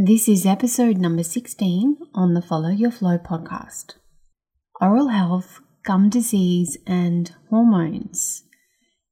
This 0.00 0.28
is 0.28 0.46
episode 0.46 0.98
number 0.98 1.24
16 1.24 1.96
on 2.14 2.34
the 2.34 2.40
Follow 2.40 2.68
Your 2.68 2.92
Flow 2.92 3.18
podcast. 3.18 3.94
Oral 4.80 5.08
health, 5.08 5.58
gum 5.84 6.08
disease, 6.08 6.78
and 6.86 7.34
hormones. 7.50 8.44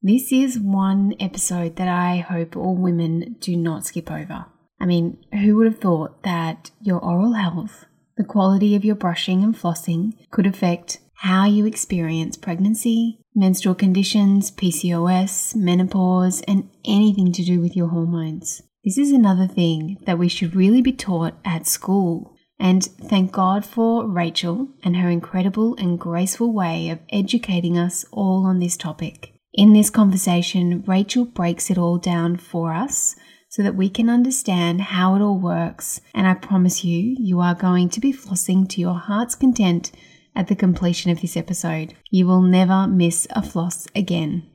This 0.01 0.31
is 0.31 0.61
one 0.61 1.15
episode 1.19 1.75
that 1.75 1.89
I 1.89 2.19
hope 2.19 2.57
all 2.57 2.77
women 2.77 3.35
do 3.41 3.57
not 3.57 3.85
skip 3.85 4.13
over. 4.13 4.47
I 4.79 4.87
mean, 4.87 5.19
who 5.33 5.57
would 5.57 5.67
have 5.67 5.81
thought 5.81 6.23
that 6.23 6.71
your 6.81 7.01
oral 7.01 7.33
health, 7.33 7.87
the 8.17 8.23
quality 8.23 8.77
of 8.77 8.85
your 8.85 8.95
brushing 8.95 9.43
and 9.43 9.57
flossing, 9.57 10.13
could 10.31 10.47
affect 10.47 11.01
how 11.15 11.47
you 11.47 11.67
experience 11.67 12.37
pregnancy, 12.37 13.19
menstrual 13.35 13.75
conditions, 13.75 14.53
PCOS, 14.53 15.57
menopause, 15.57 16.43
and 16.43 16.71
anything 16.85 17.33
to 17.33 17.45
do 17.45 17.61
with 17.61 17.75
your 17.75 17.89
hormones? 17.89 18.63
This 18.87 18.99
is 18.99 19.11
another 19.11 19.49
thing 19.49 19.99
that 20.07 20.17
we 20.17 20.29
should 20.29 20.55
really 20.55 20.81
be 20.81 20.93
taught 20.93 21.35
at 21.45 21.67
school. 21.67 22.37
And 22.57 22.85
thank 22.85 23.33
God 23.33 23.67
for 23.67 24.07
Rachel 24.07 24.69
and 24.85 24.97
her 24.97 25.11
incredible 25.11 25.75
and 25.75 25.99
graceful 25.99 26.53
way 26.53 26.91
of 26.91 27.01
educating 27.11 27.77
us 27.77 28.05
all 28.13 28.47
on 28.47 28.61
this 28.61 28.77
topic. 28.77 29.33
In 29.53 29.73
this 29.73 29.91
conversation, 29.91 30.85
Rachel 30.87 31.25
breaks 31.25 31.69
it 31.69 31.79
all 31.79 31.99
down 31.99 32.37
for 32.37 32.73
us 32.73 33.17
so 33.49 33.61
that 33.65 33.75
we 33.75 33.89
can 33.89 34.09
understand 34.09 34.83
how 34.83 35.17
it 35.17 35.21
all 35.21 35.41
works. 35.41 36.01
And 36.15 36.29
I 36.29 36.35
promise 36.35 36.85
you, 36.85 37.17
you 37.19 37.41
are 37.41 37.57
going 37.57 37.89
to 37.89 37.99
be 37.99 38.13
flossing 38.13 38.69
to 38.69 38.81
your 38.81 39.01
heart's 39.01 39.35
content 39.35 39.91
at 40.37 40.47
the 40.47 40.55
completion 40.55 41.11
of 41.11 41.23
this 41.23 41.37
episode. 41.37 41.95
You 42.13 42.29
will 42.29 42.43
never 42.43 42.87
miss 42.87 43.27
a 43.31 43.43
floss 43.43 43.89
again. 43.97 44.49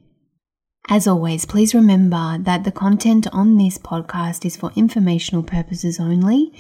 As 0.90 1.08
always, 1.08 1.46
please 1.46 1.74
remember 1.74 2.38
that 2.40 2.64
the 2.64 2.72
content 2.72 3.28
on 3.32 3.58
this 3.58 3.78
podcast 3.78 4.46
is 4.46 4.58
for 4.58 4.72
informational 4.76 5.44
purposes 5.44 6.00
only. 6.00 6.52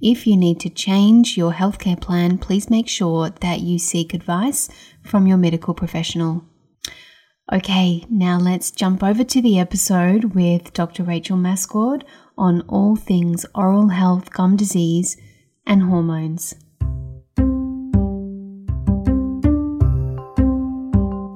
If 0.00 0.26
you 0.26 0.36
need 0.36 0.60
to 0.60 0.70
change 0.70 1.36
your 1.36 1.52
healthcare 1.52 2.00
plan, 2.00 2.38
please 2.38 2.70
make 2.70 2.88
sure 2.88 3.30
that 3.40 3.60
you 3.60 3.78
seek 3.78 4.14
advice 4.14 4.68
from 5.02 5.26
your 5.26 5.38
medical 5.38 5.74
professional. 5.74 6.44
Okay, 7.52 8.04
now 8.08 8.38
let's 8.38 8.70
jump 8.70 9.02
over 9.02 9.24
to 9.24 9.42
the 9.42 9.58
episode 9.58 10.34
with 10.34 10.72
Dr. 10.72 11.02
Rachel 11.02 11.36
Mascord 11.36 12.02
on 12.38 12.60
all 12.68 12.94
things 12.94 13.44
oral 13.54 13.88
health, 13.88 14.32
gum 14.32 14.56
disease, 14.56 15.16
and 15.66 15.82
hormones. 15.82 16.54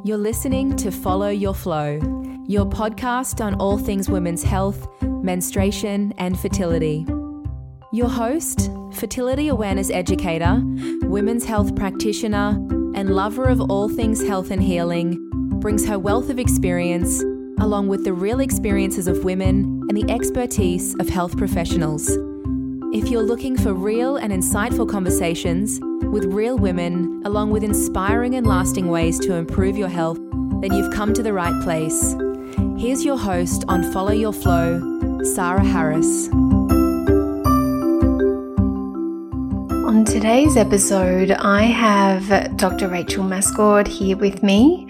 You're 0.06 0.18
listening 0.18 0.76
to 0.76 0.92
Follow 0.92 1.30
Your 1.30 1.54
Flow 1.54 2.23
your 2.46 2.66
podcast 2.66 3.42
on 3.42 3.54
all 3.54 3.78
things 3.78 4.10
women's 4.10 4.42
health, 4.42 4.86
menstruation, 5.02 6.12
and 6.18 6.38
fertility. 6.38 7.06
Your 7.92 8.08
host, 8.08 8.70
fertility 8.92 9.48
awareness 9.48 9.90
educator, 9.90 10.60
women's 11.04 11.44
health 11.46 11.74
practitioner, 11.74 12.50
and 12.94 13.14
lover 13.14 13.44
of 13.44 13.60
all 13.70 13.88
things 13.88 14.22
health 14.26 14.50
and 14.50 14.62
healing, 14.62 15.18
brings 15.60 15.86
her 15.86 15.98
wealth 15.98 16.28
of 16.28 16.38
experience, 16.38 17.22
along 17.60 17.88
with 17.88 18.04
the 18.04 18.12
real 18.12 18.40
experiences 18.40 19.08
of 19.08 19.24
women 19.24 19.82
and 19.88 19.96
the 19.96 20.12
expertise 20.12 20.94
of 21.00 21.08
health 21.08 21.38
professionals. 21.38 22.10
If 22.92 23.08
you're 23.08 23.22
looking 23.22 23.56
for 23.56 23.72
real 23.72 24.16
and 24.16 24.32
insightful 24.32 24.88
conversations 24.88 25.80
with 26.10 26.26
real 26.26 26.58
women, 26.58 27.22
along 27.24 27.50
with 27.50 27.64
inspiring 27.64 28.34
and 28.34 28.46
lasting 28.46 28.88
ways 28.88 29.18
to 29.20 29.34
improve 29.34 29.78
your 29.78 29.88
health, 29.88 30.18
then 30.60 30.72
you've 30.74 30.92
come 30.92 31.14
to 31.14 31.22
the 31.22 31.32
right 31.32 31.62
place. 31.62 32.14
Here's 32.84 33.02
your 33.02 33.16
host 33.16 33.64
on 33.66 33.82
Follow 33.94 34.12
Your 34.12 34.34
Flow, 34.34 34.78
Sarah 35.24 35.64
Harris. 35.64 36.28
On 39.88 40.04
today's 40.04 40.58
episode, 40.58 41.30
I 41.30 41.62
have 41.62 42.58
Dr. 42.58 42.88
Rachel 42.88 43.24
Mascord 43.24 43.88
here 43.88 44.18
with 44.18 44.42
me, 44.42 44.86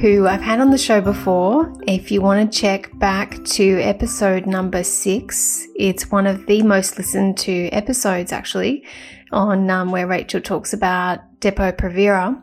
who 0.00 0.26
I've 0.26 0.40
had 0.40 0.58
on 0.58 0.70
the 0.70 0.78
show 0.78 1.02
before. 1.02 1.70
If 1.86 2.10
you 2.10 2.22
want 2.22 2.50
to 2.50 2.58
check 2.58 2.98
back 2.98 3.44
to 3.44 3.78
episode 3.82 4.46
number 4.46 4.82
six, 4.82 5.66
it's 5.76 6.10
one 6.10 6.26
of 6.26 6.46
the 6.46 6.62
most 6.62 6.96
listened 6.96 7.36
to 7.40 7.68
episodes 7.72 8.32
actually, 8.32 8.86
on 9.32 9.68
um, 9.68 9.90
where 9.90 10.06
Rachel 10.06 10.40
talks 10.40 10.72
about 10.72 11.20
Depo-Provera 11.40 12.42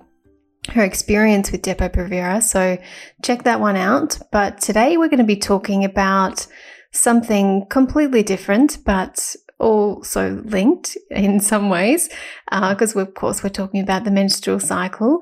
her 0.69 0.83
experience 0.83 1.51
with 1.51 1.63
Depo-Provera. 1.63 2.41
So 2.43 2.77
check 3.23 3.43
that 3.43 3.59
one 3.59 3.75
out. 3.75 4.19
But 4.31 4.61
today 4.61 4.97
we're 4.97 5.09
going 5.09 5.17
to 5.17 5.23
be 5.23 5.35
talking 5.35 5.83
about 5.83 6.45
something 6.91 7.65
completely 7.69 8.23
different, 8.23 8.79
but 8.85 9.35
also 9.59 10.41
linked 10.45 10.97
in 11.09 11.39
some 11.39 11.69
ways, 11.69 12.09
because 12.49 12.95
uh, 12.95 12.99
of 12.99 13.13
course 13.13 13.43
we're 13.43 13.49
talking 13.49 13.81
about 13.81 14.03
the 14.03 14.11
menstrual 14.11 14.59
cycle. 14.59 15.19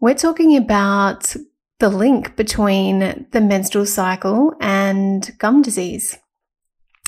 We're 0.00 0.14
talking 0.14 0.56
about 0.56 1.34
the 1.78 1.88
link 1.88 2.36
between 2.36 3.26
the 3.30 3.40
menstrual 3.40 3.86
cycle 3.86 4.54
and 4.60 5.30
gum 5.38 5.62
disease. 5.62 6.18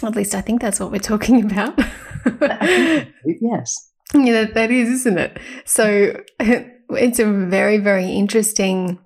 At 0.03 0.15
least 0.15 0.34
I 0.34 0.41
think 0.41 0.61
that's 0.61 0.81
what 0.81 0.93
we're 0.93 0.99
talking 0.99 1.45
about. 1.45 1.78
yes. 3.25 3.91
Yeah, 4.15 4.45
that 4.45 4.71
is, 4.71 4.89
isn't 5.01 5.19
it? 5.19 5.37
So 5.65 6.23
it's 6.91 7.19
a 7.19 7.31
very, 7.31 7.79
very 7.79 8.11
interesting 8.11 8.99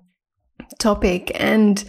topic 0.79 1.31
and 1.35 1.83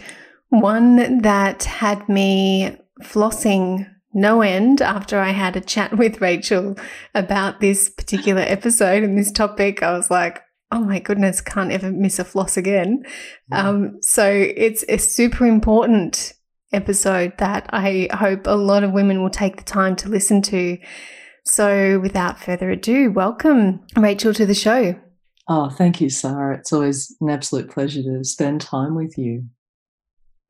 one 0.49 1.21
that 1.21 1.63
had 1.63 2.07
me 2.07 2.77
flossing 3.01 3.89
no 4.13 4.41
end 4.41 4.81
after 4.81 5.19
I 5.19 5.31
had 5.31 5.55
a 5.55 5.61
chat 5.61 5.97
with 5.97 6.21
Rachel 6.21 6.77
about 7.15 7.59
this 7.59 7.89
particular 7.89 8.41
episode 8.41 9.03
and 9.03 9.17
this 9.17 9.31
topic. 9.31 9.81
I 9.81 9.93
was 9.93 10.11
like, 10.11 10.41
oh 10.71 10.81
my 10.81 10.99
goodness, 10.99 11.41
can't 11.41 11.71
ever 11.71 11.91
miss 11.91 12.19
a 12.19 12.23
floss 12.23 12.57
again. 12.57 13.03
Um, 13.51 13.99
so 14.01 14.27
it's 14.27 14.83
a 14.89 14.97
super 14.97 15.45
important 15.45 16.33
episode 16.71 17.33
that 17.37 17.69
I 17.71 18.09
hope 18.11 18.47
a 18.47 18.55
lot 18.55 18.83
of 18.83 18.91
women 18.91 19.21
will 19.21 19.29
take 19.29 19.57
the 19.57 19.63
time 19.63 19.95
to 19.97 20.09
listen 20.09 20.41
to. 20.43 20.77
So 21.45 21.99
without 21.99 22.39
further 22.39 22.71
ado, 22.71 23.11
welcome 23.11 23.81
Rachel 23.95 24.33
to 24.33 24.45
the 24.45 24.55
show. 24.55 24.99
Oh, 25.47 25.69
thank 25.69 25.99
you, 25.99 26.09
Sarah. 26.09 26.57
It's 26.57 26.71
always 26.71 27.15
an 27.19 27.29
absolute 27.29 27.69
pleasure 27.69 28.01
to 28.01 28.23
spend 28.23 28.61
time 28.61 28.95
with 28.95 29.17
you. 29.17 29.45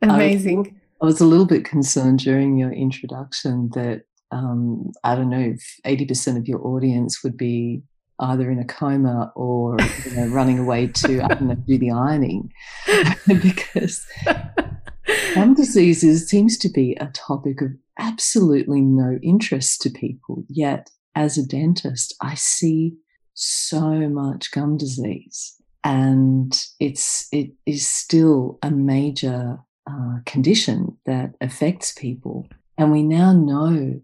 Amazing. 0.02 0.80
I, 1.02 1.04
I 1.04 1.06
was 1.06 1.20
a 1.20 1.26
little 1.26 1.46
bit 1.46 1.66
concerned 1.66 2.20
during 2.20 2.58
your 2.58 2.72
introduction 2.72 3.70
that 3.74 4.04
um, 4.32 4.92
I 5.04 5.16
don't 5.16 5.30
know 5.30 5.40
if 5.40 5.80
80% 5.86 6.38
of 6.38 6.48
your 6.48 6.66
audience 6.66 7.24
would 7.24 7.38
be 7.38 7.84
either 8.20 8.50
in 8.52 8.60
a 8.60 8.66
coma 8.66 9.32
or 9.36 9.78
you 10.06 10.16
know, 10.16 10.28
running 10.28 10.60
away 10.60 10.88
to 10.88 11.22
I 11.22 11.28
don't 11.28 11.48
know, 11.48 11.56
do 11.56 11.78
the 11.78 11.92
ironing 11.92 12.54
because 13.28 14.06
gum 15.34 15.56
diseases 15.56 16.28
seems 16.28 16.58
to 16.60 16.70
be 16.70 16.96
a 17.00 17.08
topic 17.08 17.62
of 17.62 17.72
absolutely 18.00 18.82
no 18.82 19.20
interest 19.22 19.82
to 19.82 19.90
people. 19.90 20.44
Yet, 20.48 20.90
as 21.16 21.38
a 21.38 21.46
dentist, 21.46 22.16
I 22.22 22.36
see 22.36 22.94
so 23.34 24.10
much 24.10 24.52
gum 24.52 24.78
disease, 24.78 25.56
and 25.84 26.66
it's 26.80 27.28
it 27.32 27.52
is 27.66 27.88
still 27.88 28.60
a 28.62 28.72
major 28.72 29.60
uh, 29.90 30.18
condition 30.26 30.98
that 31.06 31.36
affects 31.42 31.92
people. 31.94 32.48
And 32.78 32.92
we 32.92 33.04
now 33.04 33.34
know 33.34 34.02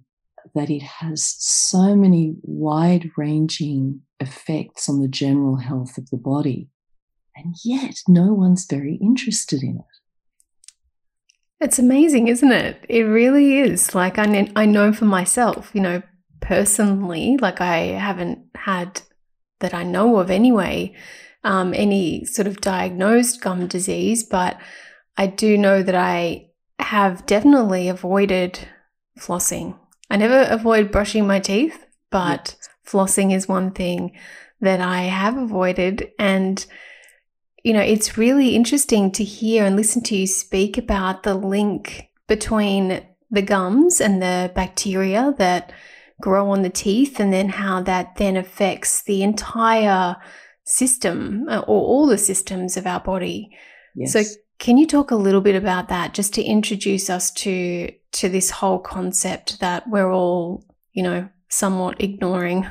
that 0.56 0.70
it 0.70 0.82
has 0.82 1.36
so 1.38 1.96
many 1.96 2.36
wide 2.42 3.12
ranging 3.18 4.02
effects 4.20 4.90
on 4.90 5.02
the 5.02 5.08
general 5.08 5.58
health 5.58 5.98
of 5.98 6.10
the 6.10 6.18
body. 6.18 6.70
And 7.36 7.56
yet, 7.64 7.96
no 8.08 8.34
one's 8.34 8.66
very 8.66 8.96
interested 8.96 9.64
in 9.64 9.78
it. 9.78 9.86
It's 11.62 11.80
amazing, 11.80 12.28
isn't 12.28 12.52
it? 12.52 12.86
It 12.90 13.04
really 13.04 13.60
is. 13.60 13.96
Like, 13.96 14.18
I, 14.18 14.52
I 14.56 14.66
know 14.66 14.92
for 14.92 15.06
myself, 15.06 15.72
you 15.74 15.82
know, 15.82 16.02
personally, 16.42 17.38
like, 17.40 17.62
I 17.62 17.78
haven't 17.78 18.40
had 18.56 19.02
that 19.60 19.74
I 19.74 19.84
know 19.84 20.18
of 20.18 20.30
anyway, 20.32 20.94
um, 21.44 21.74
any 21.74 22.26
sort 22.26 22.48
of 22.48 22.62
diagnosed 22.62 23.42
gum 23.42 23.68
disease, 23.68 24.24
but 24.24 24.60
I 25.18 25.28
do 25.28 25.58
know 25.58 25.84
that 25.84 25.96
I 25.96 26.50
have 26.80 27.26
definitely 27.26 27.90
avoided 27.90 28.68
flossing. 29.20 29.78
I 30.10 30.18
never 30.18 30.44
avoid 30.50 30.92
brushing 30.92 31.28
my 31.28 31.40
teeth, 31.40 31.86
but 32.10 32.56
yes. 32.58 32.70
flossing 32.86 33.34
is 33.34 33.48
one 33.48 33.72
thing 33.72 34.18
that 34.62 34.82
I 34.82 35.04
have 35.04 35.38
avoided. 35.38 36.12
And, 36.18 36.66
you 37.64 37.74
know, 37.74 37.82
it's 37.82 38.18
really 38.18 38.56
interesting 38.56 39.12
to 39.12 39.24
hear 39.24 39.66
and 39.66 39.76
listen 39.76 40.04
to 40.04 40.16
you 40.16 40.28
speak 40.28 40.78
about 40.78 41.24
the 41.24 41.36
link 41.36 42.10
between 42.28 43.02
the 43.32 43.42
gums 43.42 44.02
and 44.02 44.22
the 44.22 44.52
bacteria 44.56 45.34
that 45.38 45.72
grow 46.22 46.50
on 46.50 46.62
the 46.62 46.70
teeth 46.70 47.20
and 47.20 47.32
then 47.32 47.50
how 47.50 47.82
that 47.84 48.16
then 48.18 48.36
affects 48.36 49.04
the 49.04 49.24
entire 49.24 50.16
system 50.66 51.48
uh, 51.50 51.60
or 51.60 51.82
all 51.82 52.08
the 52.08 52.18
systems 52.18 52.78
of 52.78 52.86
our 52.86 53.00
body. 53.00 53.50
Yes. 53.96 54.14
So 54.14 54.24
can 54.60 54.78
you 54.78 54.86
talk 54.86 55.12
a 55.12 55.16
little 55.16 55.42
bit 55.42 55.56
about 55.56 55.90
that 55.90 56.14
just 56.14 56.34
to 56.36 56.44
introduce 56.44 57.10
us 57.10 57.32
to 57.32 57.92
to 58.12 58.30
this 58.30 58.50
whole 58.50 58.80
concept 58.80 59.60
that 59.60 59.88
we're 59.88 60.12
all, 60.12 60.66
you 60.94 61.04
know, 61.04 61.30
somewhat 61.48 62.02
ignoring. 62.02 62.68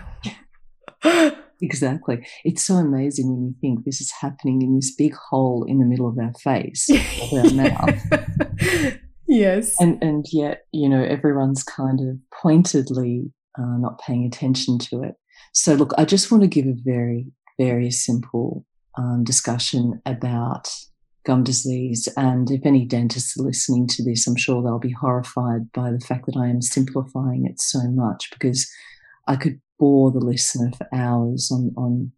exactly. 1.62 2.26
It's 2.44 2.64
so 2.64 2.74
amazing 2.74 3.30
when 3.30 3.44
you 3.46 3.54
think 3.60 3.84
this 3.84 4.00
is 4.00 4.12
happening 4.20 4.62
in 4.62 4.74
this 4.74 4.94
big 4.94 5.14
hole 5.14 5.64
in 5.64 5.78
the 5.78 5.86
middle 5.86 6.08
of 6.08 6.18
our 6.18 6.32
face, 6.34 6.90
of 6.90 7.32
our 7.32 7.50
mouth. 7.54 8.98
Yes. 9.28 9.78
And 9.78 10.02
and 10.02 10.26
yet, 10.32 10.62
you 10.72 10.88
know, 10.88 11.04
everyone's 11.04 11.62
kind 11.62 12.00
of 12.00 12.16
pointedly 12.32 13.30
uh, 13.58 13.76
not 13.78 14.00
paying 14.00 14.24
attention 14.24 14.78
to 14.78 15.02
it. 15.02 15.16
So, 15.52 15.74
look, 15.74 15.92
I 15.98 16.04
just 16.04 16.30
want 16.30 16.42
to 16.42 16.48
give 16.48 16.66
a 16.66 16.74
very, 16.84 17.26
very 17.58 17.90
simple 17.90 18.64
um, 18.96 19.24
discussion 19.24 20.00
about 20.06 20.68
gum 21.24 21.44
disease. 21.44 22.08
And 22.16 22.50
if 22.50 22.64
any 22.64 22.84
dentists 22.84 23.38
are 23.38 23.42
listening 23.42 23.86
to 23.88 24.04
this, 24.04 24.26
I'm 24.26 24.36
sure 24.36 24.62
they'll 24.62 24.78
be 24.78 24.92
horrified 24.92 25.70
by 25.72 25.90
the 25.90 26.00
fact 26.00 26.26
that 26.26 26.36
I 26.36 26.48
am 26.48 26.62
simplifying 26.62 27.46
it 27.46 27.60
so 27.60 27.80
much 27.88 28.30
because 28.32 28.70
I 29.26 29.36
could 29.36 29.60
bore 29.78 30.10
the 30.10 30.20
listener 30.20 30.72
for 30.76 30.88
hours 30.92 31.50
on, 31.52 31.72
on 31.76 32.12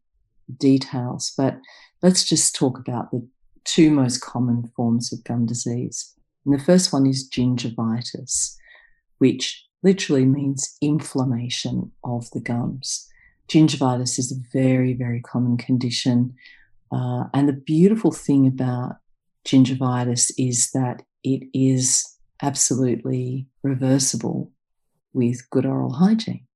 details. 0.57 1.33
But 1.37 1.59
let's 2.03 2.25
just 2.25 2.55
talk 2.55 2.79
about 2.79 3.11
the 3.11 3.27
two 3.65 3.91
most 3.91 4.21
common 4.21 4.71
forms 4.77 5.13
of 5.13 5.25
gum 5.25 5.47
disease. 5.47 6.15
And 6.45 6.59
the 6.59 6.63
first 6.63 6.93
one 6.93 7.07
is 7.07 7.29
gingivitis, 7.29 8.55
which 9.19 9.67
literally 9.83 10.25
means 10.25 10.77
inflammation 10.81 11.93
of 12.05 12.31
the 12.31 12.41
gums. 12.41 13.09
Gingivitis 13.49 14.19
is 14.19 14.33
a 14.33 14.59
very, 14.59 14.95
very 14.95 15.21
common 15.21 15.57
condition. 15.57 16.35
Uh, 16.93 17.25
and 17.35 17.49
the 17.49 17.53
beautiful 17.53 18.13
thing 18.13 18.47
about 18.47 18.97
gingivitis 19.47 20.31
is 20.39 20.71
that 20.73 21.03
it 21.25 21.49
is 21.53 22.07
absolutely 22.43 23.47
reversible 23.63 24.53
with 25.13 25.49
good 25.51 25.67
oral 25.67 25.95
hygiene. 25.95 26.47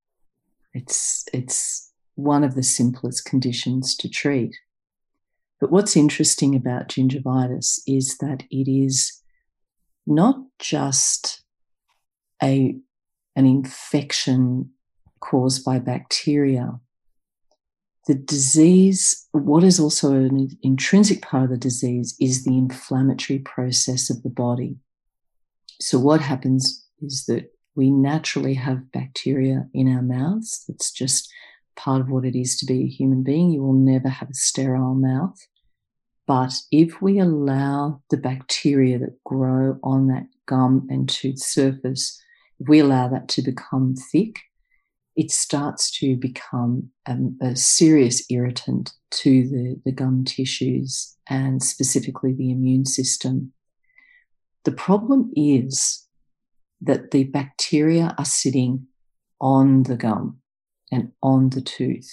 It's, 0.72 1.24
it's 1.32 1.92
one 2.14 2.44
of 2.44 2.54
the 2.54 2.62
simplest 2.62 3.24
conditions 3.24 3.96
to 3.96 4.08
treat. 4.08 4.54
But 5.60 5.70
what's 5.70 5.96
interesting 5.96 6.54
about 6.54 6.88
gingivitis 6.88 7.80
is 7.86 8.18
that 8.18 8.44
it 8.50 8.70
is 8.70 9.20
not 10.06 10.36
just 10.58 11.42
a, 12.42 12.76
an 13.36 13.46
infection 13.46 14.70
caused 15.20 15.64
by 15.64 15.78
bacteria. 15.78 16.78
The 18.06 18.14
disease, 18.14 19.26
what 19.32 19.64
is 19.64 19.80
also 19.80 20.12
an 20.12 20.50
intrinsic 20.62 21.22
part 21.22 21.44
of 21.44 21.50
the 21.50 21.56
disease, 21.56 22.14
is 22.20 22.44
the 22.44 22.56
inflammatory 22.56 23.38
process 23.38 24.10
of 24.10 24.22
the 24.22 24.30
body. 24.30 24.76
So, 25.80 25.98
what 25.98 26.20
happens 26.20 26.86
is 27.00 27.24
that 27.26 27.50
we 27.74 27.90
naturally 27.90 28.54
have 28.54 28.92
bacteria 28.92 29.66
in 29.72 29.88
our 29.92 30.02
mouths. 30.02 30.64
It's 30.68 30.92
just 30.92 31.32
part 31.76 32.00
of 32.00 32.10
what 32.10 32.24
it 32.24 32.38
is 32.38 32.56
to 32.58 32.66
be 32.66 32.82
a 32.82 32.86
human 32.88 33.22
being. 33.22 33.50
You 33.50 33.62
will 33.62 33.72
never 33.72 34.08
have 34.08 34.30
a 34.30 34.34
sterile 34.34 34.94
mouth. 34.94 35.38
But 36.26 36.54
if 36.70 37.02
we 37.02 37.18
allow 37.18 38.02
the 38.10 38.16
bacteria 38.16 38.98
that 38.98 39.22
grow 39.24 39.78
on 39.82 40.06
that 40.08 40.26
gum 40.46 40.86
and 40.88 41.08
tooth 41.08 41.40
surface, 41.40 42.20
we 42.58 42.78
allow 42.78 43.08
that 43.08 43.28
to 43.28 43.42
become 43.42 43.94
thick, 43.94 44.40
it 45.16 45.30
starts 45.30 45.90
to 45.98 46.16
become 46.16 46.90
um, 47.06 47.38
a 47.40 47.54
serious 47.54 48.24
irritant 48.30 48.92
to 49.10 49.48
the, 49.48 49.80
the 49.84 49.92
gum 49.92 50.24
tissues 50.24 51.16
and 51.28 51.62
specifically 51.62 52.32
the 52.32 52.50
immune 52.50 52.84
system. 52.84 53.52
The 54.64 54.72
problem 54.72 55.30
is 55.36 56.06
that 56.80 57.12
the 57.12 57.24
bacteria 57.24 58.14
are 58.18 58.24
sitting 58.24 58.86
on 59.40 59.84
the 59.84 59.96
gum 59.96 60.38
and 60.90 61.12
on 61.22 61.50
the 61.50 61.60
tooth. 61.60 62.10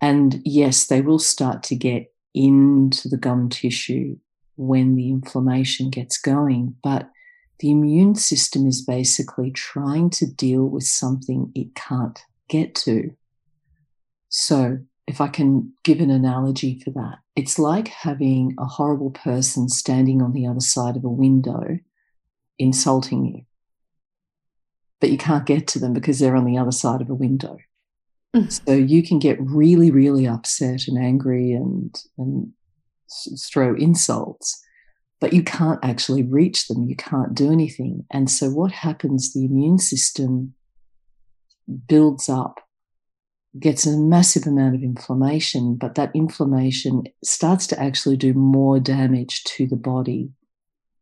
And 0.00 0.40
yes, 0.44 0.86
they 0.86 1.02
will 1.02 1.18
start 1.18 1.62
to 1.64 1.76
get 1.76 2.12
into 2.34 3.08
the 3.08 3.18
gum 3.18 3.48
tissue 3.48 4.16
when 4.56 4.94
the 4.94 5.10
inflammation 5.10 5.90
gets 5.90 6.18
going. 6.18 6.76
But 6.82 7.10
the 7.60 7.70
immune 7.70 8.14
system 8.14 8.66
is 8.66 8.82
basically 8.82 9.50
trying 9.50 10.10
to 10.10 10.26
deal 10.26 10.64
with 10.64 10.84
something 10.84 11.52
it 11.54 11.74
can't 11.74 12.18
get 12.48 12.74
to. 12.74 13.14
So, 14.28 14.78
if 15.06 15.20
I 15.20 15.28
can 15.28 15.72
give 15.82 16.00
an 16.00 16.10
analogy 16.10 16.80
for 16.84 16.90
that, 16.90 17.18
it's 17.34 17.58
like 17.58 17.88
having 17.88 18.54
a 18.58 18.64
horrible 18.64 19.10
person 19.10 19.68
standing 19.68 20.22
on 20.22 20.32
the 20.32 20.46
other 20.46 20.60
side 20.60 20.96
of 20.96 21.04
a 21.04 21.08
window 21.08 21.78
insulting 22.58 23.26
you. 23.26 23.42
But 25.00 25.10
you 25.10 25.18
can't 25.18 25.46
get 25.46 25.66
to 25.68 25.78
them 25.78 25.92
because 25.92 26.18
they're 26.18 26.36
on 26.36 26.44
the 26.44 26.58
other 26.58 26.72
side 26.72 27.00
of 27.00 27.10
a 27.10 27.14
window. 27.14 27.56
Mm. 28.36 28.52
So 28.66 28.72
you 28.72 29.02
can 29.02 29.18
get 29.18 29.40
really, 29.40 29.90
really 29.90 30.26
upset 30.26 30.86
and 30.86 30.96
angry 30.96 31.52
and, 31.52 31.98
and 32.16 32.52
throw 33.38 33.74
insults, 33.74 34.64
but 35.20 35.34
you 35.34 35.42
can't 35.42 35.78
actually 35.82 36.22
reach 36.22 36.66
them. 36.66 36.88
You 36.88 36.96
can't 36.96 37.34
do 37.34 37.52
anything. 37.52 38.06
And 38.10 38.30
so 38.30 38.48
what 38.48 38.72
happens? 38.72 39.32
The 39.32 39.44
immune 39.44 39.78
system 39.78 40.54
builds 41.86 42.28
up, 42.28 42.60
gets 43.58 43.86
a 43.86 43.96
massive 43.98 44.46
amount 44.46 44.74
of 44.74 44.82
inflammation, 44.82 45.76
but 45.76 45.94
that 45.94 46.10
inflammation 46.14 47.04
starts 47.22 47.66
to 47.68 47.80
actually 47.80 48.16
do 48.16 48.32
more 48.32 48.80
damage 48.80 49.44
to 49.44 49.66
the 49.66 49.76
body 49.76 50.30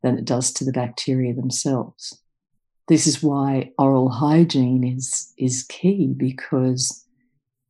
than 0.02 0.18
it 0.18 0.24
does 0.24 0.52
to 0.52 0.64
the 0.64 0.72
bacteria 0.72 1.32
themselves. 1.32 2.20
This 2.88 3.06
is 3.06 3.22
why 3.22 3.70
oral 3.78 4.08
hygiene 4.08 4.82
is, 4.82 5.32
is 5.38 5.62
key 5.62 6.12
because 6.16 7.04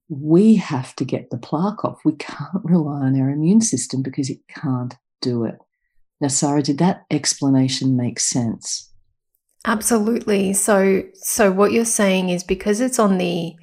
we 0.09 0.55
have 0.55 0.97
to 0.97 1.05
get 1.05 1.29
the 1.31 1.39
plaque 1.39 1.85
off. 1.85 1.99
We 2.05 2.13
can't 2.13 2.49
rely 2.65 3.01
on 3.01 3.21
our 3.21 3.29
immune 3.29 3.61
system 3.61 4.03
because 4.03 4.31
it 4.31 4.39
can't 4.49 4.95
do 5.21 5.45
it. 5.45 5.59
Now, 6.21 6.29
Sarah, 6.29 6.63
did 6.63 6.79
that 6.79 7.05
explanation 7.11 7.97
make 7.97 8.19
sense? 8.19 8.93
Absolutely. 9.65 10.53
So, 10.53 11.03
so 11.15 11.53
what 11.53 11.73
you're 11.73 11.85
saying 11.85 12.31
is 12.31 12.43
because 12.43 12.81
it's 12.81 12.99
on 12.99 13.19
the 13.19 13.55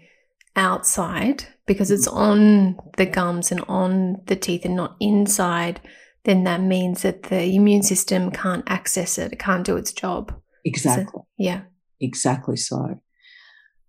outside, 0.56 1.46
because 1.66 1.92
it's 1.92 2.08
mm-hmm. 2.08 2.18
on 2.18 2.80
the 2.98 3.06
gums 3.06 3.52
and 3.52 3.62
on 3.68 4.22
the 4.28 4.36
teeth 4.36 4.66
and 4.66 4.76
not 4.76 4.96
inside, 5.00 5.82
then 6.24 6.44
that 6.44 6.62
means 6.62 7.02
that 7.04 7.24
the 7.24 7.44
immune 7.56 7.84
system 7.84 8.32
can't 8.32 8.64
access 8.68 9.18
it. 9.18 9.34
It 9.34 9.40
can't 9.40 9.66
do 9.66 9.78
its 9.78 9.92
job. 9.92 10.34
Exactly. 10.64 11.06
So, 11.14 11.28
yeah. 11.38 11.62
Exactly 12.00 12.58
so. 12.58 13.02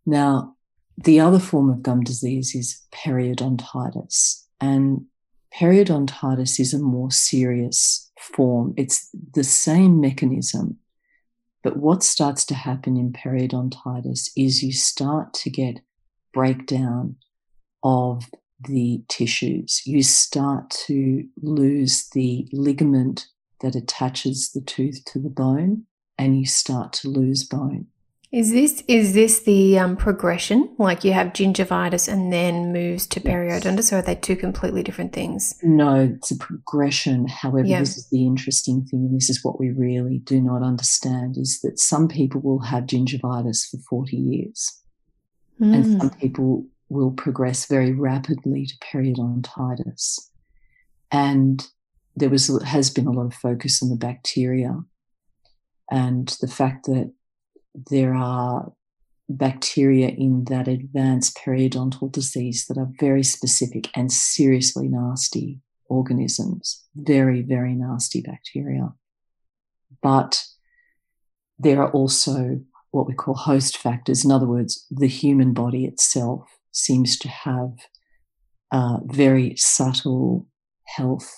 Now, 0.04 0.54
the 0.96 1.20
other 1.20 1.38
form 1.38 1.70
of 1.70 1.82
gum 1.82 2.02
disease 2.02 2.54
is 2.54 2.82
periodontitis. 2.92 4.44
And 4.60 5.06
periodontitis 5.54 6.60
is 6.60 6.74
a 6.74 6.78
more 6.78 7.10
serious 7.10 8.10
form. 8.20 8.74
It's 8.76 9.08
the 9.32 9.44
same 9.44 10.00
mechanism. 10.00 10.78
But 11.62 11.78
what 11.78 12.02
starts 12.02 12.44
to 12.46 12.54
happen 12.54 12.96
in 12.96 13.12
periodontitis 13.12 14.30
is 14.36 14.62
you 14.62 14.72
start 14.72 15.34
to 15.34 15.50
get 15.50 15.80
breakdown 16.32 17.16
of 17.82 18.24
the 18.60 19.02
tissues. 19.08 19.82
You 19.84 20.02
start 20.02 20.70
to 20.86 21.24
lose 21.42 22.08
the 22.10 22.48
ligament 22.52 23.26
that 23.60 23.74
attaches 23.74 24.52
the 24.52 24.60
tooth 24.60 25.04
to 25.06 25.18
the 25.18 25.30
bone, 25.30 25.86
and 26.18 26.38
you 26.38 26.46
start 26.46 26.92
to 26.94 27.08
lose 27.08 27.42
bone. 27.44 27.86
Is 28.36 28.52
this 28.52 28.84
is 28.86 29.14
this 29.14 29.40
the 29.44 29.78
um, 29.78 29.96
progression? 29.96 30.68
Like 30.76 31.04
you 31.04 31.14
have 31.14 31.28
gingivitis 31.28 32.06
and 32.06 32.30
then 32.30 32.70
moves 32.70 33.06
to 33.06 33.18
periodontitis, 33.18 33.90
or 33.90 33.96
are 33.96 34.02
they 34.02 34.14
two 34.14 34.36
completely 34.36 34.82
different 34.82 35.14
things? 35.14 35.58
No, 35.62 36.12
it's 36.14 36.32
a 36.32 36.36
progression. 36.36 37.28
However, 37.28 37.64
yeah. 37.64 37.80
this 37.80 37.96
is 37.96 38.10
the 38.10 38.26
interesting 38.26 38.84
thing, 38.84 39.06
and 39.06 39.16
this 39.16 39.30
is 39.30 39.42
what 39.42 39.58
we 39.58 39.70
really 39.70 40.18
do 40.18 40.42
not 40.42 40.62
understand: 40.62 41.38
is 41.38 41.60
that 41.62 41.78
some 41.78 42.08
people 42.08 42.42
will 42.42 42.58
have 42.58 42.84
gingivitis 42.84 43.70
for 43.70 43.78
forty 43.88 44.18
years, 44.18 44.82
mm. 45.58 45.74
and 45.74 45.86
hmm. 45.86 45.98
some 45.98 46.10
people 46.10 46.66
will 46.90 47.12
progress 47.12 47.64
very 47.64 47.92
rapidly 47.94 48.66
to 48.66 48.74
periodontitis. 48.84 50.28
And 51.10 51.66
there 52.14 52.28
was 52.28 52.48
has 52.64 52.90
been 52.90 53.06
a 53.06 53.12
lot 53.12 53.24
of 53.24 53.34
focus 53.34 53.82
on 53.82 53.88
the 53.88 53.96
bacteria 53.96 54.78
and 55.90 56.36
the 56.42 56.48
fact 56.48 56.84
that 56.84 57.14
there 57.90 58.14
are 58.14 58.72
bacteria 59.28 60.08
in 60.08 60.44
that 60.44 60.68
advanced 60.68 61.36
periodontal 61.36 62.10
disease 62.10 62.66
that 62.66 62.78
are 62.78 62.90
very 63.00 63.22
specific 63.22 63.88
and 63.94 64.12
seriously 64.12 64.88
nasty 64.88 65.60
organisms, 65.88 66.84
very, 66.94 67.42
very 67.42 67.74
nasty 67.74 68.20
bacteria. 68.20 68.92
But 70.02 70.44
there 71.58 71.82
are 71.82 71.90
also 71.90 72.60
what 72.90 73.06
we 73.06 73.14
call 73.14 73.34
host 73.34 73.76
factors. 73.76 74.24
In 74.24 74.30
other 74.30 74.46
words, 74.46 74.86
the 74.90 75.08
human 75.08 75.52
body 75.52 75.84
itself 75.84 76.48
seems 76.72 77.18
to 77.18 77.28
have 77.28 77.72
uh, 78.72 78.98
very 79.04 79.54
subtle 79.56 80.46
health 80.84 81.30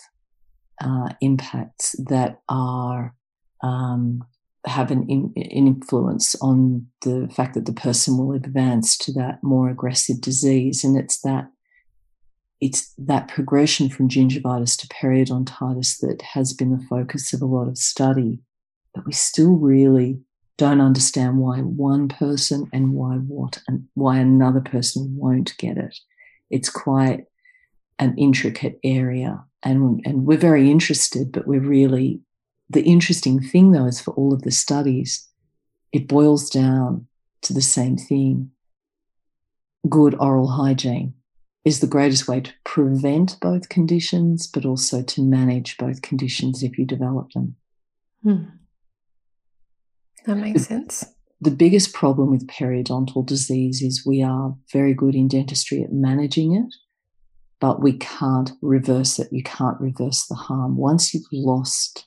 uh, 0.80 1.10
impacts 1.20 1.96
that 2.08 2.40
are 2.48 3.14
um, 3.62 4.22
have 4.68 4.90
an, 4.90 5.08
in, 5.08 5.32
an, 5.36 5.66
influence 5.66 6.34
on 6.40 6.86
the 7.02 7.28
fact 7.34 7.54
that 7.54 7.66
the 7.66 7.72
person 7.72 8.18
will 8.18 8.32
advance 8.32 8.96
to 8.98 9.12
that 9.12 9.42
more 9.42 9.68
aggressive 9.68 10.20
disease. 10.20 10.84
And 10.84 10.96
it's 10.96 11.20
that 11.20 11.50
it's 12.60 12.92
that 12.98 13.28
progression 13.28 13.88
from 13.88 14.08
gingivitis 14.08 14.76
to 14.78 14.88
periodontitis 14.88 16.00
that 16.00 16.22
has 16.22 16.52
been 16.52 16.76
the 16.76 16.84
focus 16.88 17.32
of 17.32 17.40
a 17.40 17.46
lot 17.46 17.68
of 17.68 17.78
study. 17.78 18.40
But 18.94 19.06
we 19.06 19.12
still 19.12 19.52
really 19.52 20.20
don't 20.56 20.80
understand 20.80 21.38
why 21.38 21.58
one 21.58 22.08
person 22.08 22.68
and 22.72 22.92
why 22.92 23.14
what 23.14 23.60
and 23.68 23.86
why 23.94 24.18
another 24.18 24.60
person 24.60 25.16
won't 25.16 25.56
get 25.56 25.76
it. 25.76 25.96
It's 26.50 26.68
quite 26.68 27.26
an 27.98 28.16
intricate 28.18 28.78
area. 28.82 29.44
And, 29.62 30.00
and 30.04 30.24
we're 30.24 30.38
very 30.38 30.70
interested, 30.70 31.32
but 31.32 31.46
we're 31.46 31.60
really 31.60 32.20
the 32.70 32.82
interesting 32.82 33.40
thing, 33.40 33.72
though, 33.72 33.86
is 33.86 34.00
for 34.00 34.12
all 34.12 34.32
of 34.32 34.42
the 34.42 34.50
studies, 34.50 35.26
it 35.92 36.08
boils 36.08 36.50
down 36.50 37.06
to 37.42 37.52
the 37.52 37.62
same 37.62 37.96
thing. 37.96 38.50
Good 39.88 40.14
oral 40.18 40.48
hygiene 40.48 41.14
is 41.64 41.80
the 41.80 41.86
greatest 41.86 42.28
way 42.28 42.40
to 42.40 42.52
prevent 42.64 43.38
both 43.40 43.68
conditions, 43.68 44.46
but 44.46 44.66
also 44.66 45.02
to 45.02 45.22
manage 45.22 45.76
both 45.78 46.02
conditions 46.02 46.62
if 46.62 46.78
you 46.78 46.84
develop 46.84 47.32
them. 47.32 47.56
Hmm. 48.22 48.44
That 50.26 50.36
makes 50.36 50.66
sense. 50.66 51.04
The 51.40 51.50
biggest 51.50 51.94
problem 51.94 52.30
with 52.30 52.48
periodontal 52.48 53.24
disease 53.24 53.80
is 53.80 54.04
we 54.04 54.22
are 54.22 54.56
very 54.72 54.92
good 54.92 55.14
in 55.14 55.28
dentistry 55.28 55.82
at 55.82 55.92
managing 55.92 56.54
it, 56.54 56.74
but 57.60 57.80
we 57.80 57.92
can't 57.92 58.52
reverse 58.60 59.18
it. 59.18 59.28
You 59.32 59.42
can't 59.42 59.80
reverse 59.80 60.26
the 60.26 60.34
harm. 60.34 60.76
Once 60.76 61.14
you've 61.14 61.22
lost 61.32 62.06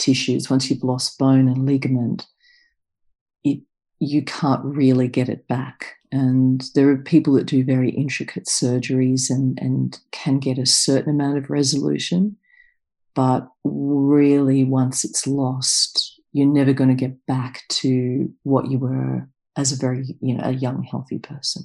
tissues, 0.00 0.50
once 0.50 0.70
you've 0.70 0.82
lost 0.82 1.18
bone 1.18 1.46
and 1.46 1.66
ligament, 1.66 2.26
it, 3.44 3.60
you 4.00 4.22
can't 4.22 4.64
really 4.64 5.06
get 5.06 5.28
it 5.28 5.46
back. 5.46 5.96
And 6.10 6.64
there 6.74 6.88
are 6.88 6.96
people 6.96 7.34
that 7.34 7.46
do 7.46 7.62
very 7.64 7.90
intricate 7.90 8.46
surgeries 8.46 9.30
and, 9.30 9.56
and 9.60 9.98
can 10.10 10.40
get 10.40 10.58
a 10.58 10.66
certain 10.66 11.10
amount 11.10 11.38
of 11.38 11.50
resolution. 11.50 12.36
But 13.14 13.48
really, 13.64 14.64
once 14.64 15.04
it's 15.04 15.26
lost, 15.26 16.20
you're 16.32 16.46
never 16.46 16.72
going 16.72 16.90
to 16.90 16.96
get 16.96 17.26
back 17.26 17.62
to 17.68 18.32
what 18.42 18.70
you 18.70 18.78
were 18.78 19.28
as 19.56 19.72
a 19.72 19.76
very, 19.76 20.16
you 20.20 20.34
know, 20.34 20.44
a 20.44 20.52
young, 20.52 20.82
healthy 20.82 21.18
person. 21.18 21.64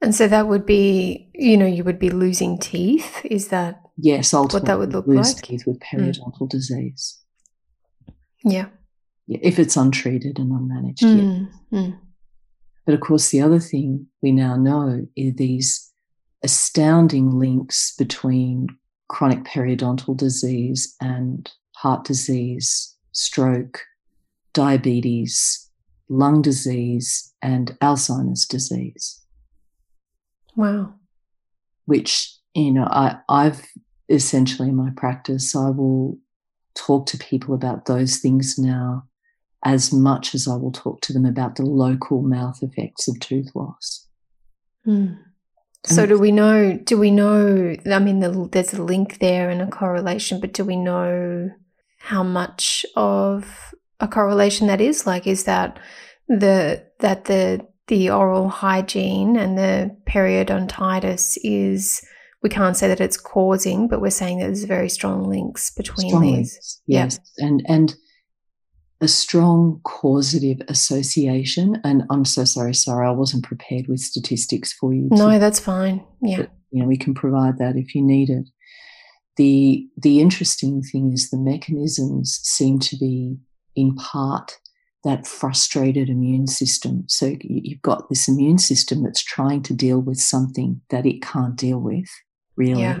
And 0.00 0.14
so 0.14 0.28
that 0.28 0.46
would 0.46 0.66
be, 0.66 1.28
you 1.34 1.56
know, 1.56 1.66
you 1.66 1.82
would 1.84 1.98
be 1.98 2.10
losing 2.10 2.58
teeth. 2.58 3.24
Is 3.24 3.48
that 3.48 3.80
yes? 3.96 4.34
Ultimately, 4.34 4.60
what 4.60 4.66
that 4.66 4.78
would 4.78 4.92
look 4.92 5.06
lose 5.06 5.34
like? 5.34 5.44
teeth 5.44 5.66
with 5.66 5.82
hmm. 5.82 5.96
periodontal 5.96 6.42
mm. 6.42 6.48
disease. 6.48 7.18
Yeah. 8.46 8.66
If 9.28 9.58
it's 9.58 9.76
untreated 9.76 10.38
and 10.38 10.52
unmanaged, 10.52 11.00
mm. 11.02 11.48
yeah. 11.72 11.78
Mm. 11.78 11.98
But 12.86 12.94
of 12.94 13.00
course, 13.00 13.30
the 13.30 13.42
other 13.42 13.58
thing 13.58 14.06
we 14.22 14.30
now 14.30 14.56
know 14.56 15.06
is 15.16 15.34
these 15.34 15.92
astounding 16.44 17.38
links 17.38 17.94
between 17.96 18.68
chronic 19.08 19.42
periodontal 19.42 20.16
disease 20.16 20.94
and 21.00 21.50
heart 21.74 22.04
disease, 22.04 22.96
stroke, 23.10 23.82
diabetes, 24.52 25.68
lung 26.08 26.40
disease, 26.40 27.34
and 27.42 27.76
Alzheimer's 27.82 28.46
disease. 28.46 29.20
Wow. 30.54 30.94
Which, 31.86 32.32
you 32.54 32.72
know, 32.72 32.84
I, 32.84 33.18
I've 33.28 33.66
essentially 34.08 34.68
in 34.68 34.76
my 34.76 34.90
practice, 34.96 35.56
I 35.56 35.70
will 35.70 36.18
talk 36.76 37.06
to 37.06 37.18
people 37.18 37.54
about 37.54 37.86
those 37.86 38.18
things 38.18 38.58
now 38.58 39.06
as 39.64 39.92
much 39.92 40.34
as 40.34 40.46
I 40.46 40.54
will 40.54 40.70
talk 40.70 41.00
to 41.02 41.12
them 41.12 41.24
about 41.24 41.56
the 41.56 41.64
local 41.64 42.22
mouth 42.22 42.62
effects 42.62 43.08
of 43.08 43.18
tooth 43.18 43.50
loss. 43.54 44.06
Mm. 44.86 45.18
So 45.84 46.04
do 46.04 46.18
we 46.18 46.32
know? 46.32 46.78
Do 46.82 46.98
we 46.98 47.10
know? 47.10 47.76
I 47.90 47.98
mean, 48.00 48.20
the, 48.20 48.48
there's 48.50 48.74
a 48.74 48.82
link 48.82 49.18
there 49.18 49.50
and 49.50 49.62
a 49.62 49.68
correlation, 49.68 50.40
but 50.40 50.52
do 50.52 50.64
we 50.64 50.76
know 50.76 51.50
how 51.98 52.22
much 52.22 52.84
of 52.96 53.74
a 54.00 54.08
correlation 54.08 54.66
that 54.66 54.80
is? 54.80 55.06
Like, 55.06 55.26
is 55.26 55.44
that 55.44 55.78
the 56.28 56.84
that 57.00 57.26
the 57.26 57.66
the 57.86 58.10
oral 58.10 58.48
hygiene 58.48 59.36
and 59.36 59.56
the 59.56 59.96
periodontitis 60.08 61.38
is 61.44 62.04
we 62.42 62.50
can't 62.50 62.76
say 62.76 62.88
that 62.88 63.00
it's 63.00 63.16
causing, 63.16 63.88
but 63.88 64.00
we're 64.00 64.10
saying 64.10 64.38
that 64.38 64.46
there's 64.46 64.64
very 64.64 64.88
strong 64.88 65.28
links 65.28 65.70
between 65.70 66.08
strong 66.08 66.22
these. 66.22 66.52
Links, 66.52 66.82
yes, 66.86 67.20
and 67.38 67.62
and 67.66 67.94
a 69.00 69.08
strong 69.08 69.80
causative 69.84 70.58
association. 70.68 71.80
And 71.84 72.04
I'm 72.08 72.24
so 72.24 72.44
sorry, 72.44 72.74
sorry, 72.74 73.06
I 73.06 73.10
wasn't 73.10 73.44
prepared 73.44 73.88
with 73.88 74.00
statistics 74.00 74.72
for 74.72 74.94
you. 74.94 75.08
No, 75.10 75.32
to, 75.32 75.38
that's 75.38 75.60
fine. 75.60 76.04
Yeah, 76.22 76.38
but, 76.38 76.50
you 76.70 76.82
know, 76.82 76.88
we 76.88 76.96
can 76.96 77.14
provide 77.14 77.58
that 77.58 77.76
if 77.76 77.94
you 77.94 78.02
need 78.02 78.30
it. 78.30 78.48
The 79.36 79.86
the 79.96 80.20
interesting 80.20 80.82
thing 80.82 81.12
is 81.12 81.30
the 81.30 81.36
mechanisms 81.38 82.40
seem 82.42 82.78
to 82.80 82.96
be 82.96 83.36
in 83.74 83.94
part 83.96 84.56
that 85.04 85.26
frustrated 85.26 86.08
immune 86.08 86.46
system. 86.48 87.04
So 87.06 87.36
you've 87.40 87.82
got 87.82 88.08
this 88.08 88.26
immune 88.28 88.58
system 88.58 89.04
that's 89.04 89.22
trying 89.22 89.62
to 89.64 89.74
deal 89.74 90.00
with 90.00 90.18
something 90.18 90.80
that 90.90 91.06
it 91.06 91.22
can't 91.22 91.54
deal 91.54 91.78
with, 91.78 92.08
really. 92.56 92.82
Yeah. 92.82 93.00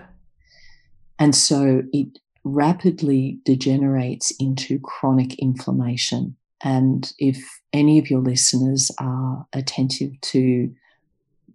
And 1.18 1.34
so 1.34 1.82
it 1.92 2.18
rapidly 2.44 3.38
degenerates 3.44 4.32
into 4.38 4.78
chronic 4.78 5.38
inflammation. 5.38 6.36
And 6.62 7.12
if 7.18 7.42
any 7.72 7.98
of 7.98 8.10
your 8.10 8.20
listeners 8.20 8.90
are 8.98 9.46
attentive 9.52 10.12
to 10.22 10.72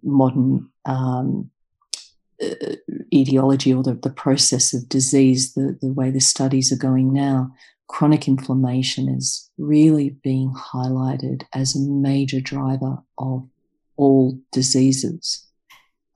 modern 0.02 0.68
um, 0.84 1.50
uh, 2.42 2.76
etiology 3.12 3.72
or 3.72 3.82
the, 3.82 3.94
the 3.94 4.10
process 4.10 4.74
of 4.74 4.88
disease, 4.88 5.54
the, 5.54 5.78
the 5.80 5.92
way 5.92 6.10
the 6.10 6.20
studies 6.20 6.72
are 6.72 6.76
going 6.76 7.12
now, 7.12 7.52
chronic 7.88 8.26
inflammation 8.26 9.08
is 9.08 9.50
really 9.58 10.10
being 10.22 10.52
highlighted 10.54 11.42
as 11.52 11.74
a 11.74 11.80
major 11.80 12.40
driver 12.40 12.98
of 13.18 13.48
all 13.96 14.38
diseases. 14.50 15.46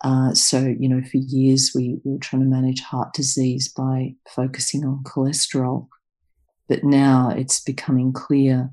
Uh, 0.05 0.35
so, 0.35 0.75
you 0.79 0.89
know, 0.89 1.03
for 1.03 1.17
years 1.17 1.73
we, 1.75 1.99
we 2.05 2.13
were 2.13 2.19
trying 2.19 2.43
to 2.43 2.49
manage 2.49 2.81
heart 2.81 3.15
disease 3.15 3.69
by 3.69 4.15
focusing 4.29 4.85
on 4.85 5.03
cholesterol. 5.05 5.89
But 6.69 6.85
now 6.85 7.31
it's 7.31 7.61
becoming 7.61 8.13
clear 8.13 8.71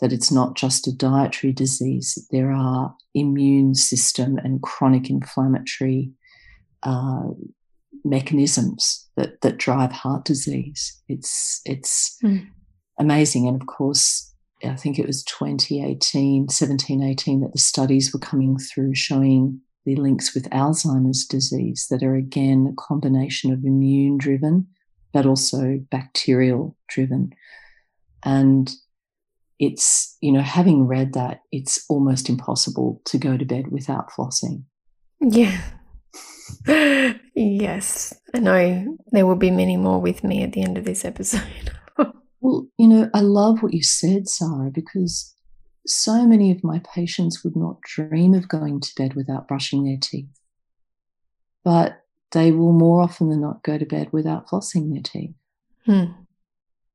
that 0.00 0.12
it's 0.12 0.32
not 0.32 0.56
just 0.56 0.88
a 0.88 0.96
dietary 0.96 1.52
disease, 1.52 2.26
there 2.30 2.50
are 2.50 2.94
immune 3.14 3.74
system 3.74 4.38
and 4.38 4.62
chronic 4.62 5.08
inflammatory 5.08 6.10
uh, 6.82 7.28
mechanisms 8.04 9.08
that, 9.16 9.40
that 9.42 9.58
drive 9.58 9.92
heart 9.92 10.24
disease. 10.24 11.00
It's, 11.08 11.60
it's 11.64 12.18
mm. 12.24 12.46
amazing. 12.98 13.46
And 13.46 13.60
of 13.60 13.66
course, 13.66 14.34
I 14.64 14.76
think 14.76 14.98
it 14.98 15.06
was 15.06 15.22
2018, 15.24 16.48
17, 16.48 17.02
18 17.02 17.40
that 17.40 17.52
the 17.52 17.58
studies 17.58 18.12
were 18.12 18.20
coming 18.20 18.58
through 18.58 18.94
showing 18.94 19.60
the 19.84 19.96
links 19.96 20.34
with 20.34 20.50
Alzheimer's 20.50 21.24
disease 21.24 21.86
that 21.90 22.02
are 22.02 22.14
again 22.14 22.72
a 22.72 22.80
combination 22.80 23.52
of 23.52 23.64
immune 23.64 24.18
driven, 24.18 24.66
but 25.12 25.26
also 25.26 25.80
bacterial 25.90 26.76
driven. 26.88 27.32
And 28.24 28.72
it's, 29.58 30.16
you 30.20 30.32
know, 30.32 30.40
having 30.40 30.86
read 30.86 31.12
that, 31.12 31.40
it's 31.52 31.84
almost 31.88 32.28
impossible 32.28 33.00
to 33.06 33.18
go 33.18 33.36
to 33.36 33.44
bed 33.44 33.68
without 33.68 34.10
flossing. 34.10 34.64
Yeah. 35.20 35.60
yes. 37.34 38.14
I 38.34 38.38
know 38.38 38.98
there 39.12 39.26
will 39.26 39.36
be 39.36 39.50
many 39.50 39.76
more 39.76 40.00
with 40.00 40.24
me 40.24 40.42
at 40.42 40.52
the 40.52 40.62
end 40.62 40.78
of 40.78 40.84
this 40.84 41.04
episode. 41.04 41.72
well, 42.40 42.66
you 42.78 42.88
know, 42.88 43.10
I 43.14 43.20
love 43.20 43.62
what 43.62 43.74
you 43.74 43.82
said, 43.82 44.28
Sarah, 44.28 44.70
because 44.72 45.34
so 45.86 46.26
many 46.26 46.50
of 46.50 46.64
my 46.64 46.80
patients 46.80 47.44
would 47.44 47.56
not 47.56 47.80
dream 47.82 48.34
of 48.34 48.48
going 48.48 48.80
to 48.80 48.94
bed 48.96 49.14
without 49.14 49.48
brushing 49.48 49.84
their 49.84 49.98
teeth. 50.00 50.28
But 51.62 52.02
they 52.32 52.52
will 52.52 52.72
more 52.72 53.02
often 53.02 53.28
than 53.30 53.40
not 53.40 53.62
go 53.62 53.78
to 53.78 53.86
bed 53.86 54.12
without 54.12 54.48
flossing 54.48 54.92
their 54.92 55.02
teeth. 55.02 55.34
Hmm. 55.86 56.12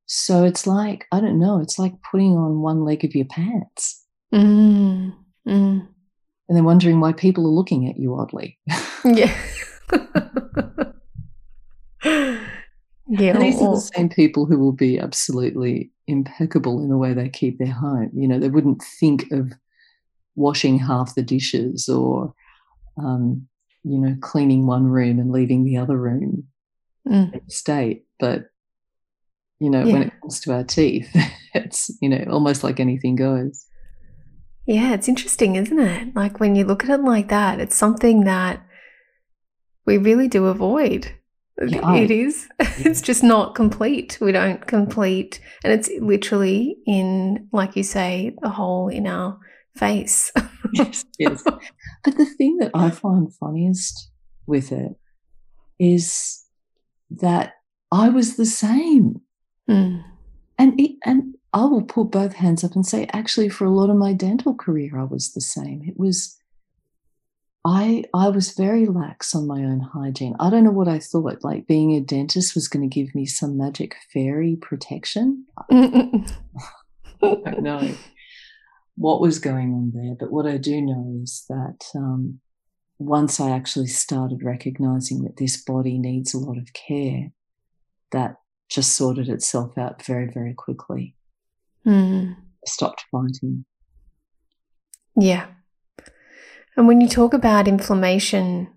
So 0.06 0.44
it's 0.44 0.66
like, 0.66 1.06
I 1.12 1.20
don't 1.20 1.40
know, 1.40 1.60
it's 1.60 1.78
like 1.78 1.94
putting 2.10 2.36
on 2.36 2.62
one 2.62 2.84
leg 2.84 3.06
of 3.06 3.16
your 3.16 3.26
pants. 3.26 4.04
Mm. 4.34 5.14
Mm. 5.48 5.88
And 6.48 6.58
then 6.58 6.64
wondering 6.64 7.00
why 7.00 7.14
people 7.14 7.46
are 7.46 7.50
looking 7.50 7.88
at 7.88 7.98
you 7.98 8.16
oddly. 8.16 8.58
Yeah. 9.06 9.36
Yeah, 13.10 13.32
and 13.32 13.42
these 13.42 13.60
or, 13.60 13.70
are 13.70 13.76
the 13.76 13.82
same 13.82 14.08
people 14.08 14.46
who 14.46 14.60
will 14.60 14.72
be 14.72 15.00
absolutely 15.00 15.90
impeccable 16.10 16.82
in 16.82 16.90
the 16.90 16.98
way 16.98 17.14
they 17.14 17.30
keep 17.30 17.60
their 17.60 17.74
home. 17.74 18.12
You 18.14 18.28
know, 18.28 18.40
they 18.40 18.50
wouldn't 18.50 18.84
think 19.00 19.32
of 19.32 19.54
washing 20.36 20.80
half 20.80 21.16
the 21.16 21.24
dishes 21.24 21.88
or, 21.90 22.34
um, 22.98 23.48
you 23.84 23.98
know, 23.98 24.16
cleaning 24.22 24.66
one 24.66 24.86
room 24.88 25.20
and 25.20 25.32
leaving 25.32 25.64
the 25.64 25.78
other 25.78 25.98
room 25.98 26.46
mm. 27.08 27.52
state. 27.52 28.06
But 28.20 28.50
you 29.60 29.70
know, 29.70 29.84
yeah. 29.84 29.94
when 29.94 30.04
it 30.04 30.14
comes 30.22 30.40
to 30.42 30.54
our 30.54 30.64
teeth. 30.64 31.14
it's, 31.54 31.92
you 32.02 32.10
know, 32.10 32.26
almost 32.30 32.64
like 32.64 32.80
anything 32.80 33.16
goes. 33.16 33.66
Yeah, 34.66 34.94
it's 34.94 35.10
interesting, 35.10 35.56
isn't 35.56 35.80
it? 35.80 36.16
Like 36.16 36.40
when 36.40 36.56
you 36.56 36.64
look 36.64 36.84
at 36.84 36.90
it 36.90 37.04
like 37.04 37.30
that, 37.30 37.60
it's 37.60 37.76
something 37.76 38.24
that 38.24 38.66
we 39.86 39.98
really 39.98 40.28
do 40.28 40.46
avoid. 40.46 41.14
It 41.62 42.12
is. 42.12 42.48
It's 42.60 43.02
just 43.02 43.24
not 43.24 43.56
complete. 43.56 44.18
We 44.22 44.32
don't 44.32 44.66
complete. 44.66 45.42
And 45.64 45.74
it's 45.74 45.90
literally 46.00 46.78
in, 46.88 47.48
like 47.52 47.76
you 47.76 47.84
say, 47.84 48.36
the 48.42 48.50
hole 48.50 48.88
in 48.88 49.06
our 49.06 49.38
face. 49.76 50.32
yes, 50.74 51.06
yes. 51.18 51.44
But 51.44 52.18
the 52.18 52.26
thing 52.26 52.58
that 52.58 52.72
I 52.74 52.90
find 52.90 53.34
funniest 53.34 54.10
with 54.48 54.72
it 54.72 54.94
is 55.78 56.46
that 57.10 57.54
I 57.92 58.10
was 58.10 58.38
the 58.38 58.46
same. 58.46 59.22
Mm. 59.70 60.04
And 60.58 60.80
it, 60.80 60.98
and 61.06 61.36
I 61.54 61.66
will 61.66 61.84
put 61.84 62.12
both 62.12 62.34
hands 62.34 62.64
up 62.64 62.76
and 62.76 62.86
say, 62.86 63.08
actually, 63.14 63.50
for 63.50 63.66
a 63.66 63.72
lot 63.72 63.90
of 63.90 63.98
my 63.98 64.14
dental 64.14 64.54
career, 64.56 65.00
I 65.00 65.04
was 65.04 65.34
the 65.34 65.42
same. 65.42 65.84
It 65.86 65.98
was, 65.98 66.39
I 67.66 68.06
I 68.14 68.30
was 68.30 68.52
very 68.52 68.86
lax 68.86 69.36
on 69.36 69.48
my 69.48 69.60
own 69.64 69.82
hygiene. 69.82 70.36
I 70.40 70.50
don't 70.50 70.64
know 70.64 70.72
what 70.72 70.88
I 70.88 71.00
thought. 71.00 71.44
Like 71.44 71.68
being 71.68 71.92
a 71.92 72.00
dentist 72.00 72.56
was 72.56 72.68
going 72.68 72.90
to 72.90 72.94
give 72.94 73.14
me 73.14 73.26
some 73.26 73.58
magic 73.58 73.96
fairy 74.14 74.56
protection. 74.56 75.46
I 75.70 76.26
don't 77.22 77.62
know 77.62 77.92
what 78.96 79.22
was 79.22 79.40
going 79.40 79.74
on 79.74 79.92
there, 79.94 80.16
but 80.18 80.32
what 80.32 80.46
I 80.46 80.58
do 80.58 80.82
know 80.82 81.20
is 81.22 81.46
that 81.50 81.86
um, 81.96 82.40
once 82.98 83.40
I 83.40 83.52
actually 83.52 83.88
started 83.88 84.44
recognizing 84.44 85.24
that 85.24 85.38
this 85.38 85.62
body 85.62 85.98
needs 85.98 86.34
a 86.34 86.38
lot 86.38 86.58
of 86.58 86.74
care, 86.74 87.32
that 88.12 88.36
just 88.70 88.96
sorted 88.96 89.30
itself 89.30 89.78
out 89.78 90.06
very, 90.06 90.32
very 90.32 90.54
quickly. 90.54 91.16
Mm. 91.86 92.36
I 92.36 92.70
stopped 92.70 93.06
fighting. 93.12 93.66
Yeah. 95.18 95.48
And 96.80 96.88
when 96.88 97.02
you 97.02 97.10
talk 97.10 97.34
about 97.34 97.68
inflammation, 97.68 98.70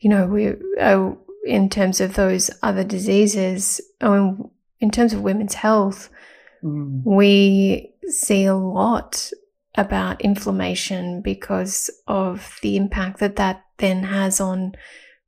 you 0.00 0.10
know, 0.10 0.26
we 0.26 0.48
uh, 0.78 1.12
in 1.46 1.70
terms 1.70 1.98
of 1.98 2.12
those 2.12 2.50
other 2.62 2.84
diseases, 2.84 3.80
I 4.02 4.10
mean, 4.10 4.50
in 4.80 4.90
terms 4.90 5.14
of 5.14 5.22
women's 5.22 5.54
health, 5.54 6.10
mm. 6.62 7.00
we 7.02 7.94
see 8.08 8.44
a 8.44 8.54
lot 8.54 9.30
about 9.76 10.20
inflammation 10.20 11.22
because 11.22 11.88
of 12.06 12.58
the 12.60 12.76
impact 12.76 13.20
that 13.20 13.36
that 13.36 13.64
then 13.78 14.02
has 14.02 14.38
on 14.38 14.72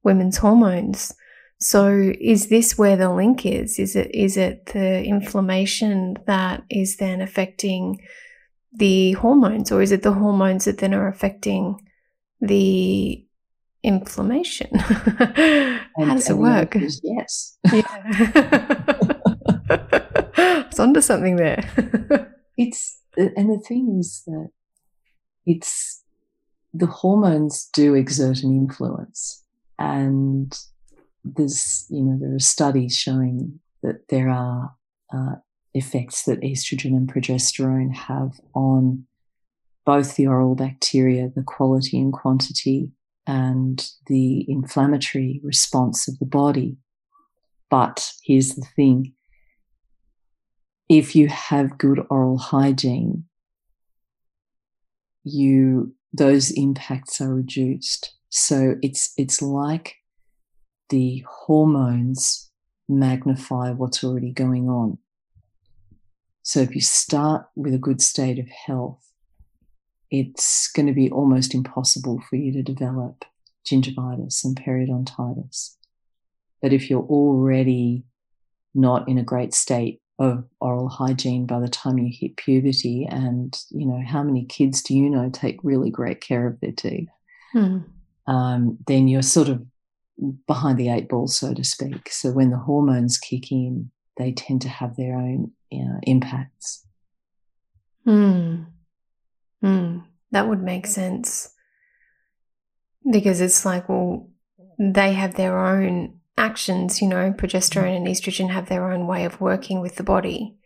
women's 0.02 0.36
hormones. 0.36 1.14
So 1.58 2.12
is 2.20 2.48
this 2.48 2.76
where 2.76 2.96
the 2.96 3.08
link 3.10 3.46
is? 3.46 3.78
Is 3.78 3.96
it 3.96 4.14
is 4.14 4.36
it 4.36 4.66
the 4.74 5.02
inflammation 5.04 6.18
that 6.26 6.64
is 6.68 6.98
then 6.98 7.22
affecting 7.22 7.98
the 8.74 9.12
hormones 9.12 9.70
or 9.70 9.82
is 9.82 9.92
it 9.92 10.02
the 10.02 10.12
hormones 10.12 10.64
that 10.64 10.78
then 10.78 10.94
are 10.94 11.08
affecting 11.08 11.80
the 12.40 13.24
inflammation? 13.82 14.78
How 14.78 15.80
does 15.98 16.30
it 16.30 16.38
work? 16.38 16.74
yes. 17.02 17.58
Yeah. 17.72 17.82
it's 20.70 20.80
onto 20.80 21.00
something 21.00 21.36
there. 21.36 21.64
it's 22.56 22.98
and 23.16 23.50
the 23.50 23.58
thing 23.66 23.98
is 24.00 24.22
that 24.26 24.50
it's 25.44 26.02
the 26.72 26.86
hormones 26.86 27.68
do 27.74 27.94
exert 27.94 28.42
an 28.42 28.50
influence 28.56 29.44
and 29.78 30.58
there's 31.24 31.86
you 31.90 32.02
know 32.02 32.18
there 32.18 32.34
are 32.34 32.38
studies 32.38 32.96
showing 32.96 33.60
that 33.82 34.08
there 34.08 34.30
are 34.30 34.74
uh, 35.12 35.34
effects 35.74 36.24
that 36.24 36.40
estrogen 36.40 36.96
and 36.96 37.12
progesterone 37.12 37.94
have 37.94 38.40
on 38.54 39.06
both 39.84 40.16
the 40.16 40.26
oral 40.26 40.54
bacteria, 40.54 41.30
the 41.34 41.42
quality 41.42 41.98
and 41.98 42.12
quantity, 42.12 42.90
and 43.26 43.88
the 44.06 44.44
inflammatory 44.50 45.40
response 45.42 46.08
of 46.08 46.18
the 46.18 46.26
body. 46.26 46.76
But 47.70 48.12
here's 48.22 48.54
the 48.54 48.66
thing 48.76 49.14
if 50.88 51.16
you 51.16 51.28
have 51.28 51.78
good 51.78 52.04
oral 52.10 52.36
hygiene, 52.36 53.24
you 55.24 55.94
those 56.12 56.50
impacts 56.50 57.20
are 57.20 57.34
reduced. 57.34 58.14
So 58.28 58.76
it's 58.82 59.12
it's 59.16 59.40
like 59.40 59.94
the 60.90 61.24
hormones 61.26 62.50
magnify 62.88 63.70
what's 63.70 64.04
already 64.04 64.32
going 64.32 64.68
on. 64.68 64.98
So 66.42 66.60
if 66.60 66.74
you 66.74 66.80
start 66.80 67.46
with 67.54 67.74
a 67.74 67.78
good 67.78 68.00
state 68.00 68.38
of 68.38 68.48
health, 68.48 69.12
it's 70.10 70.70
going 70.72 70.86
to 70.86 70.92
be 70.92 71.10
almost 71.10 71.54
impossible 71.54 72.22
for 72.28 72.36
you 72.36 72.52
to 72.52 72.62
develop 72.62 73.24
gingivitis 73.64 74.44
and 74.44 74.56
periodontitis. 74.56 75.76
But 76.60 76.72
if 76.72 76.90
you're 76.90 77.00
already 77.00 78.04
not 78.74 79.08
in 79.08 79.18
a 79.18 79.24
great 79.24 79.54
state 79.54 80.00
of 80.18 80.44
oral 80.60 80.88
hygiene 80.88 81.46
by 81.46 81.58
the 81.60 81.68
time 81.68 81.98
you 81.98 82.12
hit 82.12 82.36
puberty, 82.36 83.06
and 83.10 83.58
you 83.70 83.86
know 83.86 84.02
how 84.06 84.22
many 84.22 84.44
kids 84.44 84.82
do 84.82 84.94
you 84.94 85.08
know 85.08 85.30
take 85.30 85.58
really 85.62 85.90
great 85.90 86.20
care 86.20 86.46
of 86.46 86.60
their 86.60 86.72
teeth? 86.72 87.08
Hmm. 87.52 87.78
Um, 88.26 88.78
then 88.86 89.08
you're 89.08 89.22
sort 89.22 89.48
of 89.48 89.64
behind 90.46 90.78
the 90.78 90.90
eight 90.90 91.08
ball, 91.08 91.26
so 91.26 91.54
to 91.54 91.64
speak. 91.64 92.10
So 92.10 92.30
when 92.32 92.50
the 92.50 92.58
hormones 92.58 93.18
kick 93.18 93.50
in, 93.50 93.90
they 94.16 94.32
tend 94.32 94.62
to 94.62 94.68
have 94.68 94.96
their 94.96 95.16
own 95.16 95.52
you 95.70 95.84
know, 95.84 95.98
impacts. 96.02 96.86
Hmm. 98.04 98.64
Hmm. 99.60 99.98
That 100.30 100.48
would 100.48 100.62
make 100.62 100.86
sense. 100.86 101.52
Because 103.10 103.40
it's 103.40 103.64
like, 103.64 103.88
well, 103.88 104.30
they 104.78 105.12
have 105.14 105.34
their 105.34 105.58
own 105.58 106.20
actions, 106.36 107.02
you 107.02 107.08
know, 107.08 107.32
progesterone 107.32 107.96
and 107.96 108.06
estrogen 108.06 108.50
have 108.50 108.68
their 108.68 108.90
own 108.90 109.06
way 109.06 109.24
of 109.24 109.40
working 109.40 109.80
with 109.80 109.96
the 109.96 110.02
body. 110.02 110.56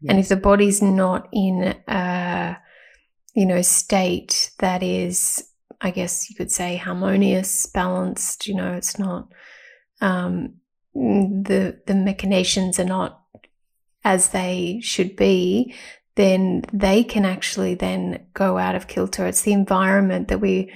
Yes. 0.00 0.10
And 0.10 0.18
if 0.18 0.28
the 0.28 0.36
body's 0.36 0.80
not 0.80 1.28
in 1.32 1.74
a, 1.88 2.58
you 3.34 3.46
know, 3.46 3.62
state 3.62 4.52
that 4.58 4.82
is 4.82 5.50
I 5.80 5.90
guess 5.90 6.28
you 6.28 6.36
could 6.36 6.50
say 6.50 6.76
harmonious, 6.76 7.66
balanced. 7.66 8.46
You 8.46 8.54
know, 8.56 8.74
it's 8.74 8.98
not 8.98 9.28
um, 10.00 10.56
the 10.94 11.80
the 11.86 11.94
machinations 11.94 12.78
are 12.78 12.84
not 12.84 13.22
as 14.04 14.30
they 14.30 14.80
should 14.82 15.16
be. 15.16 15.74
Then 16.16 16.64
they 16.72 17.04
can 17.04 17.24
actually 17.24 17.74
then 17.74 18.26
go 18.34 18.58
out 18.58 18.74
of 18.74 18.88
kilter. 18.88 19.26
It's 19.26 19.42
the 19.42 19.52
environment 19.52 20.28
that 20.28 20.40
we 20.40 20.72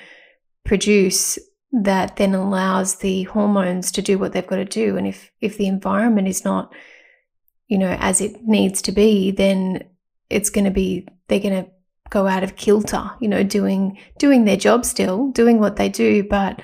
produce 0.65 1.39
that 1.73 2.17
then 2.17 2.35
allows 2.35 2.97
the 2.97 3.25
hormones 3.25 3.91
to 3.93 4.03
do 4.03 4.17
what 4.17 4.33
they've 4.33 4.47
got 4.47 4.57
to 4.57 4.65
do. 4.65 4.97
And 4.97 5.07
if 5.07 5.31
if 5.41 5.59
the 5.59 5.67
environment 5.67 6.29
is 6.29 6.45
not, 6.45 6.73
you 7.67 7.79
know, 7.79 7.97
as 7.99 8.21
it 8.21 8.43
needs 8.45 8.81
to 8.83 8.93
be, 8.93 9.31
then 9.33 9.85
it's 10.31 10.51
going 10.51 10.65
to 10.65 10.71
be 10.71 11.07
they're 11.29 11.41
going 11.41 11.65
to 11.65 11.71
go 12.11 12.27
out 12.27 12.45
of 12.45 12.57
kilter, 12.57 13.11
you 13.21 13.29
know, 13.29 13.43
doing 13.43 13.99
doing 14.19 14.45
their 14.45 14.57
job 14.57 14.85
still, 14.85 15.31
doing 15.33 15.59
what 15.59 15.77
they 15.77 15.89
do, 15.89 16.23
but 16.23 16.63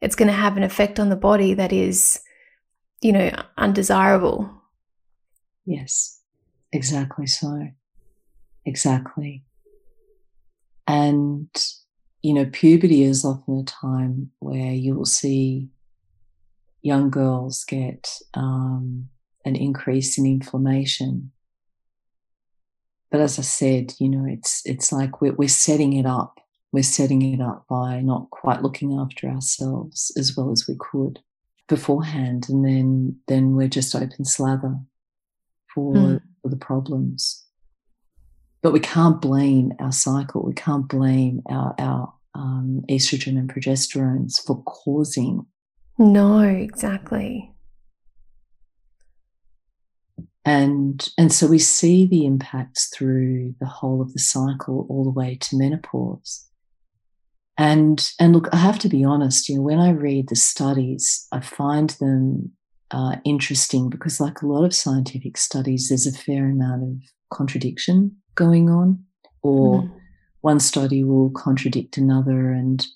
it's 0.00 0.14
going 0.14 0.28
to 0.28 0.34
have 0.34 0.56
an 0.56 0.62
effect 0.62 0.98
on 1.00 1.08
the 1.08 1.16
body 1.16 1.54
that 1.54 1.72
is, 1.72 2.20
you 3.02 3.12
know, 3.12 3.30
undesirable. 3.56 4.50
Yes, 5.64 6.20
exactly 6.72 7.26
so. 7.26 7.68
Exactly. 8.64 9.44
And, 10.86 11.48
you 12.22 12.34
know, 12.34 12.46
puberty 12.46 13.02
is 13.02 13.24
often 13.24 13.58
a 13.58 13.64
time 13.64 14.30
where 14.38 14.72
you 14.72 14.94
will 14.94 15.04
see 15.04 15.68
young 16.80 17.10
girls 17.10 17.64
get 17.64 18.18
um, 18.34 19.08
an 19.44 19.56
increase 19.56 20.18
in 20.18 20.26
inflammation 20.26 21.32
but 23.12 23.20
as 23.20 23.38
I 23.38 23.42
said, 23.42 23.92
you 24.00 24.08
know, 24.08 24.24
it's 24.26 24.62
it's 24.64 24.90
like 24.90 25.20
we're 25.20 25.34
we're 25.34 25.48
setting 25.48 25.92
it 25.92 26.06
up. 26.06 26.40
We're 26.72 26.82
setting 26.82 27.20
it 27.20 27.42
up 27.42 27.66
by 27.68 28.00
not 28.00 28.30
quite 28.30 28.62
looking 28.62 28.98
after 28.98 29.28
ourselves 29.28 30.10
as 30.16 30.34
well 30.34 30.50
as 30.50 30.66
we 30.66 30.76
could 30.80 31.20
beforehand, 31.74 32.46
and 32.48 32.64
then 32.64 33.16
then 33.28 33.56
we're 33.56 33.68
just 33.68 33.94
open 33.94 34.24
slather 34.24 34.76
for, 35.74 35.94
mm. 35.94 36.20
for 36.42 36.48
the 36.48 36.56
problems. 36.56 37.44
But 38.62 38.72
we 38.72 38.80
can't 38.80 39.20
blame 39.20 39.72
our 39.80 39.92
cycle. 39.92 40.44
We 40.44 40.54
can't 40.54 40.88
blame 40.88 41.42
our 41.48 41.74
our 41.78 42.12
um, 42.34 42.82
estrogen 42.88 43.38
and 43.38 43.52
progesterones 43.52 44.40
for 44.44 44.62
causing. 44.64 45.46
No, 45.98 46.40
exactly 46.40 47.52
and 50.44 51.08
and 51.16 51.32
so 51.32 51.46
we 51.46 51.58
see 51.58 52.04
the 52.04 52.26
impacts 52.26 52.88
through 52.88 53.54
the 53.60 53.66
whole 53.66 54.02
of 54.02 54.12
the 54.12 54.18
cycle 54.18 54.86
all 54.88 55.04
the 55.04 55.10
way 55.10 55.36
to 55.36 55.56
menopause 55.56 56.48
and 57.58 58.10
and 58.18 58.32
look 58.32 58.48
i 58.52 58.56
have 58.56 58.78
to 58.78 58.88
be 58.88 59.04
honest 59.04 59.48
you 59.48 59.56
know 59.56 59.62
when 59.62 59.78
i 59.78 59.90
read 59.90 60.28
the 60.28 60.36
studies 60.36 61.26
i 61.32 61.40
find 61.40 61.90
them 62.00 62.52
uh, 62.92 63.16
interesting 63.24 63.88
because, 63.88 64.20
like 64.20 64.42
a 64.42 64.46
lot 64.46 64.64
of 64.64 64.74
scientific 64.74 65.36
studies, 65.36 65.88
there's 65.88 66.06
a 66.06 66.12
fair 66.12 66.50
amount 66.50 66.82
of 66.82 67.02
contradiction 67.30 68.14
going 68.34 68.68
on, 68.68 69.02
or 69.42 69.82
mm. 69.82 69.90
one 70.42 70.60
study 70.60 71.02
will 71.02 71.30
contradict 71.30 71.96
another, 71.96 72.52
and 72.52 72.86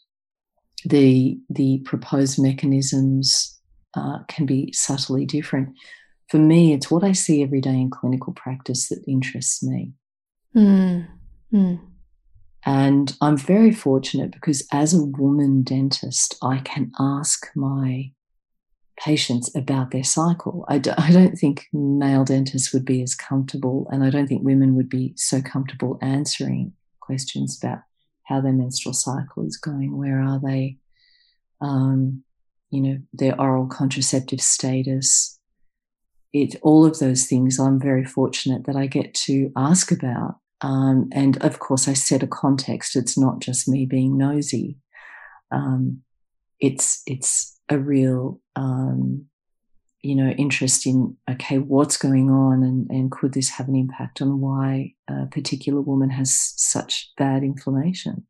the 0.85 1.39
the 1.49 1.79
proposed 1.79 2.41
mechanisms 2.41 3.59
uh, 3.95 4.19
can 4.29 4.45
be 4.45 4.71
subtly 4.73 5.25
different. 5.25 5.71
For 6.29 6.39
me, 6.39 6.75
it's 6.75 6.91
what 6.91 7.05
I 7.05 7.13
see 7.13 7.43
every 7.43 7.63
day 7.63 7.71
in 7.81 7.91
clinical 7.91 8.35
practice 8.35 8.89
that 8.89 9.03
interests 9.09 9.63
me. 9.63 9.93
Mm. 11.55 11.81
And 12.67 13.17
I'm 13.21 13.37
very 13.37 13.73
fortunate 13.73 14.33
because 14.33 14.67
as 14.73 14.93
a 14.93 15.05
woman 15.05 15.63
dentist, 15.63 16.37
I 16.43 16.59
can 16.59 16.91
ask 16.99 17.47
my 17.55 18.11
patients 18.99 19.55
about 19.55 19.93
their 19.93 20.03
cycle. 20.03 20.65
I 20.69 20.79
d- 20.79 20.91
I 20.99 21.13
don't 21.13 21.37
think 21.37 21.69
male 21.73 22.25
dentists 22.25 22.73
would 22.73 22.85
be 22.85 23.03
as 23.03 23.15
comfortable, 23.15 23.87
and 23.93 24.03
I 24.03 24.11
don't 24.11 24.27
think 24.27 24.43
women 24.43 24.75
would 24.75 24.89
be 24.89 25.13
so 25.17 25.41
comfortable 25.41 25.97
answering 26.03 26.73
questions 27.01 27.57
about 27.63 27.79
how 28.25 28.41
their 28.41 28.53
menstrual 28.53 28.95
cycle 28.95 29.47
is 29.47 29.57
going. 29.57 29.97
Where 29.97 30.21
are 30.21 30.41
they? 30.45 30.79
Um, 31.61 32.25
you 32.71 32.81
know, 32.81 32.99
their 33.13 33.41
oral 33.41 33.69
contraceptive 33.69 34.41
status. 34.41 35.39
It 36.33 36.57
all 36.63 36.85
of 36.85 36.99
those 36.99 37.27
things. 37.27 37.61
I'm 37.61 37.81
very 37.81 38.05
fortunate 38.05 38.67
that 38.67 38.75
I 38.75 38.89
get 38.89 39.15
to 39.27 39.53
ask 39.57 39.93
about 39.93 40.41
um, 40.63 41.09
and 41.13 41.43
of 41.45 41.59
course, 41.59 41.89
I 41.89 41.95
set 41.95 42.23
a 42.23 42.27
context. 42.27 42.97
It's 42.97 43.19
not 43.19 43.41
just 43.41 43.69
me 43.69 43.87
being 43.87 44.17
nosy. 44.17 44.79
Um, 45.51 46.03
it's 46.61 47.03
it's 47.07 47.59
a 47.69 47.79
real 47.79 48.41
um, 48.55 49.27
you 50.01 50.15
know 50.15 50.31
interest 50.31 50.87
in 50.87 51.17
okay, 51.31 51.59
what's 51.59 51.99
going 51.99 52.31
on, 52.31 52.63
and 52.63 52.91
and 52.91 53.13
could 53.13 53.35
this 53.35 53.51
have 53.51 53.69
an 53.69 53.77
impact 53.77 54.23
on 54.23 54.41
why 54.41 54.95
a 55.09 55.27
particular 55.27 55.81
woman 55.81 56.11
has 56.11 56.35
such 56.57 57.13
bad 57.19 57.43
inflammation? 57.43 58.27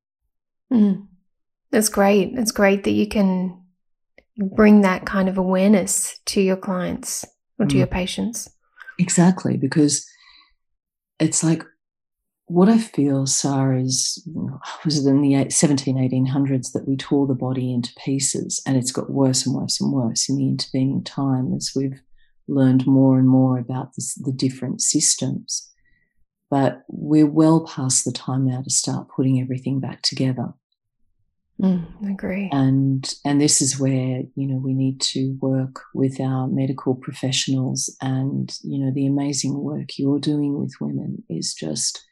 Mm. 0.73 1.07
That's 1.71 1.89
great. 1.89 2.33
It's 2.35 2.53
great 2.53 2.85
that 2.85 2.93
you 2.93 3.09
can 3.09 3.61
bring 4.37 4.81
that 4.81 5.07
kind 5.07 5.29
of 5.29 5.39
awareness 5.39 6.19
to 6.27 6.41
your 6.41 6.57
clients 6.57 7.25
or 7.59 7.67
to 7.67 7.75
mm. 7.75 7.79
your 7.79 7.87
patients. 7.87 8.51
Exactly, 8.99 9.57
because 9.57 10.05
it's 11.21 11.45
like 11.45 11.63
what 12.47 12.69
I 12.69 12.79
feel, 12.79 13.27
Sarah, 13.27 13.81
is 13.81 14.27
was 14.85 15.05
it 15.05 15.11
in 15.11 15.21
the 15.21 15.51
17, 15.51 15.97
1800s 15.97 16.73
that 16.73 16.87
we 16.87 16.97
tore 16.97 17.27
the 17.27 17.35
body 17.35 17.73
into 17.73 17.93
pieces, 18.05 18.63
and 18.65 18.77
it's 18.77 18.93
got 18.93 19.11
worse 19.11 19.45
and 19.47 19.55
worse 19.55 19.81
and 19.81 19.93
worse 19.93 20.29
in 20.29 20.37
the 20.37 20.47
intervening 20.47 21.03
time 21.03 21.53
as 21.55 21.73
we've 21.75 22.01
learned 22.47 22.87
more 22.87 23.19
and 23.19 23.29
more 23.29 23.59
about 23.59 23.95
this, 23.97 24.15
the 24.15 24.33
different 24.33 24.81
systems. 24.81 25.73
But 26.49 26.85
we're 26.89 27.27
well 27.27 27.67
past 27.67 28.05
the 28.05 28.13
time 28.13 28.47
now 28.47 28.63
to 28.63 28.71
start 28.71 29.09
putting 29.09 29.41
everything 29.41 29.81
back 29.81 30.03
together. 30.03 30.55
Mm, 31.61 31.87
I 32.07 32.11
agree. 32.11 32.49
And 32.53 33.13
and 33.25 33.41
this 33.41 33.61
is 33.61 33.81
where 33.81 34.23
you 34.37 34.47
know 34.47 34.59
we 34.59 34.73
need 34.73 35.01
to 35.01 35.37
work 35.41 35.83
with 35.95 36.21
our 36.21 36.47
medical 36.47 36.95
professionals, 36.95 37.97
and 38.01 38.57
you 38.63 38.79
know 38.79 38.93
the 38.93 39.07
amazing 39.07 39.59
work 39.59 39.99
you're 39.99 40.21
doing 40.21 40.59
with 40.61 40.75
women 40.81 41.25
is 41.29 41.53
just 41.53 42.07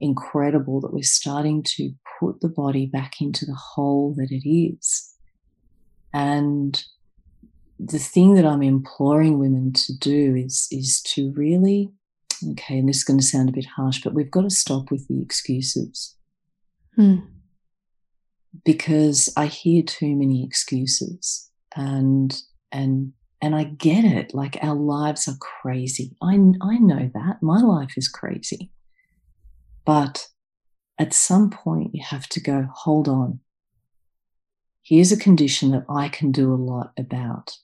incredible 0.00 0.80
that 0.80 0.92
we're 0.92 1.02
starting 1.02 1.62
to 1.62 1.92
put 2.20 2.40
the 2.40 2.48
body 2.48 2.86
back 2.86 3.20
into 3.20 3.44
the 3.44 3.54
whole 3.54 4.14
that 4.14 4.30
it 4.30 4.48
is. 4.48 5.12
And 6.12 6.82
the 7.78 7.98
thing 7.98 8.34
that 8.34 8.46
I'm 8.46 8.62
imploring 8.62 9.38
women 9.38 9.72
to 9.72 9.96
do 9.96 10.34
is, 10.36 10.68
is 10.70 11.00
to 11.02 11.32
really, 11.36 11.90
okay, 12.52 12.78
and 12.78 12.88
this 12.88 12.98
is 12.98 13.04
going 13.04 13.20
to 13.20 13.24
sound 13.24 13.48
a 13.48 13.52
bit 13.52 13.66
harsh, 13.66 14.02
but 14.02 14.14
we've 14.14 14.30
got 14.30 14.42
to 14.42 14.50
stop 14.50 14.90
with 14.90 15.06
the 15.08 15.20
excuses. 15.20 16.16
Hmm. 16.96 17.18
Because 18.64 19.32
I 19.36 19.46
hear 19.46 19.82
too 19.82 20.16
many 20.16 20.44
excuses 20.44 21.50
and, 21.76 22.40
and, 22.72 23.12
and 23.40 23.54
I 23.54 23.64
get 23.64 24.04
it. 24.04 24.34
Like 24.34 24.58
our 24.62 24.74
lives 24.74 25.28
are 25.28 25.36
crazy. 25.38 26.16
I, 26.22 26.32
I 26.60 26.78
know 26.78 27.10
that. 27.14 27.42
My 27.42 27.60
life 27.60 27.92
is 27.96 28.08
crazy. 28.08 28.72
But 29.88 30.28
at 30.98 31.14
some 31.14 31.48
point, 31.48 31.94
you 31.94 32.04
have 32.04 32.28
to 32.28 32.40
go, 32.40 32.68
hold 32.70 33.08
on. 33.08 33.40
Here's 34.82 35.12
a 35.12 35.16
condition 35.16 35.70
that 35.70 35.86
I 35.88 36.10
can 36.10 36.30
do 36.30 36.52
a 36.52 36.56
lot 36.56 36.92
about. 36.98 37.56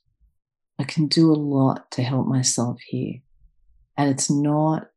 I 0.79 0.85
can 0.85 1.05
do 1.05 1.31
a 1.31 1.37
lot 1.37 1.91
to 1.91 2.01
help 2.01 2.25
myself 2.25 2.79
here. 2.87 3.17
And 3.95 4.09
it's 4.09 4.31
not 4.31 4.87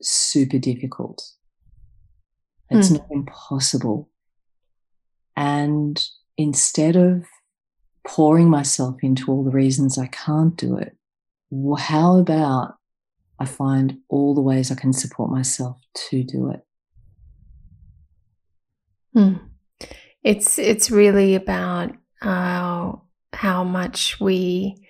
super 0.00 0.56
difficult. 0.56 1.22
It's 2.70 2.88
mm. 2.88 2.96
not 2.96 3.08
impossible. 3.10 4.08
And 5.36 6.02
instead 6.38 6.96
of 6.96 7.26
pouring 8.06 8.48
myself 8.48 8.96
into 9.02 9.30
all 9.30 9.44
the 9.44 9.50
reasons 9.50 9.98
I 9.98 10.06
can't 10.06 10.56
do 10.56 10.78
it, 10.78 10.96
how 11.78 12.16
about 12.16 12.76
I 13.38 13.44
find 13.44 13.98
all 14.08 14.34
the 14.34 14.40
ways 14.40 14.72
I 14.72 14.76
can 14.76 14.94
support 14.94 15.30
myself 15.30 15.76
to 16.08 16.24
do 16.24 16.48
it? 16.48 16.64
Hmm. 19.14 19.34
It's 20.22 20.58
it's 20.58 20.90
really 20.90 21.34
about 21.34 21.92
uh, 22.22 22.92
how 23.32 23.64
much 23.64 24.20
we 24.20 24.86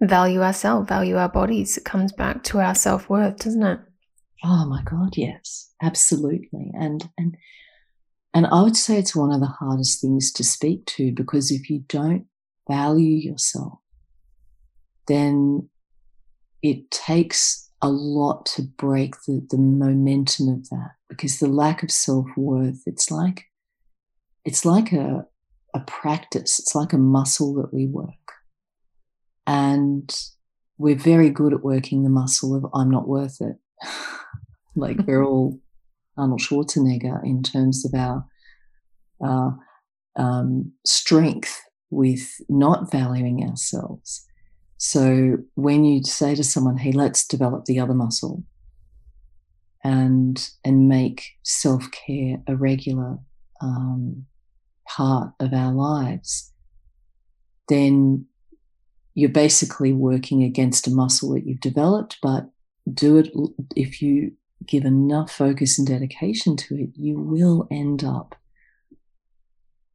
value 0.00 0.42
ourselves, 0.42 0.88
value 0.88 1.16
our 1.16 1.28
bodies. 1.28 1.76
It 1.76 1.84
comes 1.84 2.12
back 2.12 2.42
to 2.44 2.60
our 2.60 2.74
self 2.74 3.08
worth, 3.08 3.38
doesn't 3.38 3.62
it? 3.62 3.80
Oh 4.42 4.66
my 4.66 4.82
God, 4.82 5.16
yes, 5.16 5.70
absolutely. 5.82 6.70
And 6.74 7.08
and 7.18 7.36
and 8.32 8.46
I 8.46 8.62
would 8.62 8.76
say 8.76 8.98
it's 8.98 9.14
one 9.14 9.32
of 9.32 9.40
the 9.40 9.46
hardest 9.46 10.00
things 10.00 10.32
to 10.32 10.44
speak 10.44 10.86
to 10.86 11.12
because 11.12 11.50
if 11.50 11.70
you 11.70 11.84
don't 11.88 12.26
value 12.68 13.16
yourself, 13.16 13.78
then 15.06 15.68
it 16.62 16.90
takes 16.90 17.70
a 17.82 17.88
lot 17.88 18.46
to 18.46 18.62
break 18.62 19.14
the, 19.26 19.46
the 19.50 19.58
momentum 19.58 20.48
of 20.48 20.68
that 20.70 20.92
because 21.16 21.38
the 21.38 21.48
lack 21.48 21.82
of 21.82 21.90
self-worth 21.90 22.82
it's 22.86 23.10
like 23.10 23.44
it's 24.44 24.64
like 24.64 24.92
a 24.92 25.26
a 25.74 25.80
practice 25.80 26.58
it's 26.58 26.74
like 26.74 26.92
a 26.92 26.98
muscle 26.98 27.54
that 27.54 27.72
we 27.72 27.86
work. 27.86 28.08
And 29.46 30.14
we're 30.78 30.96
very 30.96 31.30
good 31.30 31.52
at 31.52 31.62
working 31.62 32.02
the 32.02 32.10
muscle 32.10 32.54
of 32.54 32.66
i'm 32.74 32.90
not 32.90 33.08
worth 33.08 33.40
it. 33.40 33.56
Like 34.76 34.98
we're 35.06 35.24
all 35.28 35.60
arnold 36.16 36.40
schwarzenegger 36.40 37.22
in 37.24 37.42
terms 37.42 37.84
of 37.84 37.94
our 37.94 38.26
uh, 39.24 39.50
um, 40.16 40.72
strength 40.84 41.60
with 41.90 42.40
not 42.48 42.90
valuing 42.90 43.48
ourselves. 43.48 44.26
So 44.76 45.38
when 45.54 45.84
you 45.84 46.02
say 46.02 46.34
to 46.34 46.44
someone, 46.44 46.76
hey, 46.76 46.92
let's 46.92 47.26
develop 47.26 47.64
the 47.64 47.78
other 47.80 47.94
muscle 47.94 48.42
and 49.84 50.50
and 50.64 50.88
make 50.88 51.32
self-care 51.42 52.42
a 52.46 52.56
regular 52.56 53.18
um, 53.60 54.26
part 54.88 55.32
of 55.38 55.52
our 55.52 55.72
lives, 55.72 56.52
then 57.68 58.26
you're 59.14 59.28
basically 59.28 59.92
working 59.92 60.42
against 60.42 60.88
a 60.88 60.90
muscle 60.90 61.34
that 61.34 61.46
you've 61.46 61.60
developed, 61.60 62.16
but 62.20 62.50
do 62.92 63.18
it 63.18 63.32
if 63.76 64.02
you 64.02 64.32
give 64.66 64.84
enough 64.84 65.30
focus 65.30 65.78
and 65.78 65.86
dedication 65.86 66.56
to 66.56 66.74
it, 66.74 66.90
you 66.94 67.18
will 67.18 67.68
end 67.70 68.02
up 68.02 68.34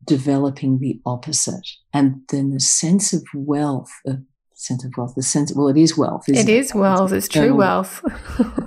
developing 0.06 0.80
the 0.80 1.00
opposite. 1.06 1.68
And 1.94 2.22
then 2.30 2.52
the 2.52 2.60
sense 2.60 3.14
of 3.14 3.24
wealth, 3.34 3.92
of 4.06 4.22
sense 4.60 4.84
of 4.84 4.92
wealth, 4.98 5.14
the 5.16 5.24
sense, 5.24 5.54
well, 5.56 5.70
it 5.70 5.78
is 5.78 5.98
wealth. 5.98 6.28
It 6.28 6.50
is 6.50 6.76
wealth. 6.76 7.14
It's 7.14 7.28
true 7.28 7.56
wealth. 7.56 8.02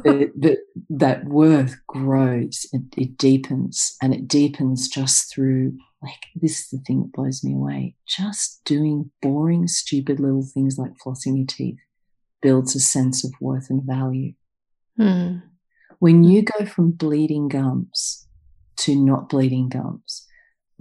that, 0.04 0.58
that 0.90 1.24
worth 1.26 1.76
grows, 1.86 2.66
it, 2.72 2.82
it 2.96 3.18
deepens, 3.18 3.96
and 4.02 4.14
it 4.14 4.26
deepens 4.26 4.88
just 4.88 5.32
through, 5.32 5.76
like, 6.02 6.24
this 6.34 6.60
is 6.60 6.68
the 6.68 6.78
thing 6.86 7.02
that 7.02 7.12
blows 7.12 7.44
me 7.44 7.54
away. 7.54 7.94
Just 8.06 8.62
doing 8.64 9.10
boring, 9.20 9.68
stupid 9.68 10.18
little 10.18 10.46
things 10.54 10.78
like 10.78 10.92
flossing 11.04 11.36
your 11.36 11.46
teeth 11.46 11.78
builds 12.40 12.74
a 12.74 12.80
sense 12.80 13.24
of 13.24 13.32
worth 13.40 13.68
and 13.68 13.82
value. 13.84 14.32
Hmm. 14.96 15.38
When 15.98 16.24
you 16.24 16.42
go 16.42 16.64
from 16.64 16.90
bleeding 16.90 17.48
gums 17.48 18.26
to 18.78 18.96
not 18.96 19.28
bleeding 19.28 19.68
gums, 19.68 20.26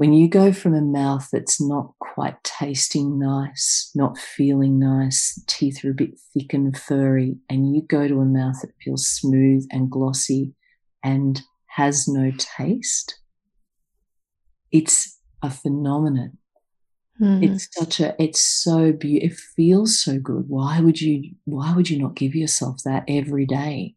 when 0.01 0.13
you 0.13 0.27
go 0.27 0.51
from 0.51 0.73
a 0.73 0.81
mouth 0.81 1.29
that's 1.31 1.61
not 1.61 1.93
quite 1.99 2.43
tasting 2.43 3.19
nice, 3.19 3.91
not 3.93 4.17
feeling 4.17 4.79
nice, 4.79 5.39
teeth 5.45 5.85
are 5.85 5.91
a 5.91 5.93
bit 5.93 6.19
thick 6.33 6.55
and 6.55 6.75
furry, 6.75 7.35
and 7.51 7.75
you 7.75 7.83
go 7.83 8.07
to 8.07 8.19
a 8.19 8.25
mouth 8.25 8.59
that 8.61 8.73
feels 8.83 9.07
smooth 9.07 9.63
and 9.69 9.91
glossy 9.91 10.55
and 11.03 11.43
has 11.67 12.07
no 12.07 12.31
taste, 12.39 13.19
it's 14.71 15.19
a 15.43 15.51
phenomenon. 15.51 16.35
Mm. 17.21 17.51
It's 17.53 17.67
such 17.71 17.99
a, 17.99 18.19
it's 18.19 18.41
so 18.41 18.93
beautiful. 18.93 19.27
It 19.27 19.37
feels 19.55 20.01
so 20.01 20.17
good. 20.17 20.45
Why 20.47 20.79
would 20.79 20.99
you, 20.99 21.35
why 21.45 21.75
would 21.75 21.91
you 21.91 21.99
not 21.99 22.15
give 22.15 22.33
yourself 22.33 22.77
that 22.85 23.03
every 23.07 23.45
day? 23.45 23.93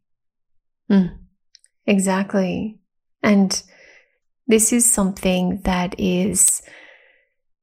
Mm. 0.93 1.17
Exactly. 1.87 2.79
And 3.23 3.62
this 4.46 4.72
is 4.72 4.90
something 4.90 5.61
that 5.64 5.98
is 5.98 6.62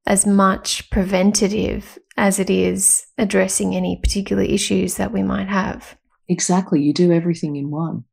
as 0.05 0.25
much 0.25 0.89
preventative 0.89 1.97
as 2.17 2.39
it 2.39 2.49
is 2.49 3.05
addressing 3.17 3.75
any 3.75 3.99
particular 4.01 4.43
issues 4.43 4.95
that 4.95 5.11
we 5.11 5.23
might 5.23 5.47
have. 5.47 5.97
Exactly. 6.27 6.81
You 6.81 6.93
do 6.93 7.11
everything 7.11 7.55
in 7.55 7.69
one. 7.69 8.05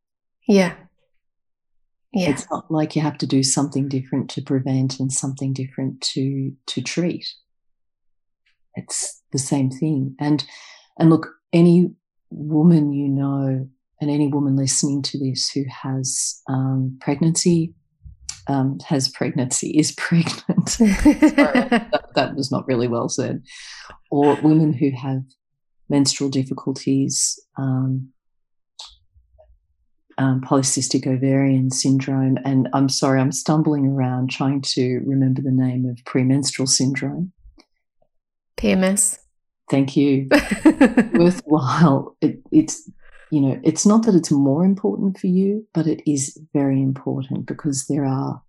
Yeah. 0.47 0.75
Yeah. 2.13 2.31
It's 2.31 2.51
not 2.51 2.71
like 2.71 2.97
you 2.97 3.03
have 3.03 3.19
to 3.19 3.27
do 3.27 3.43
something 3.43 3.89
different 3.89 4.31
to 4.31 4.43
prevent 4.43 4.99
and 4.99 5.13
something 5.13 5.53
different 5.53 6.01
to 6.13 6.53
to 6.67 6.83
treat. 6.83 7.27
It's 8.75 9.23
the 9.33 9.39
same 9.39 9.71
thing. 9.71 10.15
And 10.19 10.45
and 10.99 11.11
look, 11.11 11.29
any 11.53 11.95
woman 12.31 12.93
you 12.93 13.09
know 13.09 13.69
and 14.01 14.11
any 14.11 14.29
woman 14.29 14.57
listening 14.57 15.03
to 15.03 15.19
this 15.19 15.51
who 15.51 15.65
has 15.83 16.41
um, 16.49 16.99
pregnancy, 17.01 17.75
um, 18.49 18.79
has 18.87 19.09
pregnancy, 19.09 19.71
is 19.71 19.93
pregnant. 19.97 20.77
That, 20.79 22.11
that 22.15 22.35
was 22.35 22.51
not 22.51 22.67
really 22.67 22.89
well 22.89 23.09
said. 23.09 23.43
Or 24.11 24.37
women 24.43 24.73
who 24.73 24.91
have 24.91 25.23
menstrual 25.89 26.31
difficulties, 26.31 27.39
um, 27.57 28.09
um, 30.17 30.41
polycystic 30.41 31.07
ovarian 31.07 31.71
syndrome, 31.71 32.39
and 32.45 32.69
I'm 32.73 32.89
sorry, 32.89 33.21
I'm 33.21 33.33
stumbling 33.33 33.87
around 33.87 34.31
trying 34.31 34.63
to 34.63 35.01
remember 35.07 35.43
the 35.43 35.53
name 35.53 35.87
of 35.87 36.05
premenstrual 36.05 36.67
syndrome. 36.67 37.33
PMS. 38.59 39.19
Thank 39.71 39.97
you. 39.97 40.29
Worthwhile. 41.15 42.17
It, 42.21 42.41
it's 42.51 42.91
you 43.31 43.41
know, 43.41 43.61
it's 43.63 43.85
not 43.85 44.05
that 44.05 44.15
it's 44.15 44.31
more 44.31 44.65
important 44.65 45.19
for 45.19 45.27
you, 45.27 45.67
but 45.75 45.87
it 45.87 46.03
is 46.11 46.39
very 46.53 46.81
important 46.83 47.47
because 47.47 47.87
there 47.87 48.05
are 48.05 48.43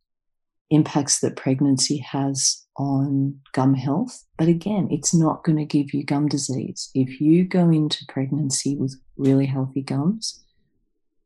impacts 0.69 1.19
that 1.19 1.35
pregnancy 1.35 1.97
has 1.97 2.65
on 2.77 3.35
gum 3.53 3.73
health. 3.73 4.23
But 4.37 4.47
again, 4.47 4.87
it's 4.91 5.13
not 5.13 5.43
going 5.43 5.57
to 5.57 5.65
give 5.65 5.93
you 5.93 6.03
gum 6.03 6.27
disease. 6.27 6.89
If 6.93 7.19
you 7.19 7.43
go 7.43 7.69
into 7.69 8.05
pregnancy 8.07 8.75
with 8.75 8.99
really 9.17 9.47
healthy 9.47 9.81
gums, 9.81 10.43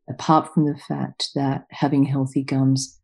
apart 0.09 0.53
from 0.53 0.65
the 0.65 0.77
fact 0.77 1.29
that 1.35 1.65
having 1.69 2.03
healthy 2.05 2.43
gums, 2.43 2.99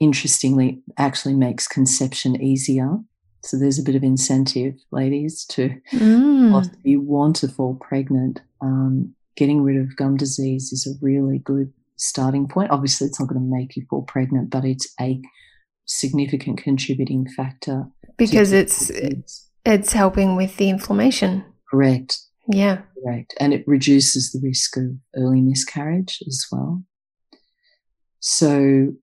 interestingly, 0.00 0.80
actually 0.96 1.34
makes 1.34 1.68
conception 1.68 2.40
easier. 2.42 2.98
So 3.44 3.56
there's 3.56 3.78
a 3.78 3.84
bit 3.84 3.94
of 3.94 4.02
incentive, 4.02 4.74
ladies, 4.90 5.44
to 5.46 5.80
Mm. 5.92 6.64
if 6.64 6.72
you 6.82 7.00
want 7.00 7.36
to 7.36 7.48
fall 7.48 7.74
pregnant, 7.76 8.40
um, 8.60 9.14
getting 9.38 9.62
rid 9.62 9.76
of 9.76 9.94
gum 9.96 10.16
disease 10.16 10.72
is 10.72 10.84
a 10.86 10.98
really 11.04 11.38
good 11.38 11.72
starting 11.96 12.48
point. 12.48 12.70
Obviously, 12.72 13.06
it's 13.06 13.20
not 13.20 13.28
going 13.28 13.40
to 13.40 13.56
make 13.56 13.76
you 13.76 13.86
fall 13.88 14.02
pregnant, 14.02 14.50
but 14.50 14.64
it's 14.64 14.92
a 15.00 15.20
significant 15.86 16.58
contributing 16.58 17.26
factor. 17.36 17.86
Because 18.16 18.50
it's 18.52 18.88
disease. 18.88 19.46
it's 19.64 19.92
helping 19.92 20.36
with 20.36 20.56
the 20.56 20.68
inflammation. 20.68 21.44
correct, 21.70 22.18
Yeah. 22.52 22.82
correct, 23.04 23.34
and 23.38 23.52
it 23.54 23.62
reduces 23.66 24.32
the 24.32 24.40
risk 24.42 24.76
of 24.76 24.96
early 25.16 25.40
miscarriage 25.40 26.20
as 26.26 26.44
well. 26.50 26.82
So, 28.20 28.94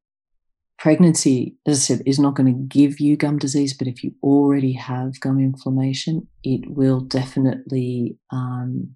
pregnancy, 0.78 1.56
as 1.66 1.78
I 1.78 1.82
said, 1.82 2.04
is 2.06 2.20
not 2.20 2.36
going 2.36 2.54
to 2.54 2.78
give 2.80 3.00
you 3.00 3.16
gum 3.16 3.38
disease, 3.40 3.74
but 3.78 3.88
if 3.88 4.04
you 4.04 4.14
already 4.22 4.74
have 4.74 5.20
gum 5.22 5.40
inflammation, 5.40 6.28
it 6.44 6.70
will 6.70 7.00
definitely 7.00 8.18
um, 8.32 8.96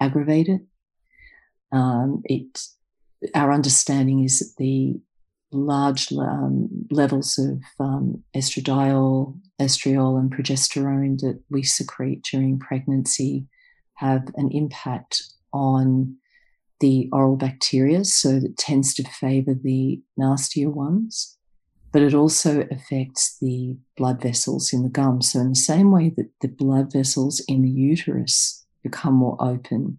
aggravate 0.00 0.48
it. 0.48 0.62
Um, 1.72 2.22
it. 2.24 2.60
Our 3.34 3.52
understanding 3.52 4.24
is 4.24 4.40
that 4.40 4.54
the 4.58 5.00
large 5.52 6.10
um, 6.12 6.68
levels 6.90 7.38
of 7.38 7.62
um, 7.78 8.22
estradiol, 8.34 9.38
estriol, 9.60 10.18
and 10.18 10.34
progesterone 10.34 11.20
that 11.20 11.40
we 11.50 11.62
secrete 11.62 12.24
during 12.30 12.58
pregnancy 12.58 13.46
have 13.94 14.28
an 14.36 14.50
impact 14.50 15.22
on 15.52 16.16
the 16.80 17.08
oral 17.12 17.36
bacteria, 17.36 18.04
so 18.04 18.30
it 18.30 18.56
tends 18.56 18.92
to 18.94 19.04
favor 19.04 19.54
the 19.54 20.02
nastier 20.16 20.68
ones. 20.68 21.38
But 21.92 22.02
it 22.02 22.14
also 22.14 22.66
affects 22.70 23.38
the 23.40 23.76
blood 23.96 24.20
vessels 24.20 24.72
in 24.72 24.82
the 24.82 24.88
gum. 24.88 25.20
So, 25.20 25.40
in 25.40 25.50
the 25.50 25.54
same 25.54 25.92
way 25.92 26.12
that 26.16 26.30
the 26.40 26.48
blood 26.48 26.90
vessels 26.92 27.40
in 27.46 27.62
the 27.62 27.70
uterus 27.70 28.64
become 28.82 29.14
more 29.14 29.36
open 29.38 29.98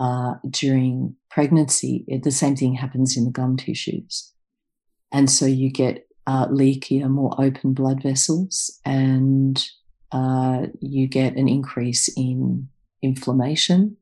uh, 0.00 0.34
during 0.48 1.14
pregnancy, 1.30 2.04
it, 2.08 2.24
the 2.24 2.30
same 2.30 2.56
thing 2.56 2.74
happens 2.74 3.16
in 3.16 3.24
the 3.24 3.30
gum 3.30 3.56
tissues. 3.56 4.32
And 5.12 5.30
so 5.30 5.44
you 5.44 5.70
get 5.70 6.08
uh, 6.26 6.46
leakier, 6.46 7.08
more 7.08 7.34
open 7.38 7.74
blood 7.74 8.02
vessels, 8.02 8.80
and 8.84 9.62
uh, 10.10 10.66
you 10.80 11.06
get 11.06 11.36
an 11.36 11.48
increase 11.48 12.08
in 12.16 12.68
inflammation. 13.02 13.96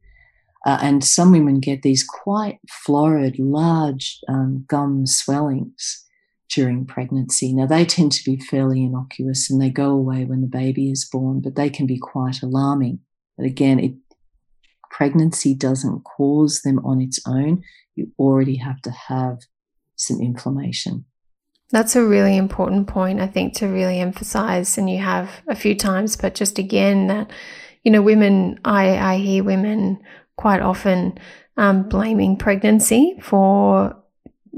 Uh, 0.64 0.78
and 0.82 1.02
some 1.02 1.32
women 1.32 1.60
get 1.60 1.82
these 1.82 2.04
quite 2.04 2.58
florid, 2.68 3.38
large 3.38 4.20
um, 4.28 4.64
gum 4.68 5.04
swellings 5.06 6.04
during 6.50 6.84
pregnancy. 6.84 7.52
Now, 7.52 7.66
they 7.66 7.84
tend 7.84 8.12
to 8.12 8.24
be 8.24 8.40
fairly 8.40 8.84
innocuous 8.84 9.50
and 9.50 9.60
they 9.60 9.70
go 9.70 9.90
away 9.90 10.24
when 10.24 10.40
the 10.42 10.46
baby 10.46 10.90
is 10.90 11.08
born, 11.10 11.40
but 11.40 11.56
they 11.56 11.70
can 11.70 11.86
be 11.86 11.98
quite 11.98 12.42
alarming. 12.42 13.00
But 13.36 13.46
again, 13.46 13.78
it, 13.78 13.94
pregnancy 14.90 15.54
doesn't 15.54 16.00
cause 16.00 16.62
them 16.62 16.78
on 16.84 17.00
its 17.00 17.20
own. 17.26 17.62
You 17.94 18.12
already 18.18 18.56
have 18.56 18.80
to 18.82 18.90
have 18.90 19.38
some 19.96 20.20
inflammation. 20.20 21.04
That's 21.70 21.96
a 21.96 22.04
really 22.04 22.36
important 22.36 22.86
point, 22.86 23.20
I 23.20 23.26
think, 23.26 23.54
to 23.54 23.66
really 23.66 23.98
emphasize. 23.98 24.78
And 24.78 24.88
you 24.88 24.98
have 24.98 25.30
a 25.48 25.54
few 25.54 25.74
times, 25.74 26.16
but 26.16 26.34
just 26.34 26.58
again, 26.58 27.08
that, 27.08 27.30
you 27.82 27.90
know, 27.90 28.00
women, 28.00 28.58
I, 28.64 28.96
I 28.96 29.16
hear 29.18 29.44
women 29.44 30.00
quite 30.36 30.62
often 30.62 31.18
um, 31.56 31.88
blaming 31.88 32.36
pregnancy 32.36 33.18
for 33.22 33.96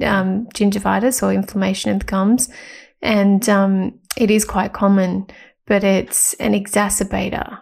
um, 0.03 0.47
gingivitis 0.55 1.23
or 1.23 1.33
inflammation 1.33 1.91
of 1.93 2.01
the 2.01 2.07
gums. 2.07 2.49
And 3.03 3.49
um, 3.49 3.99
it 4.17 4.31
is 4.31 4.45
quite 4.45 4.73
common, 4.73 5.27
but 5.67 5.83
it's 5.83 6.35
an 6.35 6.53
exacerbator. 6.53 7.59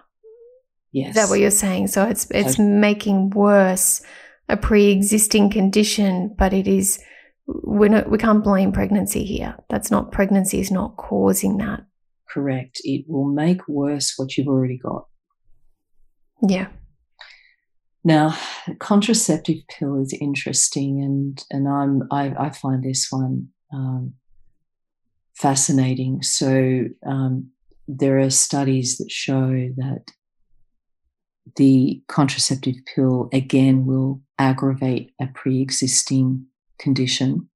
Yes. 0.99 1.11
Is 1.11 1.15
that 1.17 1.31
what 1.31 1.41
you're 1.41 1.51
saying? 1.51 1.89
So 1.89 2.05
it's 2.05 2.27
it's 2.31 2.57
So- 2.57 2.63
making 2.63 3.31
worse 3.31 4.03
a 4.49 4.57
pre-existing 4.57 5.51
condition, 5.51 6.35
but 6.39 6.53
it 6.53 6.67
is 6.67 6.99
we're 7.47 7.89
not, 7.89 8.11
we 8.11 8.19
can't 8.19 8.45
blame 8.45 8.73
pregnancy 8.73 9.25
here. 9.25 9.57
That's 9.71 9.91
not 9.91 10.13
pregnancy 10.13 10.61
is 10.61 10.71
not 10.71 10.97
causing 10.97 11.57
that. 11.59 11.81
Correct. 12.29 12.81
It 12.85 13.07
will 13.09 13.27
make 13.27 13.67
worse 13.69 14.15
what 14.17 14.37
you've 14.37 14.49
already 14.49 14.79
got. 14.79 15.07
Yeah. 16.47 16.69
Now, 18.05 18.37
contraceptive 18.79 19.59
pill 19.69 20.01
is 20.01 20.17
interesting, 20.21 21.03
and 21.03 21.45
and 21.51 21.69
I'm 21.69 22.03
I, 22.11 22.47
I 22.47 22.51
find 22.51 22.83
this 22.83 23.09
one 23.11 23.49
um, 23.73 24.15
fascinating. 25.35 26.23
So 26.23 26.85
um, 27.07 27.51
there 27.87 28.19
are 28.21 28.31
studies 28.31 28.99
that 28.99 29.11
show 29.11 29.51
that 29.77 30.05
the 31.57 32.03
contraceptive 32.09 32.77
pill 32.95 33.29
again 33.33 33.87
will 33.87 34.21
aggravate 34.39 35.13
a 35.21 35.27
pre-existing 35.29 36.47
condition 36.79 37.49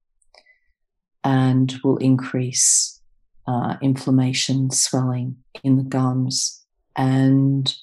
and 1.23 1.75
will 1.83 1.97
increase 1.97 3.01
uh, 3.47 3.75
inflammation, 3.81 4.71
swelling 4.71 5.37
in 5.63 5.77
the 5.77 5.83
gums, 5.83 6.65
and 6.95 7.75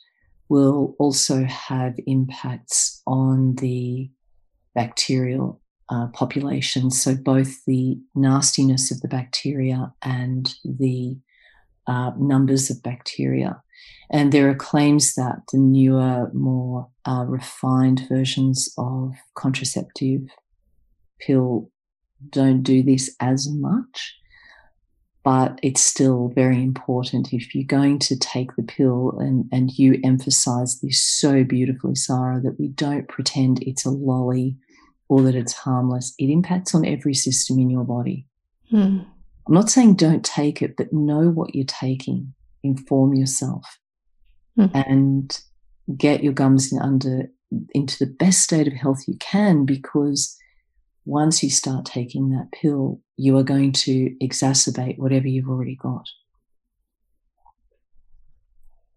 will 0.49 0.95
also 0.99 1.45
have 1.45 1.95
impacts 2.07 3.03
on 3.07 3.55
the 3.57 4.11
bacterial 4.75 5.61
uh, 5.91 6.07
population. 6.09 6.91
So, 6.91 7.15
both 7.15 7.65
the 7.67 7.99
nastiness 8.15 8.91
of 8.91 9.01
the 9.01 9.09
bacteria 9.09 9.93
and 10.03 10.55
the 10.65 11.19
uh, 11.87 12.13
numbers 12.19 12.71
of 12.71 12.83
bacteria. 12.83 13.63
And 14.11 14.33
there 14.33 14.49
are 14.51 14.55
claims 14.55 15.15
that 15.15 15.43
the 15.53 15.59
newer, 15.59 16.31
more 16.33 16.89
uh, 17.07 17.25
refined 17.27 18.07
versions 18.09 18.73
of 18.77 19.13
contraceptive 19.35 20.23
pill 21.21 21.71
don't 22.31 22.63
do 22.63 22.83
this 22.83 23.15
as 23.21 23.49
much 23.49 24.21
but 25.23 25.59
it's 25.63 25.83
still 25.83 26.33
very 26.35 26.63
important 26.63 27.33
if 27.33 27.55
you're 27.55 27.65
going 27.65 27.99
to 27.99 28.19
take 28.19 28.57
the 28.57 28.63
pill 28.63 29.19
and, 29.19 29.45
and 29.53 29.71
you 29.79 30.01
emphasize 30.03 30.81
this 30.81 31.03
so 31.03 31.45
beautifully, 31.45 31.95
Sarah, 31.95 32.41
that 32.41 32.59
we 32.59 32.69
don't 32.69 33.07
pretend 33.09 33.63
it's 33.63 33.85
a 33.85 33.91
lolly 33.91 34.57
or 35.09 35.21
that 35.23 35.35
it's 35.35 35.53
harmless. 35.53 36.15
It 36.19 36.31
impacts 36.31 36.75
on 36.75 36.87
every 36.87 37.15
system 37.15 37.59
in 37.59 37.69
your 37.69 37.85
body. 37.85 38.27
Hmm. 38.71 39.01
I'm 39.47 39.55
not 39.55 39.69
saying 39.69 39.95
don't 39.97 40.25
take 40.25 40.63
it, 40.63 40.77
but 40.77 40.93
know 40.93 41.29
what 41.29 41.55
you're 41.55 41.65
taking. 41.67 42.33
Inform 42.63 43.15
yourself 43.15 43.79
mm. 44.59 44.71
and 44.75 45.41
get 45.97 46.23
your 46.23 46.33
gums 46.33 46.73
in 46.73 46.79
under 46.79 47.31
into 47.75 47.99
the 47.99 48.11
best 48.11 48.43
state 48.43 48.69
of 48.69 48.73
health 48.75 49.05
you 49.09 49.17
can 49.19 49.65
because 49.65 50.37
once 51.05 51.43
you 51.43 51.51
start 51.51 51.85
taking 51.85 52.31
that 52.31 52.49
pill, 52.53 53.01
you 53.17 53.37
are 53.37 53.43
going 53.43 53.73
to 53.73 54.15
exacerbate 54.23 54.99
whatever 54.99 55.27
you've 55.27 55.49
already 55.49 55.75
got. 55.75 56.07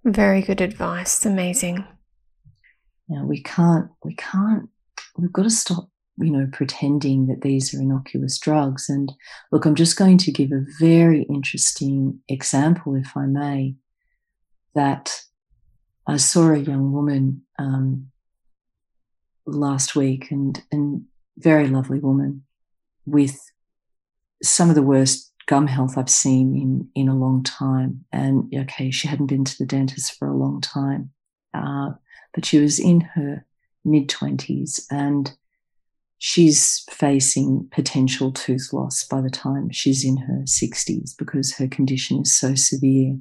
Very 0.03 0.41
good 0.41 0.61
advice. 0.61 1.25
Amazing. 1.25 1.85
Now 3.07 3.25
we 3.25 3.41
can't, 3.41 3.89
we 4.03 4.15
can't, 4.15 4.69
we've 5.17 5.31
got 5.31 5.43
to 5.43 5.49
stop, 5.49 5.89
you 6.17 6.29
know, 6.29 6.47
pretending 6.51 7.27
that 7.27 7.41
these 7.41 7.73
are 7.73 7.81
innocuous 7.81 8.37
drugs. 8.37 8.89
And 8.89 9.11
look, 9.51 9.65
I'm 9.65 9.75
just 9.75 9.97
going 9.97 10.17
to 10.19 10.31
give 10.31 10.51
a 10.51 10.65
very 10.79 11.23
interesting 11.23 12.19
example, 12.29 12.95
if 12.95 13.15
I 13.17 13.25
may, 13.25 13.75
that 14.75 15.21
I 16.05 16.17
saw 16.17 16.51
a 16.51 16.57
young 16.57 16.91
woman 16.91 17.43
um, 17.57 18.11
last 19.45 19.95
week 19.95 20.29
and, 20.31 20.61
and 20.71 21.05
very 21.37 21.67
lovely 21.67 21.99
woman 21.99 22.43
with 23.05 23.39
some 24.43 24.69
of 24.69 24.75
the 24.75 24.83
worst 24.83 25.31
gum 25.45 25.67
health 25.67 25.97
I've 25.97 26.09
seen 26.09 26.55
in, 26.55 26.89
in 26.95 27.09
a 27.09 27.15
long 27.15 27.43
time. 27.43 28.05
And 28.11 28.53
okay, 28.53 28.91
she 28.91 29.07
hadn't 29.07 29.27
been 29.27 29.45
to 29.45 29.57
the 29.57 29.65
dentist 29.65 30.17
for 30.17 30.27
a 30.27 30.35
long 30.35 30.61
time, 30.61 31.11
uh, 31.53 31.91
but 32.33 32.45
she 32.45 32.59
was 32.59 32.79
in 32.79 33.01
her 33.01 33.45
mid 33.83 34.09
20s 34.09 34.85
and 34.91 35.35
she's 36.25 36.85
facing 36.89 37.67
potential 37.69 38.31
tooth 38.31 38.69
loss 38.71 39.03
by 39.03 39.19
the 39.19 39.29
time 39.29 39.69
she's 39.69 40.05
in 40.05 40.15
her 40.15 40.41
60s 40.45 41.11
because 41.17 41.53
her 41.55 41.67
condition 41.67 42.21
is 42.21 42.33
so 42.33 42.55
severe 42.55 43.17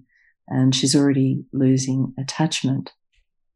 and 0.46 0.72
she's 0.72 0.94
already 0.94 1.44
losing 1.52 2.14
attachment 2.16 2.92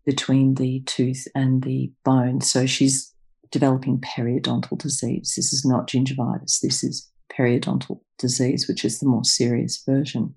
between 0.05 0.57
the 0.57 0.81
tooth 0.81 1.29
and 1.33 1.63
the 1.63 1.93
bone. 2.05 2.41
So 2.41 2.67
she's 2.67 3.15
developing 3.53 4.01
periodontal 4.01 4.79
disease. 4.79 5.35
This 5.37 5.53
is 5.53 5.65
not 5.65 5.87
gingivitis. 5.87 6.59
This 6.61 6.83
is 6.83 7.09
periodontal 7.33 8.01
disease, 8.19 8.67
which 8.67 8.85
is 8.85 8.99
the 8.99 9.07
more 9.07 9.23
serious 9.23 9.81
version. 9.87 10.35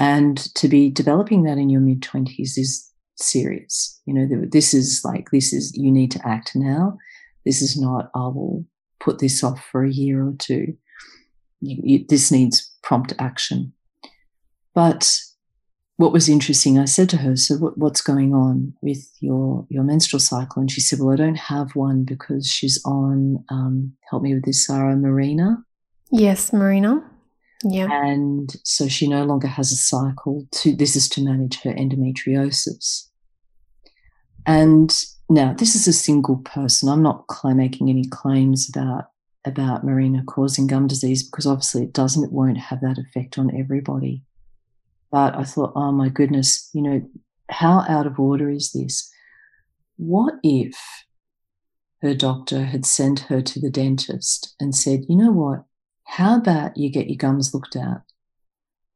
And 0.00 0.36
to 0.56 0.66
be 0.66 0.90
developing 0.90 1.44
that 1.44 1.58
in 1.58 1.70
your 1.70 1.80
mid 1.80 2.00
20s 2.00 2.58
is 2.58 2.90
serious. 3.14 4.00
You 4.04 4.14
know, 4.14 4.46
this 4.50 4.74
is 4.74 5.02
like, 5.04 5.30
this 5.30 5.52
is, 5.52 5.72
you 5.76 5.92
need 5.92 6.10
to 6.10 6.26
act 6.26 6.56
now. 6.56 6.98
This 7.44 7.62
is 7.62 7.78
not, 7.78 8.10
I 8.14 8.20
will 8.28 8.64
put 9.00 9.18
this 9.18 9.44
off 9.44 9.64
for 9.70 9.84
a 9.84 9.92
year 9.92 10.26
or 10.26 10.34
two. 10.38 10.74
You, 11.60 11.80
you, 11.82 12.04
this 12.08 12.30
needs 12.30 12.74
prompt 12.82 13.14
action. 13.18 13.72
But 14.74 15.20
what 15.96 16.12
was 16.12 16.28
interesting, 16.28 16.78
I 16.78 16.86
said 16.86 17.08
to 17.10 17.18
her, 17.18 17.36
"So 17.36 17.56
what, 17.56 17.78
what's 17.78 18.00
going 18.00 18.34
on 18.34 18.74
with 18.82 19.08
your 19.20 19.64
your 19.70 19.84
menstrual 19.84 20.20
cycle?" 20.20 20.60
And 20.60 20.70
she 20.70 20.80
said, 20.80 20.98
"Well, 20.98 21.12
I 21.12 21.16
don't 21.16 21.36
have 21.36 21.76
one 21.76 22.04
because 22.04 22.48
she's 22.48 22.82
on. 22.84 23.44
Um, 23.48 23.92
help 24.10 24.22
me 24.22 24.34
with 24.34 24.44
this, 24.44 24.66
Sarah 24.66 24.96
Mirena." 24.96 25.62
Yes, 26.10 26.50
Mirena. 26.50 27.02
Yeah. 27.62 27.88
And 27.90 28.54
so 28.64 28.88
she 28.88 29.08
no 29.08 29.24
longer 29.24 29.46
has 29.46 29.70
a 29.70 29.76
cycle. 29.76 30.46
To 30.50 30.74
this 30.74 30.96
is 30.96 31.08
to 31.10 31.24
manage 31.24 31.60
her 31.62 31.72
endometriosis. 31.72 33.08
And 34.46 34.92
now 35.28 35.54
this 35.54 35.74
is 35.74 35.86
a 35.86 35.92
single 35.92 36.36
person. 36.38 36.88
I'm 36.88 37.02
not 37.02 37.26
making 37.44 37.88
any 37.88 38.06
claims 38.06 38.68
about 38.68 39.06
about 39.46 39.84
Mirena 39.84 40.24
causing 40.24 40.66
gum 40.66 40.86
disease 40.86 41.22
because 41.22 41.46
obviously 41.46 41.82
it 41.82 41.92
doesn't. 41.92 42.24
It 42.24 42.32
won't 42.32 42.58
have 42.58 42.80
that 42.80 42.98
effect 42.98 43.38
on 43.38 43.54
everybody. 43.54 44.22
But 45.10 45.36
I 45.36 45.44
thought, 45.44 45.72
oh 45.76 45.92
my 45.92 46.08
goodness, 46.08 46.70
you 46.72 46.82
know, 46.82 47.08
how 47.50 47.84
out 47.88 48.06
of 48.06 48.18
order 48.18 48.48
is 48.50 48.72
this? 48.72 49.10
What 49.96 50.34
if 50.42 50.74
her 52.02 52.14
doctor 52.14 52.64
had 52.64 52.84
sent 52.84 53.20
her 53.20 53.40
to 53.40 53.60
the 53.60 53.70
dentist 53.70 54.54
and 54.58 54.74
said, 54.74 55.04
you 55.08 55.16
know 55.16 55.30
what? 55.30 55.64
How 56.04 56.36
about 56.36 56.76
you 56.76 56.90
get 56.90 57.08
your 57.08 57.16
gums 57.16 57.54
looked 57.54 57.76
at? 57.76 58.02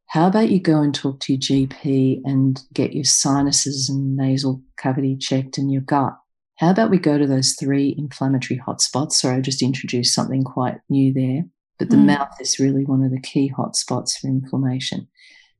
How 0.09 0.27
about 0.27 0.49
you 0.49 0.59
go 0.59 0.81
and 0.81 0.95
talk 0.95 1.21
to 1.21 1.35
your 1.35 1.41
GP 1.41 2.23
and 2.25 2.63
get 2.73 2.95
your 2.95 3.05
sinuses 3.05 3.91
and 3.91 4.17
nasal 4.17 4.63
cavity 4.79 5.17
checked 5.17 5.59
and 5.59 5.71
your 5.71 5.83
gut? 5.83 6.15
How 6.57 6.71
about 6.71 6.91
we 6.91 6.99
go 6.99 7.19
to 7.19 7.27
those 7.27 7.55
three 7.55 7.95
inflammatory 7.97 8.59
hotspots? 8.67 9.13
Sorry, 9.13 9.37
I 9.37 9.41
just 9.41 9.63
introduced 9.63 10.15
something 10.15 10.45
quite 10.45 10.79
new 10.89 11.13
there, 11.13 11.43
but 11.79 11.91
the 11.91 11.97
mm. 11.97 12.07
mouth 12.07 12.41
is 12.41 12.59
really 12.59 12.85
one 12.85 13.05
of 13.05 13.11
the 13.11 13.21
key 13.21 13.53
hotspots 13.55 14.19
for 14.19 14.29
inflammation. 14.29 15.07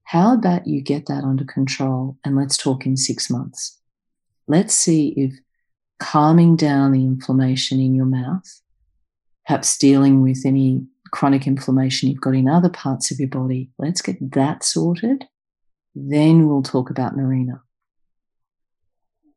How 0.05 0.33
about 0.33 0.67
you 0.67 0.81
get 0.81 1.07
that 1.07 1.25
under 1.25 1.45
control 1.45 2.17
and 2.25 2.35
let's 2.35 2.57
talk 2.57 2.87
in 2.87 2.97
six 2.97 3.29
months? 3.29 3.79
Let's 4.47 4.73
see 4.73 5.13
if 5.15 5.35
calming 6.01 6.57
down 6.57 6.93
the 6.93 7.05
inflammation 7.05 7.81
in 7.81 7.95
your 7.95 8.07
mouth, 8.07 8.63
perhaps 9.47 9.77
dealing 9.77 10.23
with 10.23 10.45
any 10.47 10.87
chronic 11.11 11.47
inflammation 11.47 12.09
you've 12.09 12.21
got 12.21 12.35
in 12.35 12.49
other 12.49 12.69
parts 12.69 13.11
of 13.11 13.19
your 13.19 13.29
body, 13.29 13.71
let's 13.79 14.03
get 14.03 14.17
that 14.33 14.65
sorted. 14.65 15.25
Then 15.95 16.49
we'll 16.49 16.63
talk 16.63 16.91
about 16.91 17.17
Mirena. 17.17 17.61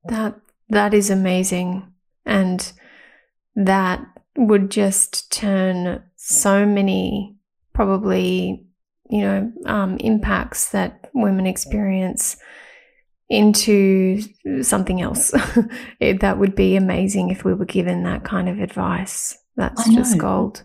That 0.05 0.39
that 0.69 0.93
is 0.93 1.10
amazing. 1.10 1.91
And 2.25 2.71
that 3.55 4.05
would 4.38 4.71
just 4.71 5.31
turn 5.31 6.03
so 6.15 6.65
many 6.65 7.36
probably 7.73 8.65
you 9.12 9.21
know, 9.21 9.51
um, 9.65 9.97
impacts 9.97 10.69
that 10.71 11.10
women 11.13 11.45
experience 11.45 12.38
into 13.29 14.21
something 14.62 15.01
else. 15.01 15.34
it, 15.99 16.21
that 16.21 16.39
would 16.39 16.55
be 16.55 16.77
amazing 16.77 17.29
if 17.29 17.43
we 17.43 17.53
were 17.53 17.65
given 17.65 18.03
that 18.03 18.23
kind 18.23 18.47
of 18.47 18.60
advice. 18.60 19.38
That's 19.57 19.88
just 19.89 20.17
gold. 20.17 20.63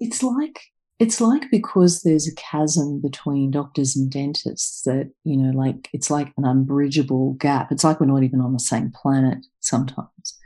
It's 0.00 0.22
like 0.22 0.60
it's 0.98 1.20
like 1.20 1.50
because 1.50 2.02
there's 2.02 2.28
a 2.28 2.34
chasm 2.34 3.00
between 3.00 3.50
doctors 3.50 3.96
and 3.96 4.10
dentists 4.10 4.82
that 4.82 5.10
you 5.24 5.36
know, 5.36 5.56
like 5.56 5.88
it's 5.92 6.10
like 6.10 6.32
an 6.36 6.44
unbridgeable 6.44 7.34
gap. 7.34 7.70
It's 7.72 7.84
like 7.84 8.00
we're 8.00 8.06
not 8.06 8.22
even 8.22 8.40
on 8.40 8.52
the 8.52 8.60
same 8.60 8.90
planet 8.90 9.38
sometimes. 9.60 10.36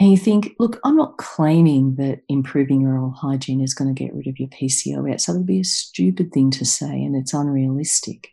And 0.00 0.10
you 0.10 0.16
think, 0.16 0.56
look, 0.58 0.80
I'm 0.84 0.96
not 0.96 1.18
claiming 1.18 1.94
that 1.94 2.22
improving 2.28 2.84
oral 2.84 3.12
hygiene 3.12 3.60
is 3.60 3.72
going 3.72 3.94
to 3.94 4.04
get 4.04 4.12
rid 4.12 4.26
of 4.26 4.40
your 4.40 4.48
PCOS. 4.48 5.26
That 5.26 5.34
would 5.34 5.46
be 5.46 5.60
a 5.60 5.64
stupid 5.64 6.32
thing 6.32 6.50
to 6.52 6.64
say 6.64 6.90
and 7.04 7.14
it's 7.14 7.32
unrealistic. 7.32 8.30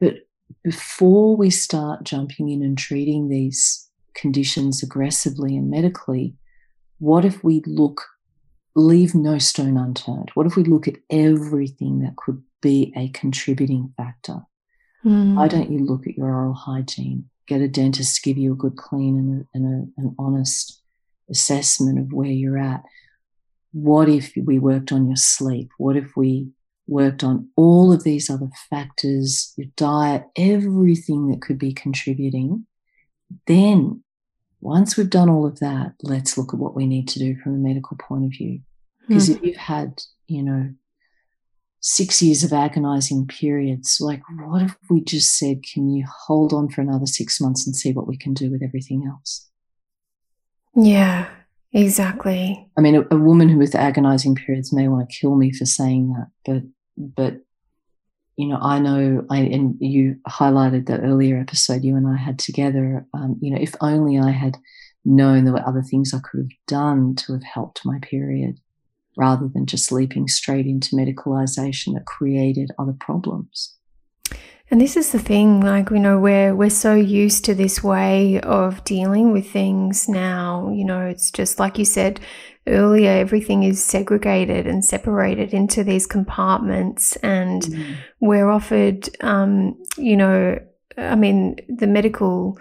But 0.00 0.16
before 0.62 1.36
we 1.36 1.48
start 1.48 2.04
jumping 2.04 2.50
in 2.50 2.62
and 2.62 2.76
treating 2.76 3.28
these 3.28 3.88
conditions 4.14 4.82
aggressively 4.82 5.56
and 5.56 5.70
medically, 5.70 6.34
what 6.98 7.24
if 7.24 7.42
we 7.42 7.62
look, 7.66 8.02
leave 8.76 9.14
no 9.14 9.38
stone 9.38 9.76
unturned? 9.76 10.30
What 10.34 10.46
if 10.46 10.54
we 10.54 10.62
look 10.62 10.86
at 10.86 10.96
everything 11.10 12.00
that 12.00 12.16
could 12.16 12.42
be 12.62 12.92
a 12.96 13.08
contributing 13.08 13.92
factor? 13.96 14.42
Mm. 15.04 15.34
Why 15.34 15.48
don't 15.48 15.72
you 15.72 15.80
look 15.80 16.06
at 16.06 16.16
your 16.16 16.28
oral 16.28 16.54
hygiene? 16.54 17.28
get 17.46 17.60
a 17.60 17.68
dentist 17.68 18.16
to 18.16 18.22
give 18.22 18.38
you 18.38 18.52
a 18.52 18.56
good 18.56 18.76
clean 18.76 19.16
and, 19.16 19.40
a, 19.40 19.46
and 19.54 19.90
a, 19.96 20.00
an 20.00 20.14
honest 20.18 20.82
assessment 21.30 21.98
of 21.98 22.12
where 22.12 22.30
you're 22.30 22.58
at. 22.58 22.82
What 23.72 24.08
if 24.08 24.32
we 24.36 24.58
worked 24.58 24.92
on 24.92 25.06
your 25.06 25.16
sleep? 25.16 25.70
What 25.78 25.96
if 25.96 26.16
we 26.16 26.48
worked 26.86 27.24
on 27.24 27.48
all 27.56 27.92
of 27.92 28.04
these 28.04 28.30
other 28.30 28.48
factors, 28.70 29.52
your 29.56 29.68
diet, 29.76 30.24
everything 30.36 31.28
that 31.28 31.42
could 31.42 31.58
be 31.58 31.72
contributing? 31.72 32.66
Then, 33.46 34.02
once 34.60 34.96
we've 34.96 35.10
done 35.10 35.28
all 35.28 35.46
of 35.46 35.58
that, 35.60 35.94
let's 36.02 36.36
look 36.36 36.52
at 36.52 36.60
what 36.60 36.74
we 36.74 36.86
need 36.86 37.08
to 37.08 37.18
do 37.18 37.36
from 37.36 37.54
a 37.54 37.58
medical 37.58 37.96
point 37.96 38.24
of 38.24 38.30
view. 38.30 38.60
Because 39.06 39.28
mm. 39.28 39.36
if 39.36 39.42
you've 39.42 39.56
had, 39.56 40.02
you 40.26 40.42
know, 40.42 40.70
six 41.86 42.20
years 42.20 42.42
of 42.42 42.52
agonizing 42.52 43.28
periods. 43.28 43.98
Like, 44.00 44.20
what 44.48 44.62
if 44.62 44.76
we 44.90 45.04
just 45.04 45.38
said, 45.38 45.62
can 45.62 45.88
you 45.88 46.04
hold 46.26 46.52
on 46.52 46.68
for 46.68 46.80
another 46.80 47.06
six 47.06 47.40
months 47.40 47.64
and 47.64 47.76
see 47.76 47.92
what 47.92 48.08
we 48.08 48.16
can 48.16 48.34
do 48.34 48.50
with 48.50 48.60
everything 48.60 49.06
else? 49.08 49.48
Yeah, 50.74 51.28
exactly. 51.72 52.68
I 52.76 52.80
mean, 52.80 52.96
a, 52.96 53.02
a 53.12 53.16
woman 53.16 53.48
who 53.48 53.58
with 53.58 53.76
agonizing 53.76 54.34
periods 54.34 54.72
may 54.72 54.88
want 54.88 55.08
to 55.08 55.16
kill 55.16 55.36
me 55.36 55.52
for 55.52 55.64
saying 55.64 56.12
that, 56.14 56.26
but, 56.44 56.62
but, 56.96 57.40
you 58.36 58.48
know, 58.48 58.58
I 58.60 58.78
know, 58.78 59.24
I, 59.30 59.38
and 59.38 59.76
you 59.80 60.16
highlighted 60.28 60.86
the 60.86 61.00
earlier 61.00 61.38
episode 61.38 61.84
you 61.84 61.96
and 61.96 62.06
I 62.06 62.16
had 62.16 62.38
together. 62.38 63.06
Um, 63.14 63.36
you 63.40 63.50
know, 63.50 63.60
if 63.60 63.74
only 63.80 64.18
I 64.18 64.30
had 64.30 64.58
known 65.04 65.44
there 65.44 65.54
were 65.54 65.66
other 65.66 65.82
things 65.82 66.12
I 66.12 66.18
could 66.18 66.40
have 66.40 66.50
done 66.66 67.14
to 67.16 67.32
have 67.32 67.42
helped 67.42 67.86
my 67.86 67.98
period 68.00 68.58
rather 69.16 69.48
than 69.48 69.64
just 69.64 69.90
leaping 69.90 70.28
straight 70.28 70.66
into 70.66 70.94
medicalization 70.96 71.94
that 71.94 72.04
created 72.04 72.70
other 72.78 72.94
problems. 73.00 73.74
And 74.68 74.80
this 74.80 74.96
is 74.96 75.12
the 75.12 75.20
thing, 75.20 75.60
like, 75.60 75.90
you 75.90 75.98
know, 76.00 76.18
we're, 76.18 76.54
we're 76.54 76.70
so 76.70 76.94
used 76.94 77.44
to 77.44 77.54
this 77.54 77.84
way 77.84 78.40
of 78.40 78.82
dealing 78.82 79.32
with 79.32 79.48
things 79.48 80.08
now. 80.08 80.72
You 80.74 80.84
know, 80.84 81.06
it's 81.06 81.30
just 81.30 81.60
like 81.60 81.78
you 81.78 81.84
said 81.84 82.18
earlier, 82.66 83.12
everything 83.12 83.62
is 83.62 83.84
segregated 83.84 84.66
and 84.66 84.84
separated 84.84 85.54
into 85.54 85.84
these 85.84 86.06
compartments. 86.06 87.14
And 87.16 87.62
mm. 87.62 87.96
we're 88.20 88.50
offered, 88.50 89.08
um, 89.20 89.80
you 89.96 90.16
know, 90.16 90.58
I 90.98 91.14
mean, 91.14 91.56
the 91.68 91.86
medical, 91.86 92.58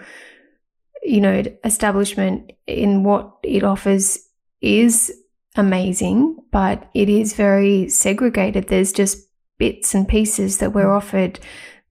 you 1.01 1.21
know, 1.21 1.43
establishment 1.63 2.51
in 2.67 3.03
what 3.03 3.35
it 3.41 3.63
offers 3.63 4.19
is 4.61 5.11
amazing, 5.55 6.37
but 6.51 6.87
it 6.93 7.09
is 7.09 7.33
very 7.33 7.89
segregated. 7.89 8.67
There's 8.67 8.91
just 8.91 9.27
bits 9.57 9.95
and 9.95 10.07
pieces 10.07 10.59
that 10.59 10.73
we're 10.73 10.85
mm. 10.85 10.97
offered 10.97 11.39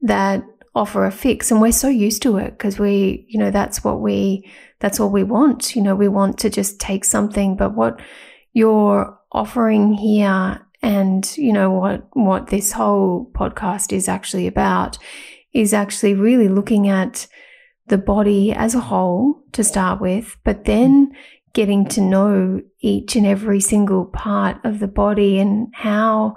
that 0.04 0.44
offer 0.74 1.06
a 1.06 1.10
fix 1.10 1.50
and 1.50 1.60
we're 1.60 1.72
so 1.72 1.88
used 1.88 2.22
to 2.22 2.36
it 2.36 2.50
because 2.50 2.78
we 2.78 3.26
you 3.28 3.38
know 3.38 3.50
that's 3.50 3.84
what 3.84 4.00
we 4.00 4.48
that's 4.80 5.00
all 5.00 5.10
we 5.10 5.24
want. 5.24 5.74
You 5.74 5.82
know 5.82 5.94
we 5.94 6.08
want 6.08 6.38
to 6.38 6.50
just 6.50 6.80
take 6.80 7.04
something 7.04 7.56
but 7.56 7.74
what 7.74 8.00
you're 8.52 9.18
offering 9.32 9.94
here 9.94 10.60
and 10.82 11.36
you 11.36 11.52
know 11.52 11.70
what 11.70 12.06
what 12.12 12.48
this 12.48 12.72
whole 12.72 13.30
podcast 13.34 13.92
is 13.92 14.08
actually 14.08 14.46
about 14.46 14.98
is 15.52 15.72
actually 15.72 16.14
really 16.14 16.48
looking 16.48 16.88
at 16.88 17.26
the 17.86 17.98
body 17.98 18.52
as 18.52 18.74
a 18.74 18.80
whole 18.80 19.42
to 19.52 19.64
start 19.64 20.00
with 20.00 20.36
but 20.44 20.64
then 20.64 21.10
getting 21.52 21.86
to 21.86 22.00
know 22.00 22.60
each 22.80 23.16
and 23.16 23.26
every 23.26 23.60
single 23.60 24.06
part 24.06 24.58
of 24.64 24.80
the 24.80 24.88
body 24.88 25.38
and 25.38 25.68
how 25.72 26.36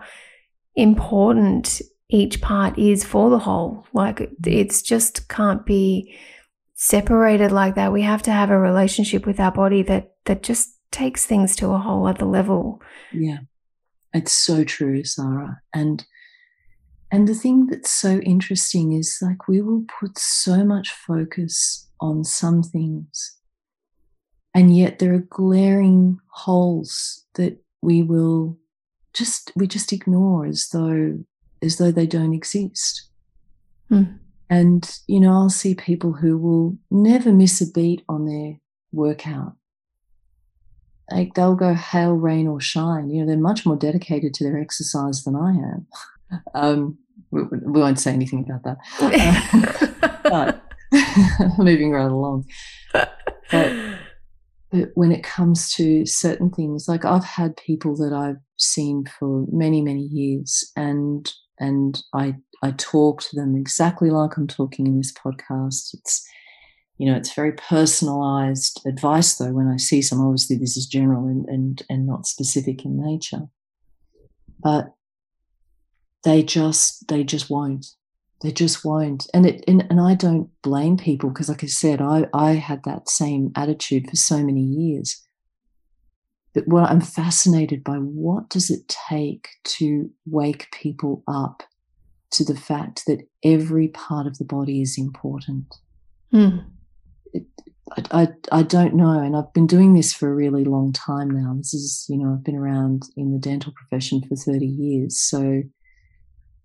important 0.75 1.81
each 2.09 2.41
part 2.41 2.77
is 2.77 3.03
for 3.03 3.29
the 3.29 3.39
whole. 3.39 3.85
Like 3.93 4.17
mm. 4.17 4.31
it's 4.45 4.81
just 4.81 5.27
can't 5.27 5.65
be 5.65 6.15
separated 6.75 7.51
like 7.51 7.75
that. 7.75 7.91
We 7.91 8.03
have 8.03 8.23
to 8.23 8.31
have 8.31 8.49
a 8.49 8.59
relationship 8.59 9.25
with 9.25 9.39
our 9.39 9.51
body 9.51 9.81
that 9.83 10.13
that 10.25 10.43
just 10.43 10.77
takes 10.91 11.25
things 11.25 11.55
to 11.57 11.69
a 11.69 11.77
whole 11.77 12.07
other 12.07 12.25
level. 12.25 12.81
Yeah. 13.11 13.39
It's 14.13 14.31
so 14.31 14.63
true, 14.63 15.03
Sarah. 15.03 15.61
And 15.73 16.05
and 17.11 17.27
the 17.27 17.35
thing 17.35 17.67
that's 17.67 17.91
so 17.91 18.19
interesting 18.19 18.93
is 18.93 19.19
like 19.21 19.47
we 19.47 19.61
will 19.61 19.85
put 19.99 20.17
so 20.17 20.63
much 20.63 20.91
focus 20.91 21.89
on 21.99 22.23
some 22.23 22.63
things. 22.63 23.37
And 24.53 24.75
yet 24.75 24.99
there 24.99 25.13
are 25.13 25.19
glaring 25.19 26.19
holes 26.29 27.25
that 27.35 27.57
we 27.81 28.01
will 28.01 28.57
just 29.13 29.51
we 29.55 29.67
just 29.67 29.93
ignore 29.93 30.45
as 30.45 30.69
though 30.69 31.19
as 31.61 31.77
though 31.77 31.91
they 31.91 32.07
don't 32.07 32.33
exist. 32.33 33.09
Mm. 33.91 34.19
And, 34.49 34.99
you 35.07 35.19
know, 35.19 35.33
I'll 35.33 35.49
see 35.49 35.75
people 35.75 36.13
who 36.13 36.37
will 36.37 36.77
never 36.89 37.31
miss 37.31 37.61
a 37.61 37.69
beat 37.71 38.03
on 38.07 38.25
their 38.25 38.59
workout. 38.91 39.53
Like 41.11 41.33
they'll 41.35 41.55
go 41.55 41.73
hail, 41.73 42.13
rain, 42.13 42.47
or 42.47 42.59
shine. 42.59 43.09
You 43.09 43.21
know, 43.21 43.27
they're 43.27 43.37
much 43.37 43.65
more 43.65 43.77
dedicated 43.77 44.33
to 44.35 44.43
their 44.43 44.59
exercise 44.59 45.23
than 45.23 45.35
I 45.35 45.51
am. 45.51 45.87
Um, 46.53 46.97
we, 47.31 47.43
we, 47.43 47.79
won't 47.79 48.01
say 48.01 48.11
anything 48.11 48.45
about 48.45 48.77
that. 48.99 50.19
but 50.23 50.61
moving 51.57 51.91
right 51.91 52.11
along. 52.11 52.45
But, 52.91 53.13
but 53.49 54.89
when 54.95 55.13
it 55.13 55.23
comes 55.23 55.71
to 55.75 56.05
certain 56.05 56.49
things, 56.49 56.87
like 56.87 57.05
I've 57.05 57.23
had 57.23 57.55
people 57.55 57.95
that 57.97 58.13
I've 58.13 58.41
seen 58.57 59.05
for 59.17 59.45
many, 59.49 59.81
many 59.81 60.01
years, 60.01 60.69
and 60.75 61.31
and 61.59 62.01
I 62.13 62.35
I 62.63 62.71
talk 62.71 63.21
to 63.23 63.35
them 63.35 63.55
exactly 63.55 64.09
like 64.09 64.37
I'm 64.37 64.47
talking 64.47 64.87
in 64.87 64.97
this 64.97 65.13
podcast. 65.13 65.93
It's 65.93 66.27
you 66.97 67.09
know 67.09 67.17
it's 67.17 67.33
very 67.33 67.53
personalized 67.53 68.81
advice 68.85 69.35
though 69.35 69.53
when 69.53 69.67
I 69.67 69.77
see 69.77 70.01
some 70.01 70.21
obviously 70.21 70.57
this 70.57 70.77
is 70.77 70.85
general 70.85 71.25
and 71.25 71.47
and, 71.47 71.83
and 71.89 72.07
not 72.07 72.27
specific 72.27 72.85
in 72.85 73.01
nature. 73.01 73.43
But 74.59 74.93
they 76.23 76.43
just 76.43 77.07
they 77.07 77.23
just 77.23 77.49
won't. 77.49 77.85
They 78.41 78.51
just 78.51 78.85
won't. 78.85 79.27
And 79.33 79.45
it 79.45 79.63
and, 79.67 79.85
and 79.89 79.99
I 79.99 80.13
don't 80.13 80.49
blame 80.61 80.97
people 80.97 81.29
because 81.29 81.49
like 81.49 81.63
I 81.63 81.67
said, 81.67 82.01
I, 82.01 82.27
I 82.33 82.53
had 82.53 82.83
that 82.83 83.09
same 83.09 83.51
attitude 83.55 84.09
for 84.09 84.15
so 84.15 84.43
many 84.43 84.61
years. 84.61 85.26
But 86.57 86.67
what 86.67 86.89
I'm 86.89 87.01
fascinated 87.01 87.83
by 87.83 87.97
what 87.97 88.49
does 88.49 88.71
it 88.71 88.87
take 88.87 89.47
to 89.77 90.09
wake 90.25 90.71
people 90.71 91.21
up 91.27 91.61
to 92.31 92.43
the 92.43 92.57
fact 92.57 93.03
that 93.05 93.27
every 93.43 93.89
part 93.89 94.25
of 94.25 94.39
the 94.39 94.43
body 94.43 94.81
is 94.81 94.97
important. 94.97 95.75
Mm. 96.33 96.65
It, 97.31 97.45
I, 97.95 98.23
I, 98.23 98.27
I 98.51 98.63
don't 98.63 98.95
know, 98.95 99.19
and 99.21 99.35
I've 99.35 99.53
been 99.53 99.67
doing 99.67 99.93
this 99.93 100.11
for 100.13 100.31
a 100.31 100.35
really 100.35 100.63
long 100.63 100.93
time 100.93 101.29
now. 101.29 101.53
This 101.57 101.75
is, 101.75 102.07
you 102.09 102.17
know, 102.17 102.33
I've 102.33 102.43
been 102.43 102.57
around 102.57 103.03
in 103.15 103.33
the 103.33 103.39
dental 103.39 103.71
profession 103.73 104.23
for 104.27 104.35
30 104.35 104.65
years. 104.65 105.19
So 105.19 105.61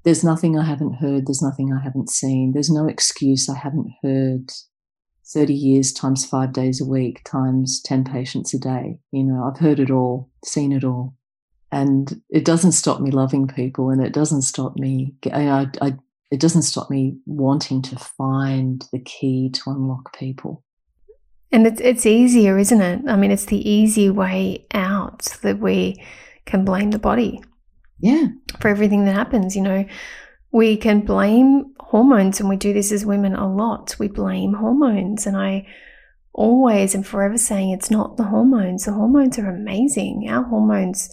there's 0.05 0.25
nothing 0.25 0.59
I 0.59 0.65
haven't 0.65 0.95
heard, 0.95 1.27
there's 1.27 1.43
nothing 1.43 1.71
I 1.71 1.83
haven't 1.83 2.09
seen, 2.09 2.53
there's 2.55 2.71
no 2.71 2.89
excuse 2.89 3.47
I 3.47 3.59
haven't 3.59 3.93
heard 4.03 4.53
30 5.33 5.55
years 5.55 5.93
times 5.93 6.25
five 6.25 6.53
days 6.53 6.81
a 6.81 6.85
week 6.85 7.23
times 7.25 7.81
10 7.83 8.05
patients 8.05 8.55
a 8.55 8.59
day. 8.59 8.99
You 9.11 9.25
know, 9.25 9.45
I've 9.45 9.59
heard 9.59 9.81
it 9.81 9.91
all, 9.91 10.31
seen 10.45 10.73
it 10.73 10.85
all. 10.85 11.15
And 11.71 12.21
it 12.29 12.45
doesn't 12.45 12.73
stop 12.73 13.01
me 13.01 13.11
loving 13.11 13.49
people 13.49 13.91
and 13.91 14.05
it 14.05 14.13
doesn't 14.13 14.43
stop 14.43 14.77
me, 14.77 15.15
I, 15.33 15.69
I, 15.81 15.97
it 16.31 16.39
doesn't 16.39 16.63
stop 16.63 16.91
me 16.91 17.17
wanting 17.25 17.81
to 17.83 17.97
find 17.97 18.85
the 18.93 18.99
key 18.99 19.51
to 19.51 19.71
unlock 19.71 20.17
people. 20.17 20.63
And 21.51 21.67
it's, 21.67 21.81
it's 21.81 22.07
easier, 22.07 22.59
isn't 22.59 22.81
it? 22.81 23.03
I 23.09 23.17
mean, 23.17 23.31
it's 23.31 23.47
the 23.47 23.69
easy 23.69 24.11
way 24.11 24.67
out 24.73 25.25
that 25.43 25.61
we 25.61 26.03
can 26.45 26.65
blame 26.65 26.91
the 26.91 26.99
body. 26.99 27.43
Yeah. 28.01 28.29
For 28.61 28.69
everything 28.69 29.05
that 29.05 29.15
happens, 29.15 29.55
you 29.55 29.63
know, 29.63 29.85
we 30.53 30.77
can 30.77 31.01
blame 31.01 31.75
hormones, 31.81 32.39
and 32.39 32.49
we 32.49 32.57
do 32.57 32.73
this 32.73 32.93
as 32.93 33.07
women 33.07 33.35
a 33.35 33.53
lot. 33.53 33.97
We 33.99 34.09
blame 34.09 34.55
hormones, 34.55 35.27
and 35.27 35.37
I 35.37 35.67
always 36.35 36.95
am 36.95 37.03
forever 37.03 37.39
saying 37.39 37.71
it's 37.71 37.91
not 37.91 38.17
the 38.17 38.25
hormones. 38.25 38.85
The 38.85 38.93
hormones 38.93 39.39
are 39.39 39.49
amazing. 39.49 40.29
Our 40.29 40.43
hormones 40.45 41.11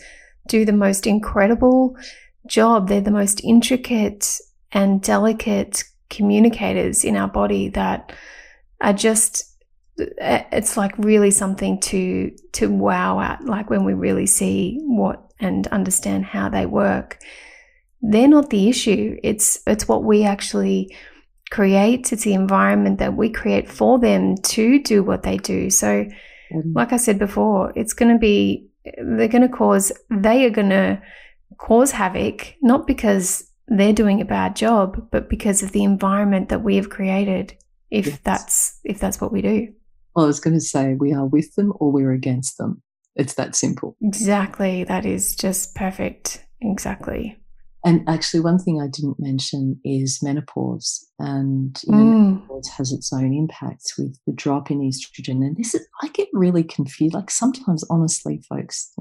do 0.48 0.66
the 0.66 0.74
most 0.74 1.08
incredible 1.08 1.98
job, 2.48 2.88
they're 2.88 3.02
the 3.02 3.12
most 3.12 3.44
intricate 3.44 4.40
and 4.72 5.02
delicate 5.02 5.84
communicators 6.10 7.06
in 7.06 7.16
our 7.16 7.28
body 7.28 7.70
that 7.70 8.12
are 8.82 8.94
just 8.94 9.46
eh, 10.20 10.44
it's 10.52 10.76
like 10.76 10.98
really 10.98 11.32
something 11.32 11.80
to 11.80 12.32
to 12.54 12.70
wow 12.70 13.20
at 13.20 13.44
like 13.46 13.70
when 13.70 13.84
we 13.84 13.94
really 13.94 14.26
see 14.26 14.80
what 14.84 15.32
and 15.40 15.68
understand 15.68 16.26
how 16.26 16.50
they 16.50 16.66
work 16.66 17.20
they're 18.02 18.28
not 18.28 18.50
the 18.50 18.70
issue. 18.70 19.18
It's 19.24 19.60
it's 19.68 19.88
what 19.88 20.04
we 20.04 20.24
actually 20.24 20.96
create. 21.52 22.12
It's 22.14 22.24
the 22.24 22.34
environment 22.34 23.00
that 23.00 23.16
we 23.16 23.30
create 23.30 23.70
for 23.70 24.00
them 24.00 24.36
to 24.38 24.82
do 24.82 25.04
what 25.04 25.24
they 25.24 25.38
do. 25.38 25.70
So, 25.70 26.06
mm-hmm. 26.06 26.74
like 26.74 26.94
I 26.94 26.98
said 26.98 27.20
before, 27.20 27.74
it's 27.76 27.94
going 27.94 28.14
to 28.14 28.20
be 28.20 28.70
they're 28.84 29.28
going 29.28 29.42
to 29.42 29.50
cause 29.50 29.92
they 30.10 30.46
are 30.46 30.50
going 30.50 30.70
to 30.70 31.02
cause 31.58 31.92
havoc 31.92 32.56
not 32.62 32.88
because 32.88 33.46
they're 33.68 33.94
doing 33.94 34.20
a 34.20 34.26
bad 34.26 34.56
job, 34.56 35.10
but 35.12 35.30
because 35.30 35.62
of 35.62 35.72
the 35.74 35.84
environment 35.84 36.50
that 36.50 36.64
we 36.64 36.76
have 36.76 36.90
created. 36.90 37.56
If 37.92 38.06
yes. 38.06 38.20
that's 38.24 38.80
if 38.84 39.00
that's 39.00 39.20
what 39.20 39.32
we 39.32 39.42
do. 39.42 39.68
Well, 40.16 40.26
I 40.26 40.28
was 40.28 40.40
going 40.40 40.56
to 40.56 40.62
say 40.62 40.94
we 40.94 41.14
are 41.14 41.26
with 41.26 41.56
them 41.56 41.74
or 41.76 41.92
we're 41.92 42.12
against 42.12 42.58
them. 42.58 42.82
It's 43.16 43.34
that 43.36 43.56
simple. 43.56 43.98
Exactly. 44.02 44.84
That 44.84 45.06
is 45.06 45.36
just 45.36 45.76
perfect. 45.76 46.46
Exactly. 46.62 47.40
And 47.86 48.08
actually, 48.10 48.42
one 48.42 48.60
thing 48.60 48.82
I 48.82 48.88
didn't 48.88 49.20
mention 49.20 49.80
is 49.86 50.20
menopause, 50.22 51.08
and 51.18 51.80
you 51.88 51.96
know, 51.96 52.04
mm. 52.04 52.34
menopause 52.34 52.68
has 52.78 52.92
its 52.92 53.14
own 53.14 53.34
impacts 53.34 53.98
with 53.98 54.18
the 54.28 54.34
drop 54.34 54.70
in 54.70 54.82
estrogen. 54.82 55.46
And 55.46 55.56
this 55.56 55.74
is, 55.74 55.88
I 56.02 56.10
get 56.10 56.28
really 56.34 56.64
confused. 56.64 57.14
Like 57.14 57.32
sometimes, 57.32 57.86
honestly, 57.90 58.44
folks, 58.50 58.92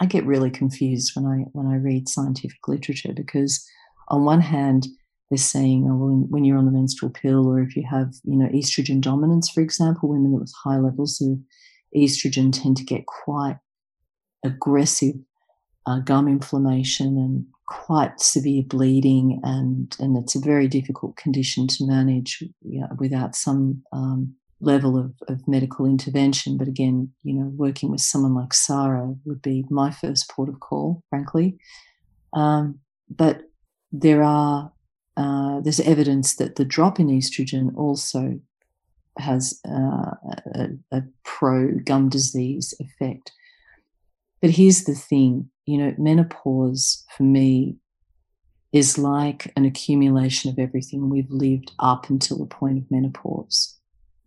I 0.00 0.06
get 0.06 0.26
really 0.26 0.50
confused 0.50 1.12
when 1.14 1.24
I 1.24 1.44
when 1.52 1.66
I 1.68 1.76
read 1.76 2.08
scientific 2.08 2.66
literature 2.66 3.12
because, 3.14 3.64
on 4.08 4.24
one 4.24 4.40
hand, 4.40 4.88
they're 5.30 5.38
saying, 5.38 5.86
oh, 5.88 5.96
well, 5.96 6.26
when 6.28 6.44
you're 6.44 6.58
on 6.58 6.66
the 6.66 6.72
menstrual 6.72 7.12
pill, 7.12 7.46
or 7.48 7.60
if 7.60 7.76
you 7.76 7.84
have, 7.88 8.12
you 8.24 8.36
know, 8.36 8.48
estrogen 8.48 9.00
dominance, 9.00 9.50
for 9.50 9.60
example, 9.60 10.08
women 10.08 10.32
with 10.32 10.52
high 10.64 10.78
levels 10.78 11.20
of 11.20 11.38
estrogen 11.96 12.52
tend 12.52 12.76
to 12.76 12.84
get 12.84 13.06
quite 13.06 13.58
aggressive 14.44 15.14
uh, 15.86 16.00
gum 16.00 16.26
inflammation 16.28 17.16
and 17.18 17.46
quite 17.66 18.20
severe 18.20 18.62
bleeding, 18.62 19.40
and 19.42 19.94
and 19.98 20.16
it's 20.16 20.34
a 20.34 20.40
very 20.40 20.68
difficult 20.68 21.16
condition 21.16 21.66
to 21.68 21.86
manage 21.86 22.42
you 22.62 22.80
know, 22.80 22.88
without 22.98 23.34
some 23.34 23.82
um, 23.92 24.34
level 24.60 24.98
of, 24.98 25.12
of 25.28 25.46
medical 25.46 25.86
intervention. 25.86 26.56
But 26.56 26.68
again, 26.68 27.12
you 27.22 27.34
know, 27.34 27.50
working 27.56 27.90
with 27.90 28.00
someone 28.00 28.34
like 28.34 28.54
Sarah 28.54 29.14
would 29.24 29.42
be 29.42 29.64
my 29.70 29.90
first 29.90 30.30
port 30.30 30.48
of 30.48 30.60
call, 30.60 31.02
frankly. 31.10 31.58
Um, 32.32 32.80
but 33.08 33.42
there 33.92 34.22
are 34.22 34.72
uh, 35.16 35.60
there's 35.60 35.80
evidence 35.80 36.36
that 36.36 36.56
the 36.56 36.64
drop 36.64 37.00
in 37.00 37.08
estrogen 37.08 37.74
also 37.76 38.38
has 39.18 39.58
uh, 39.66 40.12
a, 40.54 40.68
a 40.92 41.02
pro 41.24 41.72
gum 41.84 42.08
disease 42.08 42.74
effect. 42.78 43.32
But 44.40 44.50
here's 44.50 44.84
the 44.84 44.94
thing 44.94 45.50
you 45.66 45.78
know, 45.78 45.94
menopause 45.98 47.04
for 47.16 47.24
me 47.24 47.76
is 48.72 48.98
like 48.98 49.52
an 49.56 49.64
accumulation 49.64 50.50
of 50.50 50.58
everything 50.58 51.10
we've 51.10 51.30
lived 51.30 51.72
up 51.78 52.08
until 52.08 52.38
the 52.38 52.46
point 52.46 52.78
of 52.78 52.90
menopause. 52.90 53.78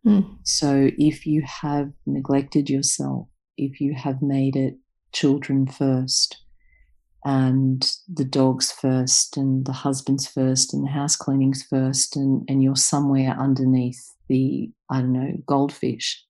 Mm. 0.06 0.38
So 0.44 0.90
if 0.98 1.26
you 1.26 1.44
have 1.44 1.92
neglected 2.06 2.70
yourself, 2.70 3.28
if 3.58 3.80
you 3.80 3.94
have 3.94 4.22
made 4.22 4.56
it 4.56 4.76
children 5.14 5.68
first, 5.68 6.38
and 7.26 7.92
the 8.12 8.24
dogs 8.24 8.72
first, 8.72 9.36
and 9.36 9.66
the 9.66 9.74
husbands 9.74 10.26
first, 10.26 10.74
and 10.74 10.86
the 10.86 10.92
house 10.92 11.16
cleanings 11.16 11.64
first, 11.64 12.16
and, 12.16 12.44
and 12.48 12.64
you're 12.64 12.76
somewhere 12.76 13.36
underneath 13.38 14.14
the, 14.30 14.72
I 14.90 15.02
don't 15.02 15.14
know, 15.14 15.34
goldfish 15.46 16.24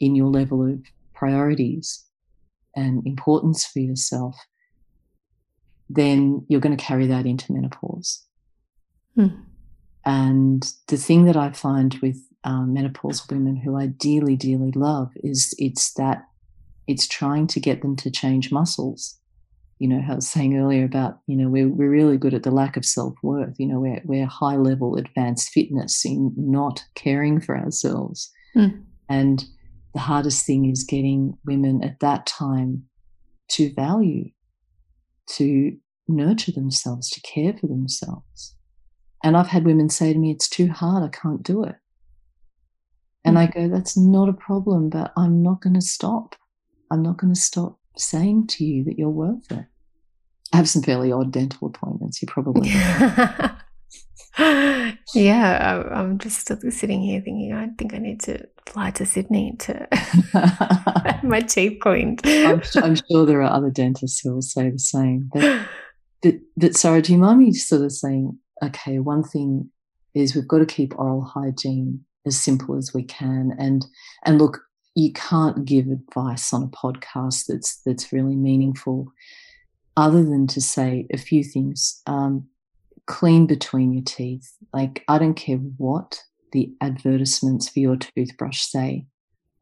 in 0.00 0.14
your 0.14 0.28
level 0.28 0.66
of 0.66 0.80
priorities 1.14 2.04
and 2.76 3.06
importance 3.06 3.64
for 3.64 3.80
yourself, 3.80 4.36
then 5.88 6.44
you're 6.48 6.60
going 6.60 6.76
to 6.76 6.82
carry 6.82 7.06
that 7.06 7.26
into 7.26 7.52
menopause. 7.52 8.24
Hmm. 9.14 9.28
And 10.04 10.70
the 10.88 10.96
thing 10.96 11.24
that 11.24 11.36
I 11.36 11.52
find 11.52 11.94
with 12.02 12.18
um, 12.44 12.74
menopausal 12.74 13.30
women 13.30 13.56
who 13.56 13.76
I 13.76 13.86
dearly, 13.86 14.36
dearly 14.36 14.72
love 14.72 15.12
is 15.16 15.54
it's 15.58 15.94
that 15.94 16.24
it's 16.86 17.08
trying 17.08 17.46
to 17.48 17.60
get 17.60 17.80
them 17.80 17.96
to 17.96 18.10
change 18.10 18.52
muscles. 18.52 19.18
You 19.78 19.88
know, 19.88 20.02
I 20.08 20.14
was 20.14 20.28
saying 20.28 20.56
earlier 20.56 20.84
about, 20.84 21.18
you 21.26 21.36
know, 21.36 21.48
we're, 21.48 21.68
we're 21.68 21.90
really 21.90 22.16
good 22.16 22.34
at 22.34 22.42
the 22.42 22.50
lack 22.50 22.76
of 22.76 22.84
self 22.84 23.14
worth. 23.22 23.54
You 23.58 23.66
know, 23.66 23.80
we're, 23.80 24.02
we're 24.04 24.26
high 24.26 24.56
level 24.56 24.96
advanced 24.96 25.50
fitness 25.50 26.04
in 26.04 26.32
not 26.36 26.84
caring 26.94 27.40
for 27.40 27.56
ourselves. 27.56 28.30
Mm. 28.54 28.82
And 29.08 29.44
the 29.94 30.00
hardest 30.00 30.44
thing 30.44 30.68
is 30.68 30.84
getting 30.84 31.38
women 31.46 31.82
at 31.82 32.00
that 32.00 32.26
time 32.26 32.84
to 33.48 33.72
value, 33.74 34.30
to 35.26 35.76
nurture 36.08 36.52
themselves, 36.52 37.08
to 37.10 37.20
care 37.20 37.54
for 37.54 37.68
themselves. 37.68 38.56
And 39.22 39.36
I've 39.36 39.46
had 39.46 39.64
women 39.64 39.88
say 39.88 40.12
to 40.12 40.18
me, 40.18 40.32
It's 40.32 40.48
too 40.48 40.68
hard, 40.68 41.02
I 41.02 41.08
can't 41.08 41.42
do 41.42 41.64
it. 41.64 41.76
And 43.24 43.38
I 43.38 43.46
go, 43.46 43.68
That's 43.68 43.96
not 43.96 44.28
a 44.28 44.34
problem, 44.34 44.90
but 44.90 45.12
I'm 45.16 45.42
not 45.42 45.62
going 45.62 45.74
to 45.74 45.80
stop. 45.80 46.34
I'm 46.90 47.02
not 47.02 47.16
going 47.16 47.32
to 47.32 47.40
stop 47.40 47.78
saying 47.96 48.48
to 48.48 48.64
you 48.64 48.84
that 48.84 48.98
you're 48.98 49.08
worth 49.08 49.50
it. 49.50 49.64
I 50.52 50.56
have 50.56 50.68
some 50.68 50.82
fairly 50.82 51.10
odd 51.10 51.32
dental 51.32 51.68
appointments. 51.68 52.20
You 52.20 52.28
probably. 52.28 52.70
yeah, 54.38 55.84
I'm 55.92 56.18
just 56.18 56.48
sitting 56.72 57.02
here 57.02 57.20
thinking, 57.20 57.52
I 57.52 57.68
think 57.78 57.94
I 57.94 57.98
need 57.98 58.20
to 58.22 58.46
fly 58.66 58.90
to 58.92 59.06
Sydney 59.06 59.54
to 59.60 59.88
my 61.22 61.40
teeth 61.40 61.78
cleaned. 61.80 62.20
I'm, 62.24 62.62
I'm, 62.76 62.96
sure 62.96 63.26
there 63.26 63.42
are 63.42 63.52
other 63.52 63.70
dentists 63.70 64.20
who 64.20 64.34
will 64.34 64.42
say 64.42 64.70
the 64.70 64.78
same. 64.78 65.30
But, 65.32 65.66
but, 66.22 66.34
but 66.56 66.74
sorry, 66.74 67.02
do 67.02 67.12
you 67.12 67.18
mind 67.18 67.38
me 67.38 67.52
sort 67.52 67.82
of 67.82 67.92
saying, 67.92 68.36
okay, 68.62 68.98
one 68.98 69.22
thing 69.22 69.70
is 70.14 70.34
we've 70.34 70.48
got 70.48 70.58
to 70.58 70.66
keep 70.66 70.98
oral 70.98 71.22
hygiene 71.22 72.04
as 72.26 72.40
simple 72.40 72.76
as 72.76 72.94
we 72.94 73.02
can, 73.02 73.54
and 73.58 73.84
and 74.24 74.38
look, 74.38 74.60
you 74.94 75.12
can't 75.12 75.64
give 75.64 75.88
advice 75.88 76.52
on 76.52 76.62
a 76.62 76.68
podcast 76.68 77.46
that's 77.46 77.80
that's 77.84 78.12
really 78.12 78.36
meaningful, 78.36 79.12
other 79.96 80.22
than 80.22 80.46
to 80.48 80.60
say 80.60 81.06
a 81.12 81.18
few 81.18 81.44
things. 81.44 82.00
Um, 82.06 82.48
clean 83.06 83.46
between 83.46 83.92
your 83.92 84.04
teeth. 84.04 84.52
Like, 84.72 85.04
I 85.08 85.18
don't 85.18 85.34
care 85.34 85.56
what 85.56 86.22
the 86.52 86.72
advertisements 86.80 87.68
for 87.68 87.80
your 87.80 87.96
toothbrush 87.96 88.62
say. 88.62 89.06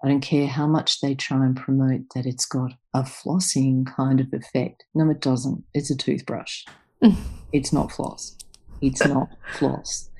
I 0.04 0.08
don't 0.08 0.20
care 0.20 0.48
how 0.48 0.66
much 0.66 1.00
they 1.00 1.14
try 1.14 1.44
and 1.44 1.56
promote 1.56 2.02
that 2.14 2.26
it's 2.26 2.44
got 2.44 2.72
a 2.92 3.02
flossing 3.02 3.86
kind 3.86 4.20
of 4.20 4.32
effect. 4.32 4.84
No, 4.94 5.08
it 5.10 5.20
doesn't. 5.20 5.64
It's 5.74 5.90
a 5.90 5.96
toothbrush. 5.96 6.64
it's 7.52 7.72
not 7.72 7.92
floss. 7.92 8.36
It's 8.80 9.06
not 9.06 9.28
floss. 9.58 10.10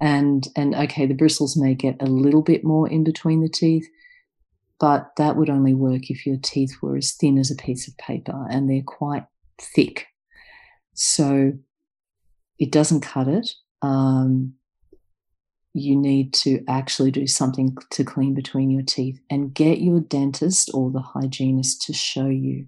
And 0.00 0.46
and 0.56 0.74
okay, 0.74 1.06
the 1.06 1.14
bristles 1.14 1.56
may 1.56 1.74
get 1.74 2.00
a 2.00 2.06
little 2.06 2.42
bit 2.42 2.64
more 2.64 2.88
in 2.88 3.04
between 3.04 3.42
the 3.42 3.48
teeth, 3.48 3.86
but 4.80 5.10
that 5.16 5.36
would 5.36 5.50
only 5.50 5.74
work 5.74 6.08
if 6.08 6.24
your 6.24 6.38
teeth 6.40 6.76
were 6.80 6.96
as 6.96 7.12
thin 7.12 7.36
as 7.36 7.50
a 7.50 7.56
piece 7.56 7.88
of 7.88 7.96
paper 7.98 8.46
and 8.48 8.70
they're 8.70 8.82
quite 8.82 9.26
thick. 9.60 10.06
So 10.94 11.52
it 12.58 12.72
doesn't 12.72 13.00
cut 13.00 13.28
it. 13.28 13.50
Um, 13.82 14.54
you 15.74 15.96
need 15.96 16.32
to 16.32 16.62
actually 16.68 17.10
do 17.10 17.26
something 17.26 17.76
to 17.90 18.04
clean 18.04 18.34
between 18.34 18.70
your 18.70 18.82
teeth 18.82 19.20
and 19.30 19.54
get 19.54 19.80
your 19.80 20.00
dentist 20.00 20.70
or 20.74 20.90
the 20.90 21.00
hygienist 21.00 21.82
to 21.82 21.92
show 21.92 22.26
you 22.26 22.66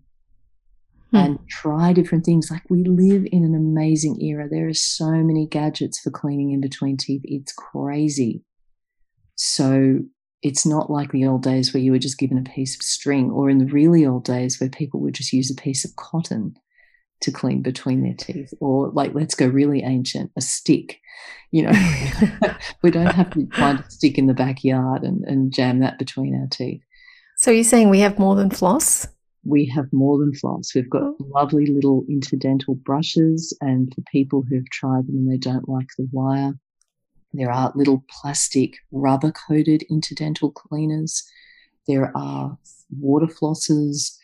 hmm. 1.11 1.16
and 1.16 1.38
try 1.49 1.93
different 1.93 2.24
things. 2.24 2.51
Like 2.51 2.62
we 2.68 2.84
live 2.84 3.26
in 3.32 3.45
an 3.45 3.55
amazing 3.55 4.20
era. 4.20 4.49
There 4.49 4.68
are 4.68 4.74
so 4.74 5.11
many 5.11 5.47
gadgets 5.47 5.99
for 5.99 6.11
cleaning 6.11 6.53
in 6.53 6.61
between 6.61 6.97
teeth. 6.97 7.22
It's 7.24 7.53
crazy. 7.53 8.45
So 9.34 10.01
it's 10.43 10.64
not 10.66 10.91
like 10.91 11.12
the 11.12 11.26
old 11.26 11.43
days 11.43 11.72
where 11.72 11.82
you 11.82 11.93
were 11.93 11.99
just 11.99 12.18
given 12.18 12.38
a 12.38 12.43
piece 12.43 12.74
of 12.76 12.82
string 12.82 13.30
or 13.30 13.51
in 13.51 13.59
the 13.59 13.66
really 13.66 14.07
old 14.07 14.24
days 14.24 14.61
where 14.61 14.70
people 14.70 15.01
would 15.01 15.14
just 15.14 15.32
use 15.32 15.51
a 15.51 15.61
piece 15.61 15.84
of 15.84 15.97
cotton 15.97 16.55
to 17.21 17.31
clean 17.31 17.62
between 17.62 18.03
their 18.03 18.14
teeth 18.14 18.53
or 18.61 18.89
like 18.91 19.14
let's 19.14 19.35
go 19.35 19.47
really 19.47 19.83
ancient 19.83 20.31
a 20.37 20.41
stick 20.41 21.01
you 21.53 21.64
know? 21.64 21.73
We 22.83 22.91
don't 22.91 23.12
have 23.12 23.31
to 23.33 23.47
find 23.53 23.81
a 23.81 23.91
stick 23.91 24.16
in 24.16 24.27
the 24.27 24.35
backyard 24.35 25.03
and, 25.03 25.25
and 25.25 25.53
jam 25.53 25.81
that 25.81 25.99
between 25.99 26.35
our 26.41 26.47
teeth. 26.47 26.81
So 27.37 27.51
you're 27.51 27.64
saying 27.64 27.91
we 27.91 28.01
have 28.01 28.18
more 28.18 28.37
than 28.37 28.51
floss? 28.51 29.07
We 29.45 29.66
have 29.66 29.87
more 29.93 30.16
than 30.18 30.33
floss. 30.35 30.75
We've 30.75 30.89
got 30.89 31.03
oh. 31.03 31.16
lovely 31.35 31.66
little 31.66 32.05
interdental 32.11 32.77
brushes 32.83 33.57
and 33.61 33.93
for 33.95 34.03
people 34.12 34.45
who've 34.49 34.71
tried 34.71 35.09
them 35.09 35.16
and 35.16 35.31
they 35.31 35.37
don't 35.37 35.68
like 35.68 35.89
the 35.99 36.09
wire 36.12 36.55
there 37.33 37.51
are 37.51 37.73
little 37.75 38.05
plastic 38.11 38.77
rubber 38.91 39.33
coated 39.33 39.85
interdental 39.91 40.53
cleaners. 40.53 41.23
There 41.87 42.16
are 42.16 42.59
water 42.91 43.27
flosses 43.27 44.16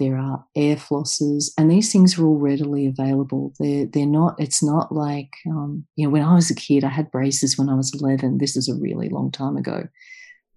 there 0.00 0.16
are 0.16 0.44
air 0.56 0.76
flosses, 0.76 1.52
and 1.56 1.70
these 1.70 1.92
things 1.92 2.18
are 2.18 2.26
all 2.26 2.38
readily 2.38 2.86
available. 2.86 3.52
They're 3.60 3.86
they're 3.86 4.06
not. 4.06 4.34
It's 4.40 4.62
not 4.62 4.90
like 4.90 5.30
um, 5.46 5.86
you 5.94 6.06
know 6.06 6.10
when 6.10 6.22
I 6.22 6.34
was 6.34 6.50
a 6.50 6.54
kid, 6.54 6.82
I 6.82 6.88
had 6.88 7.10
braces 7.10 7.56
when 7.56 7.68
I 7.68 7.74
was 7.74 7.94
eleven. 7.94 8.38
This 8.38 8.56
is 8.56 8.68
a 8.68 8.74
really 8.74 9.10
long 9.10 9.30
time 9.30 9.56
ago, 9.56 9.86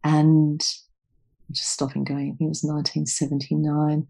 and 0.03 0.65
I'm 1.49 1.53
just 1.53 1.71
stopping 1.71 2.05
going. 2.05 2.37
It 2.39 2.47
was 2.47 2.63
1979. 2.63 4.07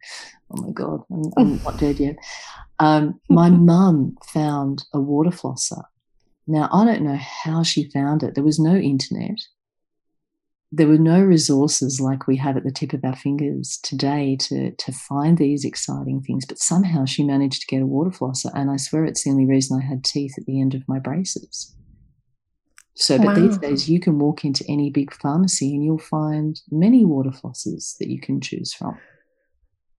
Oh 0.52 0.62
my 0.62 0.72
god, 0.72 1.02
I'm, 1.12 1.32
I'm 1.36 1.64
not 1.64 1.80
dead 1.80 2.00
yet. 2.00 2.16
Um, 2.80 3.20
my 3.28 3.50
mum 3.50 4.16
found 4.28 4.86
a 4.94 5.00
water 5.00 5.32
flosser. 5.32 5.84
Now 6.46 6.70
I 6.72 6.86
don't 6.86 7.02
know 7.02 7.18
how 7.20 7.64
she 7.64 7.90
found 7.90 8.22
it. 8.22 8.36
There 8.36 8.44
was 8.44 8.60
no 8.60 8.76
internet 8.76 9.40
there 10.76 10.88
were 10.88 10.98
no 10.98 11.22
resources 11.22 12.02
like 12.02 12.26
we 12.26 12.36
have 12.36 12.58
at 12.58 12.64
the 12.64 12.72
tip 12.72 12.94
of 12.94 13.06
our 13.06 13.16
fingers 13.16 13.78
today 13.84 14.36
to, 14.40 14.72
to 14.72 14.92
find 14.92 15.38
these 15.38 15.64
exciting 15.64 16.20
things. 16.22 16.46
But 16.48 16.58
somehow 16.58 17.06
she 17.06 17.24
managed 17.24 17.62
to 17.62 17.68
get 17.68 17.84
a 17.84 17.86
water 17.86 18.10
flosser. 18.10 18.50
And 18.56 18.72
I 18.72 18.78
swear 18.78 19.06
it's 19.06 19.24
the 19.24 19.30
only 19.30 19.46
reason 19.46 19.80
I 19.80 19.86
had 19.86 20.04
teeth 20.04 20.34
at 20.36 20.48
the 20.48 20.60
end 20.60 20.74
of 20.74 20.82
my 20.88 20.98
braces. 20.98 21.76
So, 22.96 23.20
but 23.20 23.28
wow. 23.28 23.34
these 23.36 23.58
days 23.60 23.88
you 23.88 24.00
can 24.00 24.18
walk 24.18 24.44
into 24.44 24.66
any 24.68 24.90
big 24.90 25.14
pharmacy 25.14 25.76
and 25.76 25.84
you'll 25.84 26.00
find 26.00 26.60
many 26.72 27.06
water 27.06 27.30
flossers 27.32 27.96
that 28.00 28.10
you 28.10 28.20
can 28.20 28.42
choose 28.42 28.74
from. 28.74 28.98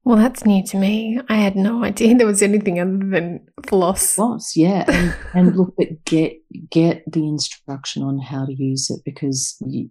Well, 0.02 0.18
that's 0.18 0.44
new 0.44 0.64
to 0.66 0.76
me. 0.76 1.20
I 1.28 1.36
had 1.36 1.54
no 1.54 1.84
idea 1.84 2.16
there 2.16 2.26
was 2.26 2.42
anything 2.42 2.80
other 2.80 2.98
than 2.98 3.46
floss. 3.66 4.14
Floss, 4.14 4.54
yeah, 4.54 4.84
and, 4.86 5.16
and 5.32 5.56
look, 5.56 5.74
but 5.78 6.04
get 6.04 6.36
get 6.70 7.10
the 7.10 7.26
instruction 7.26 8.02
on 8.02 8.18
how 8.18 8.44
to 8.44 8.52
use 8.52 8.90
it 8.90 9.00
because 9.02 9.56
you, 9.66 9.88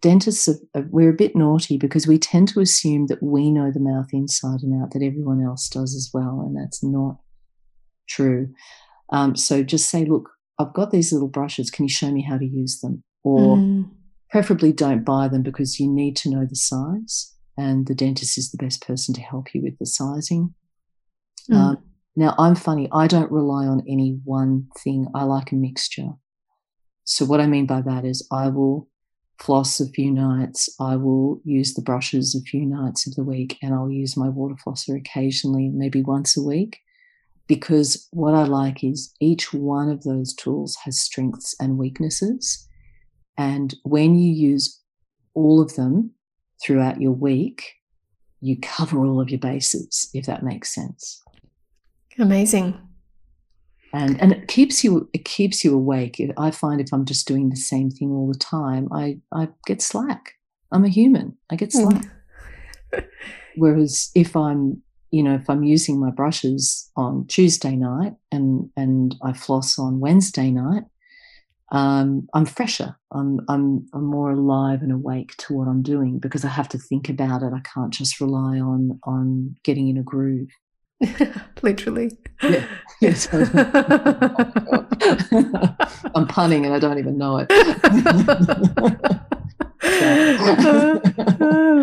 dentists, 0.00 0.48
are, 0.48 0.86
we're 0.90 1.10
a 1.10 1.16
bit 1.16 1.36
naughty 1.36 1.76
because 1.76 2.06
we 2.06 2.18
tend 2.18 2.48
to 2.48 2.60
assume 2.60 3.06
that 3.06 3.22
we 3.22 3.50
know 3.50 3.70
the 3.70 3.80
mouth 3.80 4.08
inside 4.12 4.60
and 4.62 4.82
out, 4.82 4.92
that 4.92 5.02
everyone 5.02 5.42
else 5.42 5.68
does 5.68 5.94
as 5.94 6.10
well. 6.12 6.42
And 6.46 6.56
that's 6.56 6.82
not 6.82 7.18
true. 8.08 8.48
Um, 9.10 9.36
so 9.36 9.62
just 9.62 9.90
say, 9.90 10.04
look, 10.04 10.30
I've 10.58 10.74
got 10.74 10.90
these 10.90 11.12
little 11.12 11.28
brushes. 11.28 11.70
Can 11.70 11.84
you 11.84 11.88
show 11.88 12.10
me 12.10 12.22
how 12.22 12.36
to 12.36 12.46
use 12.46 12.80
them? 12.80 13.02
Or 13.24 13.56
mm. 13.56 13.88
preferably 14.30 14.72
don't 14.72 15.04
buy 15.04 15.28
them 15.28 15.42
because 15.42 15.78
you 15.78 15.88
need 15.88 16.16
to 16.16 16.30
know 16.30 16.46
the 16.48 16.56
size. 16.56 17.34
And 17.56 17.86
the 17.86 17.94
dentist 17.94 18.38
is 18.38 18.50
the 18.50 18.62
best 18.62 18.86
person 18.86 19.14
to 19.14 19.20
help 19.20 19.54
you 19.54 19.62
with 19.62 19.78
the 19.78 19.86
sizing. 19.86 20.54
Mm. 21.50 21.56
Um, 21.56 21.78
now, 22.16 22.34
I'm 22.36 22.56
funny. 22.56 22.88
I 22.92 23.06
don't 23.06 23.30
rely 23.30 23.66
on 23.66 23.84
any 23.88 24.18
one 24.24 24.68
thing. 24.78 25.06
I 25.14 25.22
like 25.22 25.52
a 25.52 25.54
mixture. 25.54 26.10
So, 27.04 27.24
what 27.24 27.40
I 27.40 27.46
mean 27.46 27.66
by 27.66 27.80
that 27.80 28.04
is, 28.04 28.26
I 28.32 28.48
will 28.48 28.88
floss 29.38 29.80
a 29.80 29.88
few 29.88 30.10
nights. 30.10 30.68
I 30.80 30.96
will 30.96 31.40
use 31.44 31.74
the 31.74 31.82
brushes 31.82 32.34
a 32.34 32.40
few 32.42 32.66
nights 32.66 33.06
of 33.06 33.14
the 33.14 33.24
week 33.24 33.56
and 33.62 33.74
I'll 33.74 33.90
use 33.90 34.16
my 34.16 34.28
water 34.28 34.56
flosser 34.56 34.96
occasionally, 34.96 35.68
maybe 35.68 36.02
once 36.02 36.36
a 36.36 36.42
week. 36.42 36.78
because 37.48 38.06
what 38.12 38.34
I 38.34 38.44
like 38.44 38.84
is 38.84 39.12
each 39.20 39.52
one 39.52 39.88
of 39.90 40.04
those 40.04 40.34
tools 40.34 40.76
has 40.84 41.00
strengths 41.00 41.56
and 41.58 41.78
weaknesses. 41.78 42.68
And 43.36 43.74
when 43.82 44.16
you 44.16 44.30
use 44.32 44.80
all 45.34 45.60
of 45.60 45.74
them 45.74 46.12
throughout 46.62 47.00
your 47.00 47.12
week, 47.12 47.72
you 48.40 48.56
cover 48.60 48.98
all 49.04 49.20
of 49.20 49.30
your 49.30 49.40
bases, 49.40 50.10
if 50.12 50.26
that 50.26 50.44
makes 50.44 50.72
sense. 50.74 51.22
Amazing. 52.18 52.78
And 53.92 54.20
and 54.20 54.32
it 54.32 54.48
keeps 54.48 54.84
you 54.84 55.08
it 55.12 55.24
keeps 55.24 55.64
you 55.64 55.74
awake. 55.74 56.20
I 56.36 56.50
find 56.50 56.80
if 56.80 56.92
I'm 56.92 57.04
just 57.04 57.26
doing 57.26 57.48
the 57.48 57.56
same 57.56 57.90
thing 57.90 58.10
all 58.10 58.30
the 58.30 58.38
time, 58.38 58.88
I 58.92 59.18
I 59.32 59.48
get 59.66 59.80
slack. 59.80 60.34
I'm 60.72 60.84
a 60.84 60.88
human. 60.88 61.36
I 61.50 61.56
get 61.56 61.72
hmm. 61.72 61.88
slack. 61.88 63.04
Whereas 63.56 64.10
if 64.14 64.36
I'm 64.36 64.82
you 65.10 65.22
know 65.22 65.34
if 65.34 65.48
I'm 65.48 65.64
using 65.64 65.98
my 65.98 66.10
brushes 66.10 66.90
on 66.96 67.26
Tuesday 67.28 67.76
night 67.76 68.14
and 68.30 68.70
and 68.76 69.14
I 69.22 69.32
floss 69.32 69.78
on 69.78 70.00
Wednesday 70.00 70.50
night, 70.50 70.84
um, 71.70 72.28
I'm 72.32 72.46
fresher. 72.46 72.96
I'm, 73.12 73.40
I'm, 73.48 73.86
I'm 73.92 74.04
more 74.04 74.30
alive 74.30 74.82
and 74.82 74.92
awake 74.92 75.34
to 75.38 75.54
what 75.54 75.68
I'm 75.68 75.82
doing 75.82 76.18
because 76.18 76.44
I 76.44 76.48
have 76.48 76.68
to 76.70 76.78
think 76.78 77.08
about 77.08 77.42
it. 77.42 77.52
I 77.54 77.60
can't 77.60 77.92
just 77.92 78.20
rely 78.20 78.58
on 78.58 79.00
on 79.04 79.56
getting 79.64 79.88
in 79.88 79.98
a 79.98 80.02
groove. 80.02 80.48
Literally. 81.62 82.16
Yeah. 82.42 82.66
Yes. 83.00 83.28
I'm 83.32 83.46
punning 86.26 86.64
and 86.66 86.74
I 86.74 86.80
don't 86.80 86.98
even 86.98 87.16
know 87.16 87.36
it. 87.38 87.46
I 87.48 89.20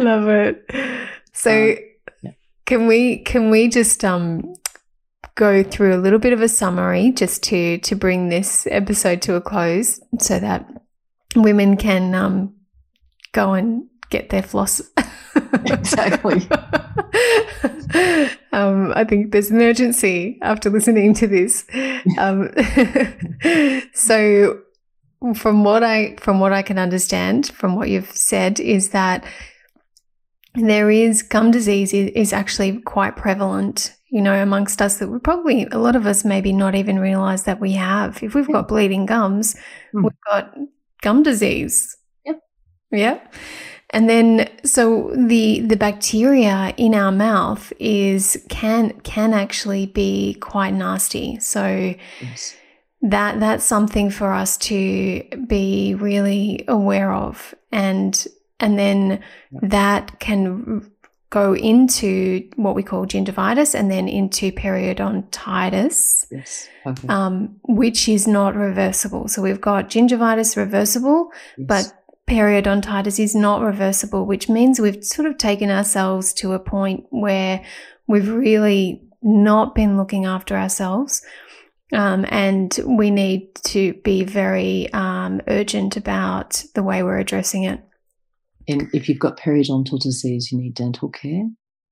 love 0.03 0.27
it. 0.27 0.69
So, 1.31 1.51
um, 1.51 1.77
yeah. 2.21 2.31
can 2.65 2.87
we 2.87 3.19
can 3.19 3.49
we 3.49 3.69
just 3.69 4.03
um 4.03 4.55
go 5.35 5.63
through 5.63 5.95
a 5.95 5.99
little 6.03 6.19
bit 6.19 6.33
of 6.33 6.41
a 6.41 6.49
summary 6.49 7.11
just 7.11 7.43
to 7.43 7.77
to 7.77 7.95
bring 7.95 8.27
this 8.27 8.67
episode 8.69 9.21
to 9.21 9.35
a 9.35 9.41
close 9.41 10.01
so 10.19 10.37
that 10.37 10.67
women 11.35 11.77
can 11.77 12.15
um, 12.15 12.53
go 13.31 13.53
and 13.53 13.87
get 14.09 14.29
their 14.29 14.43
floss. 14.43 14.81
exactly. 15.65 16.47
um, 18.51 18.93
I 18.95 19.05
think 19.07 19.31
there's 19.31 19.51
an 19.51 19.61
urgency 19.61 20.39
after 20.41 20.69
listening 20.69 21.13
to 21.15 21.27
this. 21.27 21.65
Um, 22.17 22.51
so, 23.93 24.59
from 25.35 25.63
what 25.63 25.83
I 25.83 26.15
from 26.19 26.39
what 26.39 26.53
I 26.53 26.61
can 26.61 26.77
understand, 26.77 27.47
from 27.47 27.75
what 27.75 27.89
you've 27.89 28.11
said, 28.11 28.59
is 28.59 28.89
that 28.89 29.25
there 30.55 30.89
is 30.89 31.21
gum 31.21 31.51
disease 31.51 31.93
is 31.93 32.31
actually 32.31 32.79
quite 32.81 33.17
prevalent 33.17 33.95
you 34.15 34.21
know, 34.21 34.41
amongst 34.41 34.81
us 34.81 34.99
that 34.99 35.09
we 35.09 35.19
probably, 35.19 35.67
a 35.73 35.77
lot 35.77 35.97
of 35.97 36.05
us 36.05 36.23
maybe 36.23 36.53
not 36.53 36.73
even 36.73 36.99
realize 36.99 37.43
that 37.43 37.59
we 37.59 37.73
have. 37.73 38.23
If 38.23 38.33
we've 38.33 38.47
got 38.47 38.69
bleeding 38.69 39.05
gums, 39.05 39.55
mm. 39.93 40.03
we've 40.03 40.21
got 40.29 40.55
gum 41.01 41.21
disease. 41.21 41.97
Yep. 42.25 42.39
Yeah. 42.93 43.19
And 43.95 44.09
then 44.09 44.49
so 44.65 45.09
the 45.15 45.61
the 45.61 45.77
bacteria 45.77 46.73
in 46.75 46.93
our 46.93 47.13
mouth 47.13 47.71
is 47.79 48.45
can 48.49 48.91
can 49.03 49.33
actually 49.33 49.85
be 49.85 50.33
quite 50.41 50.73
nasty. 50.73 51.39
So 51.39 51.95
yes. 52.19 52.57
that 53.01 53.39
that's 53.39 53.63
something 53.63 54.09
for 54.09 54.33
us 54.33 54.57
to 54.57 55.23
be 55.47 55.95
really 55.95 56.65
aware 56.67 57.13
of 57.13 57.55
and 57.71 58.27
and 58.59 58.77
then 58.77 59.23
that 59.61 60.19
can 60.19 60.91
go 61.29 61.53
into 61.55 62.49
what 62.57 62.75
we 62.75 62.83
call 62.83 63.05
gingivitis 63.05 63.75
and 63.75 63.89
then 63.89 64.07
into 64.07 64.51
periodontitis, 64.51 66.27
yes. 66.31 66.69
okay. 66.85 67.07
um, 67.07 67.55
which 67.63 68.07
is 68.07 68.27
not 68.27 68.55
reversible. 68.55 69.27
So 69.27 69.41
we've 69.41 69.59
got 69.59 69.89
gingivitis 69.89 70.55
reversible, 70.55 71.31
yes. 71.57 71.67
but 71.67 72.04
periodontitis 72.29 73.19
is 73.19 73.35
not 73.35 73.61
reversible, 73.61 74.25
which 74.25 74.49
means 74.49 74.79
we've 74.79 75.03
sort 75.03 75.27
of 75.27 75.37
taken 75.37 75.69
ourselves 75.69 76.33
to 76.33 76.53
a 76.53 76.59
point 76.59 77.05
where 77.09 77.63
we've 78.07 78.29
really 78.29 79.01
not 79.21 79.75
been 79.75 79.97
looking 79.97 80.25
after 80.25 80.55
ourselves. 80.55 81.21
Um, 81.93 82.25
and 82.29 82.77
we 82.85 83.11
need 83.11 83.55
to 83.65 83.93
be 84.03 84.23
very 84.23 84.91
um, 84.91 85.41
urgent 85.47 85.97
about 85.97 86.63
the 86.73 86.83
way 86.83 87.03
we're 87.03 87.19
addressing 87.19 87.63
it. 87.63 87.81
And 88.67 88.87
if 88.93 89.07
you've 89.07 89.19
got 89.19 89.39
periodontal 89.39 89.99
disease, 89.99 90.51
you 90.51 90.57
need 90.57 90.73
dental 90.73 91.09
care. 91.09 91.43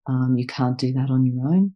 Um, 0.08 0.36
you 0.38 0.48
can't 0.48 0.78
do 0.78 0.92
that 0.94 1.10
on 1.10 1.26
your 1.26 1.48
own. 1.48 1.74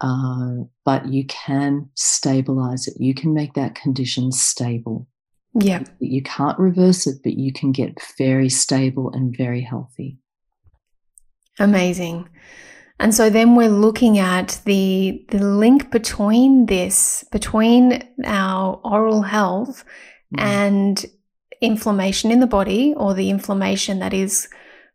Uh, 0.00 0.64
but 0.84 1.08
you 1.08 1.26
can 1.26 1.88
stabilize 1.94 2.86
it. 2.86 2.94
You 2.98 3.14
can 3.14 3.34
make 3.34 3.54
that 3.54 3.74
condition 3.74 4.30
stable. 4.30 5.08
Yeah. 5.60 5.82
You 5.98 6.22
can't 6.22 6.58
reverse 6.58 7.06
it, 7.06 7.18
but 7.22 7.34
you 7.34 7.52
can 7.52 7.72
get 7.72 8.00
very 8.16 8.48
stable 8.48 9.10
and 9.12 9.36
very 9.36 9.60
healthy. 9.60 10.18
Amazing. 11.58 12.28
And 13.00 13.14
so 13.14 13.30
then 13.30 13.54
we're 13.54 13.68
looking 13.68 14.18
at 14.18 14.60
the 14.64 15.24
the 15.30 15.44
link 15.44 15.90
between 15.90 16.66
this, 16.66 17.24
between 17.30 18.02
our 18.24 18.80
oral 18.84 19.22
health 19.22 19.84
mm. 20.34 20.40
and 20.40 21.04
inflammation 21.60 22.30
in 22.30 22.40
the 22.40 22.46
body 22.46 22.94
or 22.96 23.14
the 23.14 23.30
inflammation 23.30 23.98
that 24.00 24.12
is 24.12 24.48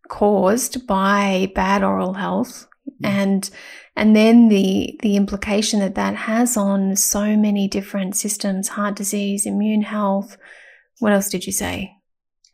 caused 0.10 0.86
by 0.86 1.52
bad 1.56 1.84
oral 1.84 2.14
health 2.14 2.68
mm. 3.02 3.08
and 3.08 3.50
and 3.96 4.16
then 4.16 4.50
the 4.50 5.00
the 5.02 5.16
implication 5.16 5.80
that 5.80 5.96
that 5.96 6.16
has 6.16 6.58
on 6.58 6.96
so 6.96 7.36
many 7.36 7.68
different 7.68 8.16
systems 8.16 8.70
heart 8.70 8.96
disease 8.96 9.46
immune 9.46 9.84
health 9.84 10.38
what 11.04 11.12
else 11.12 11.30
did 11.30 11.46
you 11.46 11.52
say? 11.52 11.98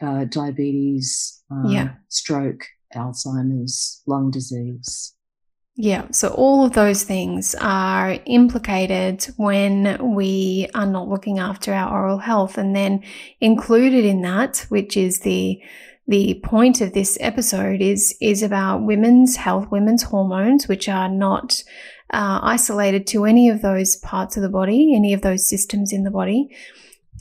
Uh, 0.01 0.25
diabetes 0.25 1.43
uh, 1.51 1.67
yeah. 1.67 1.89
stroke 2.07 2.65
alzheimer's 2.95 4.01
lung 4.07 4.31
disease. 4.31 5.13
Yeah, 5.75 6.07
so 6.11 6.29
all 6.29 6.65
of 6.65 6.73
those 6.73 7.03
things 7.03 7.55
are 7.61 8.17
implicated 8.25 9.23
when 9.37 10.15
we 10.15 10.67
are 10.73 10.87
not 10.87 11.07
looking 11.07 11.37
after 11.37 11.71
our 11.73 12.01
oral 12.01 12.17
health. 12.17 12.57
And 12.57 12.75
then 12.75 13.03
included 13.39 14.03
in 14.03 14.23
that, 14.23 14.65
which 14.69 14.97
is 14.97 15.19
the 15.19 15.61
the 16.09 16.41
point 16.43 16.81
of 16.81 16.93
this 16.93 17.17
episode 17.21 17.81
is 17.81 18.15
is 18.19 18.41
about 18.41 18.81
women's 18.81 19.35
health, 19.35 19.67
women's 19.69 20.03
hormones, 20.03 20.67
which 20.67 20.89
are 20.89 21.07
not 21.07 21.63
uh, 22.11 22.39
isolated 22.41 23.05
to 23.07 23.25
any 23.25 23.47
of 23.47 23.61
those 23.61 23.95
parts 23.97 24.35
of 24.35 24.41
the 24.41 24.49
body, 24.49 24.95
any 24.95 25.13
of 25.13 25.21
those 25.21 25.47
systems 25.47 25.93
in 25.93 26.03
the 26.03 26.11
body. 26.11 26.49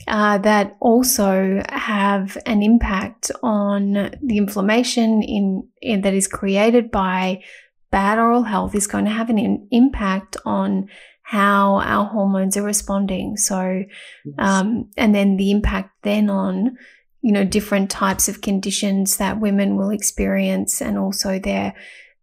Uh, 0.07 0.37
that 0.39 0.77
also 0.79 1.61
have 1.69 2.37
an 2.45 2.63
impact 2.63 3.31
on 3.43 3.93
the 4.23 4.37
inflammation 4.37 5.21
in, 5.21 5.67
in 5.81 6.01
that 6.01 6.13
is 6.13 6.25
created 6.25 6.89
by 6.89 7.43
bad 7.91 8.17
oral 8.17 8.43
health 8.43 8.73
is 8.73 8.87
going 8.87 9.03
to 9.03 9.11
have 9.11 9.29
an 9.29 9.67
impact 9.71 10.37
on 10.45 10.87
how 11.21 11.75
our 11.81 12.05
hormones 12.05 12.55
are 12.55 12.63
responding. 12.63 13.35
So, 13.35 13.83
um, 14.37 14.89
and 14.97 15.13
then 15.13 15.37
the 15.37 15.51
impact 15.51 15.91
then 16.03 16.29
on, 16.29 16.77
you 17.21 17.31
know, 17.31 17.43
different 17.43 17.89
types 17.89 18.29
of 18.29 18.41
conditions 18.41 19.17
that 19.17 19.39
women 19.39 19.75
will 19.75 19.89
experience 19.89 20.81
and 20.81 20.97
also 20.97 21.39
their 21.39 21.73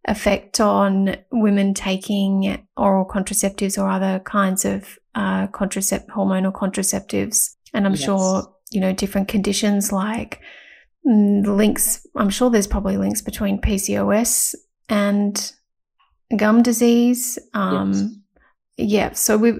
effect 0.07 0.59
on 0.59 1.17
women 1.31 1.73
taking 1.73 2.65
oral 2.77 3.05
contraceptives 3.05 3.77
or 3.81 3.89
other 3.89 4.19
kinds 4.19 4.65
of 4.65 4.97
uh, 5.15 5.47
contracept 5.47 6.07
hormonal 6.07 6.53
contraceptives. 6.53 7.55
And 7.73 7.85
I'm 7.85 7.93
yes. 7.93 8.03
sure, 8.03 8.53
you 8.71 8.79
know, 8.79 8.93
different 8.93 9.27
conditions 9.27 9.91
like 9.91 10.39
mm, 11.05 11.45
links, 11.45 12.05
I'm 12.15 12.29
sure 12.29 12.49
there's 12.49 12.67
probably 12.67 12.97
links 12.97 13.21
between 13.21 13.61
PCOS 13.61 14.55
and 14.89 15.53
gum 16.35 16.63
disease. 16.63 17.37
Um, 17.53 17.93
yes. 17.93 18.05
Yeah, 18.79 19.13
so 19.13 19.37
we, 19.37 19.53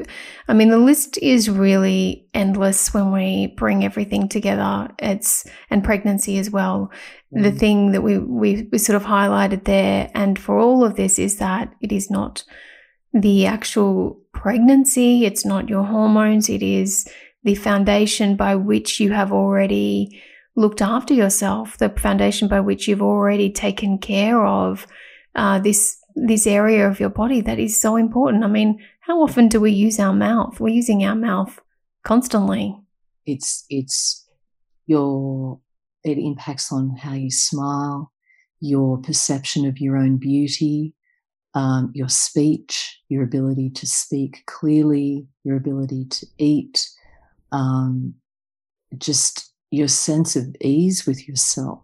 I 0.48 0.54
mean, 0.54 0.70
the 0.70 0.78
list 0.78 1.18
is 1.18 1.50
really 1.50 2.28
endless 2.36 2.94
when 2.94 3.12
we 3.12 3.48
bring 3.58 3.84
everything 3.84 4.30
together. 4.30 4.90
It's 5.00 5.44
and 5.72 5.84
pregnancy 5.84 6.38
as 6.38 6.52
well. 6.52 6.92
Mm. 7.36 7.42
The 7.42 7.52
thing 7.52 7.92
that 7.94 8.04
we, 8.04 8.20
we 8.20 8.70
we 8.72 8.78
sort 8.78 8.96
of 8.96 9.08
highlighted 9.08 9.64
there, 9.64 10.12
and 10.14 10.38
for 10.38 10.60
all 10.60 10.84
of 10.84 10.98
this, 10.98 11.18
is 11.18 11.38
that 11.38 11.74
it 11.82 11.92
is 11.92 12.12
not 12.12 12.44
the 13.12 13.48
actual 13.48 14.22
pregnancy. 14.34 15.26
It's 15.26 15.46
not 15.46 15.68
your 15.68 15.84
hormones. 15.84 16.48
It 16.48 16.62
is 16.62 17.10
the 17.44 17.56
foundation 17.56 18.36
by 18.36 18.54
which 18.54 19.00
you 19.00 19.14
have 19.14 19.32
already 19.32 20.22
looked 20.56 20.82
after 20.82 21.16
yourself. 21.16 21.80
The 21.80 21.90
foundation 21.90 22.48
by 22.48 22.60
which 22.60 22.88
you've 22.88 23.02
already 23.02 23.52
taken 23.52 23.98
care 23.98 24.46
of 24.46 24.86
uh, 25.36 25.58
this 25.58 25.98
this 26.26 26.48
area 26.48 26.88
of 26.88 27.00
your 27.00 27.10
body 27.10 27.42
that 27.42 27.60
is 27.60 27.80
so 27.80 27.96
important. 27.96 28.44
I 28.44 28.48
mean, 28.48 28.80
how 29.08 29.22
often 29.22 29.48
do 29.48 29.62
we 29.62 29.72
use 29.72 30.02
our 30.02 30.14
mouth? 30.14 30.60
We're 30.60 30.68
using 30.76 31.06
our 31.06 31.16
mouth 31.16 31.62
constantly. 32.04 32.78
It's 33.26 33.66
it's 33.70 34.28
your 34.86 35.62
it 36.04 36.18
impacts 36.18 36.74
on 36.74 36.98
how 36.98 37.14
you 37.14 37.32
smile, 37.32 38.12
your 38.60 38.98
perception 38.98 39.66
of 39.66 39.80
your 39.80 39.96
own 39.96 40.18
beauty, 40.18 40.94
um, 41.54 41.90
your 41.96 42.10
speech, 42.10 43.00
your 43.08 43.24
ability 43.24 43.70
to 43.76 43.88
speak 43.88 44.44
clearly, 44.46 45.26
your 45.46 45.56
ability 45.56 46.06
to 46.10 46.26
eat, 46.38 46.90
um, 47.54 48.14
just 48.98 49.54
your 49.72 49.88
sense 49.88 50.36
of 50.36 50.54
ease 50.60 51.06
with 51.06 51.30
yourself. 51.30 51.82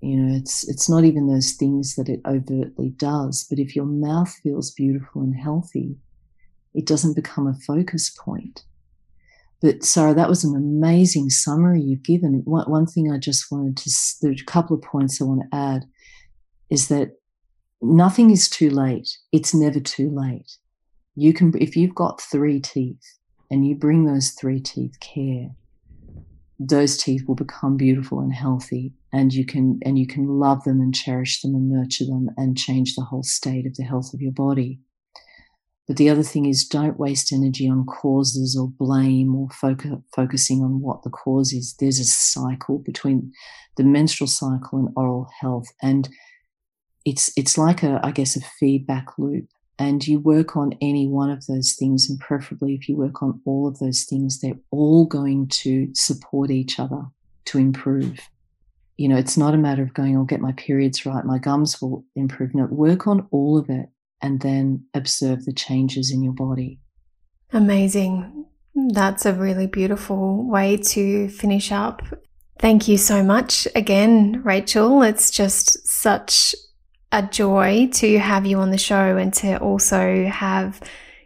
You 0.00 0.16
know, 0.16 0.36
it's 0.36 0.68
it's 0.68 0.90
not 0.90 1.04
even 1.04 1.28
those 1.28 1.52
things 1.52 1.94
that 1.94 2.08
it 2.08 2.20
overtly 2.26 2.88
does, 2.88 3.46
but 3.48 3.60
if 3.60 3.76
your 3.76 3.86
mouth 3.86 4.34
feels 4.42 4.72
beautiful 4.72 5.22
and 5.22 5.36
healthy, 5.36 5.98
it 6.78 6.86
doesn't 6.86 7.16
become 7.16 7.48
a 7.48 7.54
focus 7.54 8.08
point. 8.08 8.62
But 9.60 9.82
Sarah, 9.82 10.14
that 10.14 10.28
was 10.28 10.44
an 10.44 10.54
amazing 10.54 11.28
summary 11.28 11.82
you've 11.82 12.04
given. 12.04 12.42
One, 12.44 12.70
one 12.70 12.86
thing 12.86 13.10
I 13.10 13.18
just 13.18 13.50
wanted 13.50 13.76
to, 13.78 13.90
there's 14.22 14.40
a 14.40 14.44
couple 14.44 14.76
of 14.76 14.82
points 14.82 15.20
I 15.20 15.24
want 15.24 15.42
to 15.42 15.56
add 15.56 15.86
is 16.70 16.86
that 16.86 17.18
nothing 17.82 18.30
is 18.30 18.48
too 18.48 18.70
late. 18.70 19.08
It's 19.32 19.52
never 19.52 19.80
too 19.80 20.08
late. 20.08 20.52
You 21.16 21.32
can, 21.32 21.52
if 21.60 21.74
you've 21.74 21.96
got 21.96 22.20
three 22.20 22.60
teeth 22.60 23.02
and 23.50 23.66
you 23.66 23.74
bring 23.74 24.04
those 24.04 24.30
three 24.30 24.60
teeth 24.60 25.00
care, 25.00 25.48
those 26.60 26.96
teeth 26.96 27.26
will 27.26 27.34
become 27.34 27.76
beautiful 27.76 28.20
and 28.20 28.32
healthy 28.32 28.92
and 29.12 29.32
you 29.32 29.44
can 29.44 29.80
and 29.84 29.98
you 29.98 30.06
can 30.06 30.26
love 30.26 30.62
them 30.64 30.80
and 30.80 30.94
cherish 30.94 31.40
them 31.40 31.54
and 31.54 31.70
nurture 31.70 32.04
them 32.04 32.28
and 32.36 32.58
change 32.58 32.94
the 32.94 33.04
whole 33.04 33.22
state 33.22 33.64
of 33.64 33.76
the 33.76 33.84
health 33.84 34.12
of 34.12 34.20
your 34.20 34.32
body 34.32 34.80
but 35.88 35.96
the 35.96 36.08
other 36.08 36.22
thing 36.22 36.46
is 36.46 36.64
don't 36.64 36.98
waste 36.98 37.32
energy 37.32 37.68
on 37.68 37.86
causes 37.86 38.56
or 38.56 38.68
blame 38.68 39.34
or 39.34 39.48
focus, 39.50 39.92
focusing 40.14 40.62
on 40.62 40.80
what 40.80 41.02
the 41.02 41.10
cause 41.10 41.52
is 41.52 41.74
there's 41.80 41.98
a 41.98 42.04
cycle 42.04 42.78
between 42.78 43.32
the 43.76 43.84
menstrual 43.84 44.28
cycle 44.28 44.78
and 44.78 44.88
oral 44.96 45.28
health 45.40 45.68
and 45.82 46.08
it's 47.04 47.32
it's 47.36 47.56
like 47.56 47.82
a 47.82 48.00
i 48.02 48.10
guess 48.10 48.36
a 48.36 48.40
feedback 48.40 49.18
loop 49.18 49.48
and 49.78 50.06
you 50.06 50.18
work 50.18 50.56
on 50.56 50.74
any 50.80 51.06
one 51.06 51.30
of 51.30 51.46
those 51.46 51.74
things, 51.78 52.10
and 52.10 52.18
preferably 52.18 52.74
if 52.74 52.88
you 52.88 52.96
work 52.96 53.22
on 53.22 53.40
all 53.44 53.68
of 53.68 53.78
those 53.78 54.04
things, 54.04 54.40
they're 54.40 54.58
all 54.72 55.06
going 55.06 55.46
to 55.48 55.88
support 55.94 56.50
each 56.50 56.80
other 56.80 57.02
to 57.46 57.58
improve. 57.58 58.18
You 58.96 59.08
know, 59.08 59.16
it's 59.16 59.36
not 59.36 59.54
a 59.54 59.58
matter 59.58 59.82
of 59.82 59.94
going, 59.94 60.16
I'll 60.16 60.24
get 60.24 60.40
my 60.40 60.52
periods 60.52 61.06
right, 61.06 61.24
my 61.24 61.38
gums 61.38 61.80
will 61.80 62.04
improve. 62.16 62.54
No, 62.54 62.64
work 62.64 63.06
on 63.06 63.28
all 63.30 63.56
of 63.56 63.70
it 63.70 63.88
and 64.20 64.40
then 64.40 64.84
observe 64.94 65.44
the 65.44 65.52
changes 65.52 66.10
in 66.12 66.22
your 66.22 66.32
body. 66.32 66.78
Amazing. 67.52 68.46
That's 68.74 69.26
a 69.26 69.32
really 69.32 69.66
beautiful 69.66 70.48
way 70.48 70.76
to 70.76 71.28
finish 71.28 71.72
up. 71.72 72.02
Thank 72.58 72.88
you 72.88 72.96
so 72.96 73.22
much 73.22 73.68
again, 73.74 74.42
Rachel. 74.44 75.02
It's 75.02 75.30
just 75.30 75.86
such 75.86 76.54
a 77.12 77.22
joy 77.22 77.88
to 77.94 78.18
have 78.18 78.46
you 78.46 78.58
on 78.58 78.70
the 78.70 78.78
show 78.78 79.16
and 79.16 79.32
to 79.34 79.58
also 79.58 80.26
have 80.26 80.80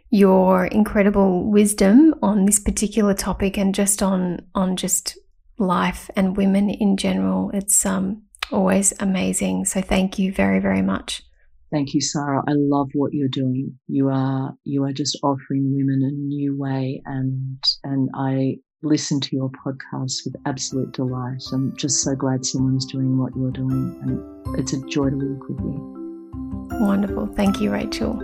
your 0.09 0.67
incredible 0.67 1.49
wisdom 1.49 2.13
on 2.21 2.45
this 2.45 2.59
particular 2.59 3.13
topic 3.15 3.57
and 3.57 3.73
just 3.73 4.03
on 4.03 4.39
on 4.53 4.75
just 4.75 5.17
life 5.57 6.09
and 6.15 6.37
women 6.37 6.69
in 6.69 6.97
general. 6.97 7.49
It's 7.51 7.83
um 7.85 8.21
always 8.51 8.93
amazing. 8.99 9.65
So 9.65 9.81
thank 9.81 10.19
you 10.19 10.31
very 10.31 10.59
very 10.59 10.83
much. 10.83 11.23
Thank 11.73 11.95
you, 11.95 12.01
Sarah. 12.01 12.43
I 12.47 12.53
love 12.53 12.89
what 12.93 13.13
you're 13.13 13.27
doing. 13.27 13.79
You 13.87 14.09
are 14.09 14.53
you 14.63 14.83
are 14.83 14.93
just 14.93 15.17
offering 15.23 15.75
women 15.75 16.03
a 16.03 16.11
new 16.11 16.55
way 16.55 17.01
and 17.07 17.57
and 17.83 18.09
I 18.13 18.57
listen 18.83 19.19
to 19.21 19.35
your 19.35 19.49
podcast 19.65 20.23
with 20.23 20.35
absolute 20.45 20.91
delight. 20.91 21.41
I'm 21.51 21.75
just 21.75 22.03
so 22.03 22.15
glad 22.15 22.45
someone's 22.45 22.85
doing 22.85 23.17
what 23.17 23.35
you're 23.35 23.51
doing, 23.51 23.97
and 24.03 24.59
it's 24.59 24.73
a 24.73 24.85
joy 24.87 25.09
to 25.09 25.15
work 25.15 25.49
with 25.49 25.59
you. 25.59 26.69
Wonderful. 26.79 27.27
Thank 27.27 27.59
you, 27.59 27.71
Rachel. 27.71 28.19